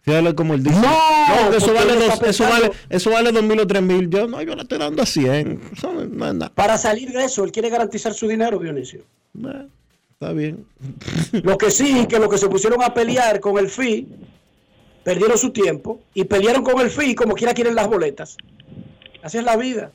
[0.00, 0.80] Fíjate como él dice.
[0.80, 4.10] No, eso vale dos, eso vale, eso vale dos mil o tres mil.
[4.10, 5.60] Yo no, yo le estoy dando a 100.
[5.76, 6.50] Eso no, no.
[6.52, 9.02] Para salir de eso, él quiere garantizar su dinero, Dionisio.
[9.38, 9.68] Eh,
[10.22, 10.64] Está bien.
[11.42, 14.06] Lo que sí, que lo que se pusieron a pelear con el FI,
[15.02, 18.36] perdieron su tiempo y pelearon con el FI como quiera quieren las boletas.
[19.22, 19.90] Así es la vida.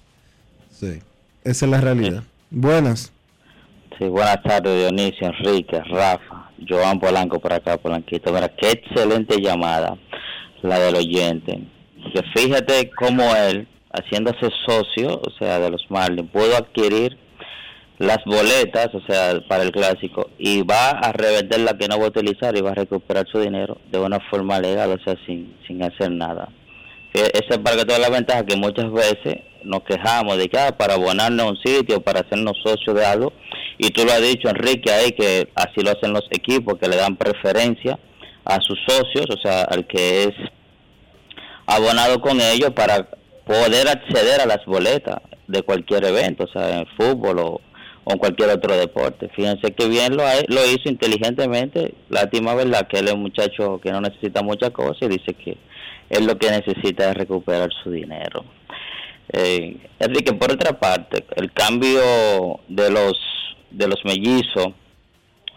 [0.70, 1.00] Sí,
[1.44, 2.24] esa es la realidad.
[2.50, 3.12] Buenas.
[3.98, 8.32] Sí, buenas tardes, Dionisio, Enrique, Rafa, Joan Polanco por acá, Polanquito.
[8.32, 9.98] Mira, qué excelente llamada
[10.62, 11.64] la del oyente.
[12.14, 17.18] Que fíjate cómo él, haciéndose socio, o sea, de los Marlins, pudo adquirir
[17.98, 22.06] las boletas, o sea, para el clásico, y va a revender la que no va
[22.06, 25.56] a utilizar y va a recuperar su dinero de una forma legal, o sea, sin,
[25.66, 26.50] sin hacer nada.
[27.22, 30.78] Esa es para que toda la ventaja que muchas veces nos quejamos de que ah,
[30.78, 33.34] para abonarnos a un sitio, para hacernos socios de algo,
[33.78, 36.96] y tú lo has dicho, Enrique, ahí que así lo hacen los equipos, que le
[36.96, 38.00] dan preferencia
[38.46, 40.34] a sus socios, o sea, al que es
[41.66, 43.10] abonado con ellos para
[43.46, 45.18] poder acceder a las boletas
[45.48, 47.62] de cualquier evento, o sea, en fútbol o,
[48.04, 49.30] o en cualquier otro deporte.
[49.36, 51.94] Fíjense que bien lo, lo hizo inteligentemente.
[52.10, 52.88] Lástima, ¿verdad?
[52.88, 55.58] Que él es un muchacho que no necesita muchas cosas y dice que
[56.10, 58.46] él lo que necesita es recuperar su dinero.
[59.30, 62.02] Eh, Enrique, por otra parte, el cambio
[62.68, 63.14] de los
[63.70, 64.70] de los mellizos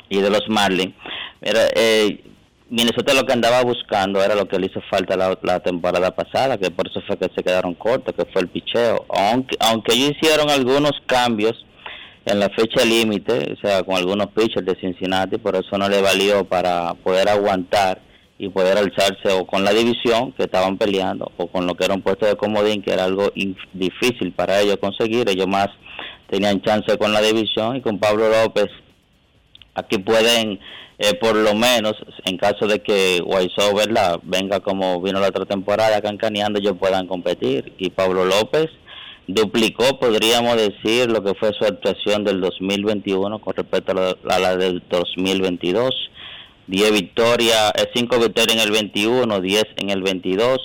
[0.08, 0.94] y de los Marlins,
[1.40, 2.24] mira, eh,
[2.68, 6.58] Minnesota lo que andaba buscando era lo que le hizo falta la, la temporada pasada,
[6.58, 9.06] que por eso fue que se quedaron cortos, que fue el picheo.
[9.08, 11.64] Aunque, aunque ellos hicieron algunos cambios
[12.24, 16.00] en la fecha límite, o sea, con algunos pitchers de Cincinnati, por eso no le
[16.00, 18.00] valió para poder aguantar
[18.40, 21.92] y poder alzarse o con la división que estaban peleando o con lo que era
[21.92, 23.30] un puesto de comodín que era algo
[23.74, 25.68] difícil para ellos conseguir, ellos más
[26.26, 28.68] tenían chance con la división y con Pablo López.
[29.74, 30.58] Aquí pueden
[30.98, 31.92] eh, por lo menos
[32.24, 37.06] en caso de que Guaysó verdad venga como vino la otra temporada cancaneando ellos puedan
[37.08, 37.74] competir.
[37.76, 38.70] Y Pablo López
[39.26, 44.38] duplicó podríamos decir lo que fue su actuación del 2021 con respecto a la, a
[44.38, 46.10] la del 2022
[46.70, 50.58] 10 victorias, 5 victorias en el 21, 10 en el 22.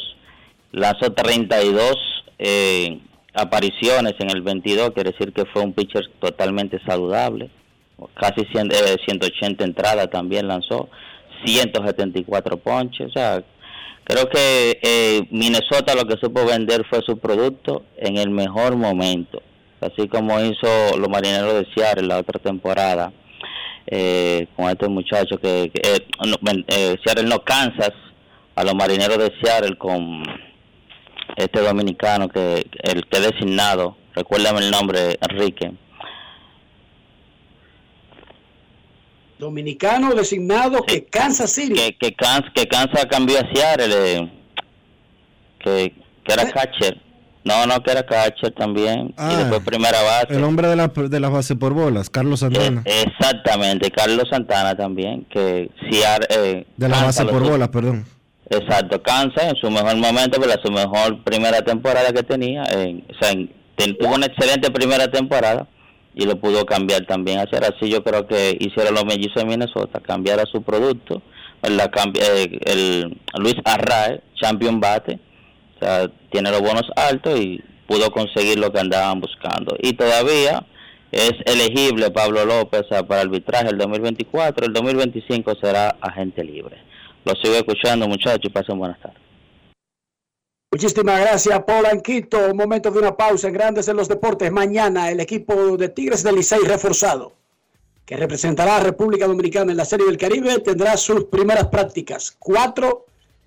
[0.72, 1.96] Lanzó 32
[2.38, 3.00] eh,
[3.34, 7.50] apariciones en el 22, quiere decir que fue un pitcher totalmente saludable.
[8.14, 10.90] Casi 180 entradas también lanzó,
[11.44, 13.08] 174 ponches.
[13.08, 13.44] O sea,
[14.04, 19.42] creo que eh, Minnesota lo que supo vender fue su producto en el mejor momento.
[19.82, 23.12] Así como hizo los marineros de Seattle la otra temporada
[23.88, 26.08] eh, con estos muchachos que, que eh,
[26.68, 27.92] eh, Seattle no Kansas
[28.56, 30.24] a los marineros de Seattle con
[31.36, 35.72] este dominicano que el que designado recuérdame el nombre Enrique.
[39.38, 41.74] Dominicano designado que Kansas City.
[41.74, 44.32] Que, que, Kansas, que Kansas cambió a Seattle
[45.60, 45.94] que,
[46.24, 47.05] que era catcher
[47.46, 49.08] no, no, que era catcher también.
[49.10, 50.36] y Ah, después primera base.
[50.36, 52.82] El hombre de la, de la base por bolas, Carlos Santana.
[52.86, 58.06] Eh, exactamente, Carlos Santana también, que si eh, de la base por bolas, perdón.
[58.50, 63.14] Exacto, Kansas en su mejor momento, pero su mejor primera temporada que tenía, eh, o
[63.20, 63.50] sea, en-
[63.98, 65.68] tuvo una excelente primera temporada
[66.14, 67.90] y lo pudo cambiar también hacer así.
[67.90, 71.22] Yo creo que hicieron los mellizos de Minnesota, cambiar a su producto,
[71.64, 75.20] la cambi- eh, el Luis Arrae, champion bate,
[75.76, 79.78] o sea, tiene los bonos altos y pudo conseguir lo que andaban buscando.
[79.80, 80.66] Y todavía
[81.10, 86.76] es elegible Pablo López para arbitraje el 2024, el 2025 será agente libre.
[87.24, 89.18] Lo sigo escuchando muchachos y pasen buenas tardes.
[90.74, 92.52] Muchísimas gracias, Polanquito.
[92.52, 94.52] Un momento de una pausa en Grandes en los Deportes.
[94.52, 97.32] Mañana el equipo de Tigres del Licey reforzado,
[98.06, 102.36] que representará a República Dominicana en la Serie del Caribe, tendrá sus primeras prácticas.
[102.40, 103.06] 4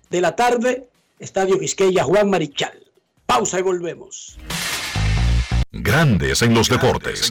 [0.09, 0.89] de la tarde,
[1.19, 2.79] Estadio Quisqueya, Juan Marichal.
[3.25, 4.37] Pausa y volvemos.
[5.71, 7.29] Grandes en los deportes.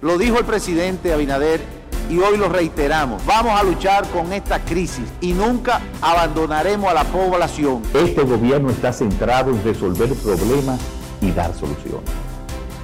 [0.00, 1.60] Lo dijo el presidente Abinader
[2.08, 3.24] y hoy lo reiteramos.
[3.26, 7.82] Vamos a luchar con esta crisis y nunca abandonaremos a la población.
[7.94, 10.80] Este gobierno está centrado en resolver problemas
[11.20, 12.10] y dar soluciones.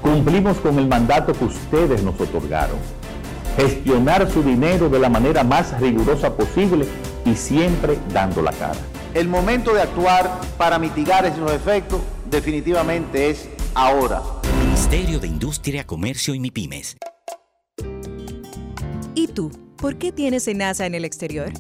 [0.03, 2.79] Cumplimos con el mandato que ustedes nos otorgaron.
[3.59, 6.87] Gestionar su dinero de la manera más rigurosa posible
[7.25, 8.79] y siempre dando la cara.
[9.15, 14.23] El momento de actuar para mitigar esos efectos definitivamente es ahora.
[14.63, 16.99] Ministerio de Industria, Comercio y MIPIMES.
[19.17, 19.51] ¿Y tú?
[19.77, 21.53] ¿Por qué tienes enaza en el exterior?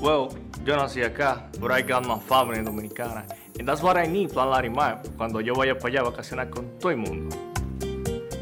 [0.00, 0.28] Well,
[0.64, 3.26] yo nací acá, but I got my family dominicana.
[3.58, 6.78] And that's what I need, Plan Larimar, cuando yo vaya para allá a vacacionar con
[6.78, 7.53] todo el mundo.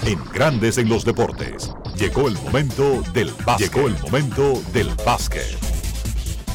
[0.05, 1.71] En Grandes en los deportes.
[1.95, 3.73] Llegó el momento del básquet.
[3.73, 5.70] Llegó el momento del básquet.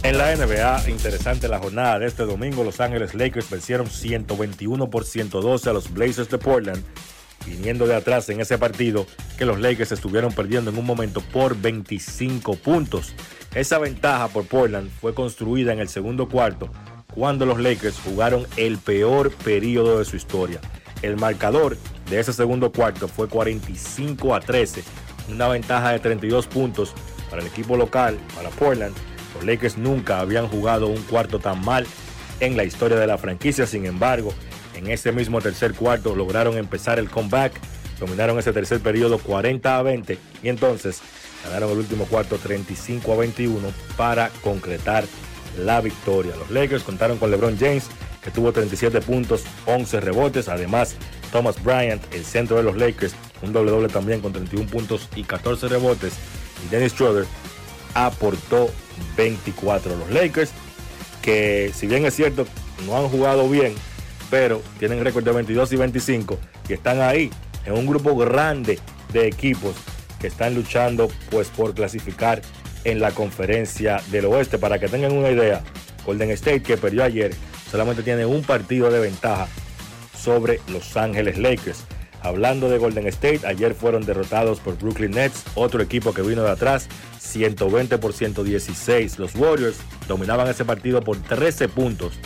[0.03, 5.05] En la NBA, interesante la jornada de este domingo, Los Ángeles Lakers vencieron 121 por
[5.05, 6.83] 112 a los Blazers de Portland,
[7.45, 9.07] viniendo de atrás en ese partido
[9.37, 13.15] que los Lakers estuvieron perdiendo en un momento por 25 puntos.
[13.55, 16.71] Esa ventaja por Portland fue construida en el segundo cuarto
[17.17, 20.61] cuando los Lakers jugaron el peor periodo de su historia.
[21.03, 21.79] El marcador
[22.11, 24.85] de ese segundo cuarto fue 45 a 13,
[25.31, 26.93] una ventaja de 32 puntos
[27.31, 28.95] para el equipo local, para Portland.
[29.37, 31.87] Los Lakers nunca habían jugado un cuarto tan mal
[32.41, 34.33] en la historia de la franquicia, sin embargo,
[34.75, 37.53] en ese mismo tercer cuarto lograron empezar el comeback,
[37.99, 41.01] dominaron ese tercer periodo 40 a 20 y entonces
[41.45, 45.05] ganaron el último cuarto 35 a 21 para concretar
[45.59, 46.37] la victoria.
[46.37, 47.87] Los Lakers contaron con LeBron James,
[48.23, 50.49] que tuvo 37 puntos, 11 rebotes.
[50.49, 50.97] Además,
[51.33, 55.25] Thomas Bryant, el centro de los Lakers, un doble doble también con 31 puntos y
[55.25, 56.15] 14 rebotes.
[56.67, 57.27] Y Dennis Schroeder
[57.95, 58.71] aportó
[59.17, 59.97] 24.
[59.97, 60.51] Los Lakers,
[61.23, 62.47] que si bien es cierto,
[62.87, 63.75] no han jugado bien,
[64.31, 67.31] pero tienen récord de 22 y 25 y están ahí
[67.65, 68.79] en un grupo grande
[69.13, 69.75] de equipos
[70.21, 72.43] que están luchando pues por clasificar
[72.85, 74.59] en la conferencia del oeste.
[74.59, 75.63] Para que tengan una idea,
[76.05, 77.35] Golden State que perdió ayer
[77.71, 79.49] solamente tiene un partido de ventaja
[80.17, 81.85] sobre Los Ángeles Lakers.
[82.27, 86.51] Hablando de Golden State, ayer fueron derrotados por Brooklyn Nets, otro equipo que vino de
[86.51, 86.89] atrás,
[87.21, 89.21] 120 por 116.
[89.21, 89.77] Los Warriors
[90.09, 92.19] dominaban ese partido por 13 puntos,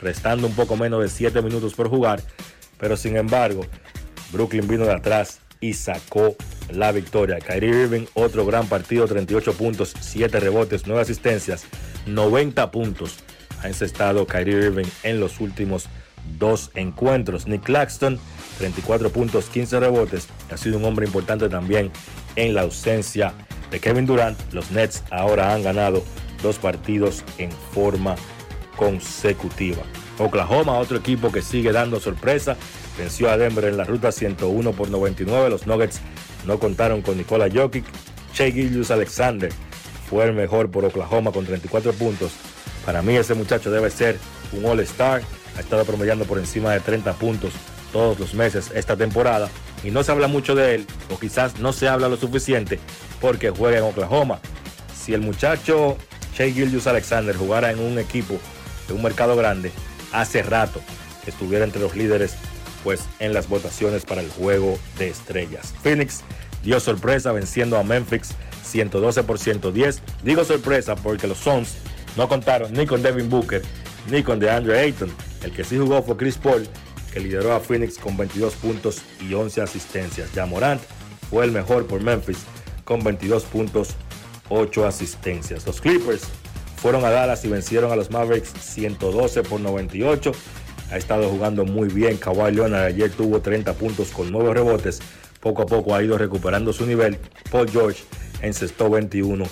[0.00, 2.22] restando un poco menos de 7 minutos por jugar,
[2.78, 3.66] pero sin embargo,
[4.32, 6.34] Brooklyn vino de atrás y sacó
[6.70, 7.38] la victoria.
[7.38, 11.66] Kyrie Irving, otro gran partido, 38 puntos, 7 rebotes, 9 asistencias,
[12.06, 13.18] 90 puntos.
[13.62, 15.90] Ha encestado Kyrie Irving en los últimos
[16.38, 17.46] dos encuentros.
[17.46, 18.18] Nick Claxton
[18.58, 20.28] 34 puntos, 15 rebotes.
[20.50, 21.90] Ha sido un hombre importante también
[22.36, 23.32] en la ausencia
[23.70, 24.38] de Kevin Durant.
[24.52, 26.04] Los Nets ahora han ganado
[26.42, 28.16] dos partidos en forma
[28.76, 29.82] consecutiva.
[30.18, 32.56] Oklahoma, otro equipo que sigue dando sorpresa,
[32.98, 35.50] venció a Denver en la ruta 101 por 99.
[35.50, 36.00] Los Nuggets
[36.46, 37.84] no contaron con Nikola Jokic.
[38.34, 39.52] Shea Gillius Alexander
[40.08, 42.32] fue el mejor por Oklahoma con 34 puntos.
[42.84, 44.18] Para mí ese muchacho debe ser
[44.52, 45.22] un All-Star.
[45.56, 47.52] Ha estado promediando por encima de 30 puntos
[47.92, 49.48] todos los meses esta temporada.
[49.84, 52.78] Y no se habla mucho de él, o quizás no se habla lo suficiente,
[53.20, 54.40] porque juega en Oklahoma.
[54.94, 55.96] Si el muchacho
[56.34, 58.38] Shea Gillius Alexander jugara en un equipo
[58.86, 59.72] de un mercado grande,
[60.12, 60.80] hace rato
[61.26, 62.34] estuviera entre los líderes
[62.84, 65.72] pues en las votaciones para el juego de estrellas.
[65.82, 66.22] Phoenix
[66.64, 68.34] dio sorpresa venciendo a Memphis
[68.64, 70.02] 112 por 110.
[70.22, 71.74] Digo sorpresa porque los Suns
[72.16, 73.62] no contaron ni con Devin Booker
[74.10, 75.12] ni con DeAndre Ayton.
[75.44, 76.66] El que sí jugó fue Chris Paul,
[77.12, 80.32] que lideró a Phoenix con 22 puntos y 11 asistencias.
[80.32, 80.80] Ya Morant
[81.30, 82.38] fue el mejor por Memphis
[82.84, 83.96] con 22 puntos,
[84.48, 85.66] 8 asistencias.
[85.66, 86.22] Los Clippers
[86.76, 90.32] fueron a Dallas y vencieron a los Mavericks 112 por 98.
[90.90, 92.16] Ha estado jugando muy bien.
[92.16, 95.00] Kawhi Leonard ayer tuvo 30 puntos con 9 rebotes.
[95.40, 97.18] Poco a poco ha ido recuperando su nivel.
[97.50, 98.04] Paul George
[98.42, 99.44] encestó 21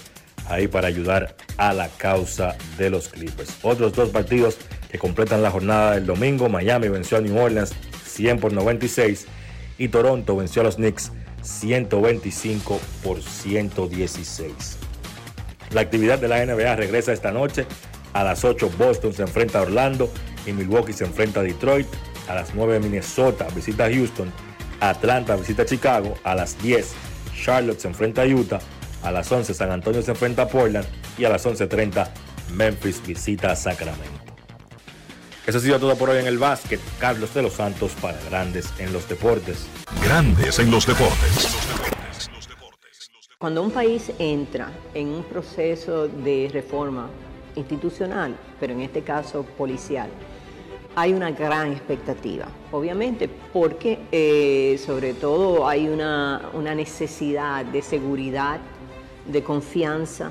[0.48, 3.56] ahí para ayudar a la causa de los Clippers.
[3.62, 4.58] Otros dos partidos
[4.90, 6.48] que completan la jornada del domingo.
[6.48, 7.72] Miami venció a New Orleans
[8.04, 9.26] 100 por 96
[9.78, 11.12] y Toronto venció a los Knicks
[11.42, 14.78] 125 por 116.
[15.72, 17.66] La actividad de la NBA regresa esta noche.
[18.12, 20.12] A las 8 Boston se enfrenta a Orlando
[20.44, 21.86] y Milwaukee se enfrenta a Detroit.
[22.28, 24.32] A las 9 Minnesota visita a Houston.
[24.80, 26.14] Atlanta visita a Chicago.
[26.24, 26.92] A las 10
[27.40, 28.60] Charlotte se enfrenta a Utah.
[29.02, 30.86] A las 11 San Antonio se enfrenta a Portland.
[31.16, 32.08] Y a las 11.30
[32.52, 34.19] Memphis visita a Sacramento.
[35.50, 36.78] Eso ha sido todo por hoy en el básquet.
[37.00, 39.66] Carlos de los Santos para Grandes en los Deportes.
[40.00, 41.56] Grandes en los Deportes.
[43.36, 47.10] Cuando un país entra en un proceso de reforma
[47.56, 50.08] institucional, pero en este caso policial,
[50.94, 58.60] hay una gran expectativa, obviamente, porque eh, sobre todo hay una, necesidad de seguridad,
[59.26, 60.30] de confianza,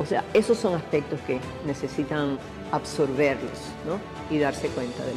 [0.00, 2.38] O sea, esos son aspectos que necesitan
[2.72, 3.50] absorberlos
[4.30, 5.16] y darse cuenta del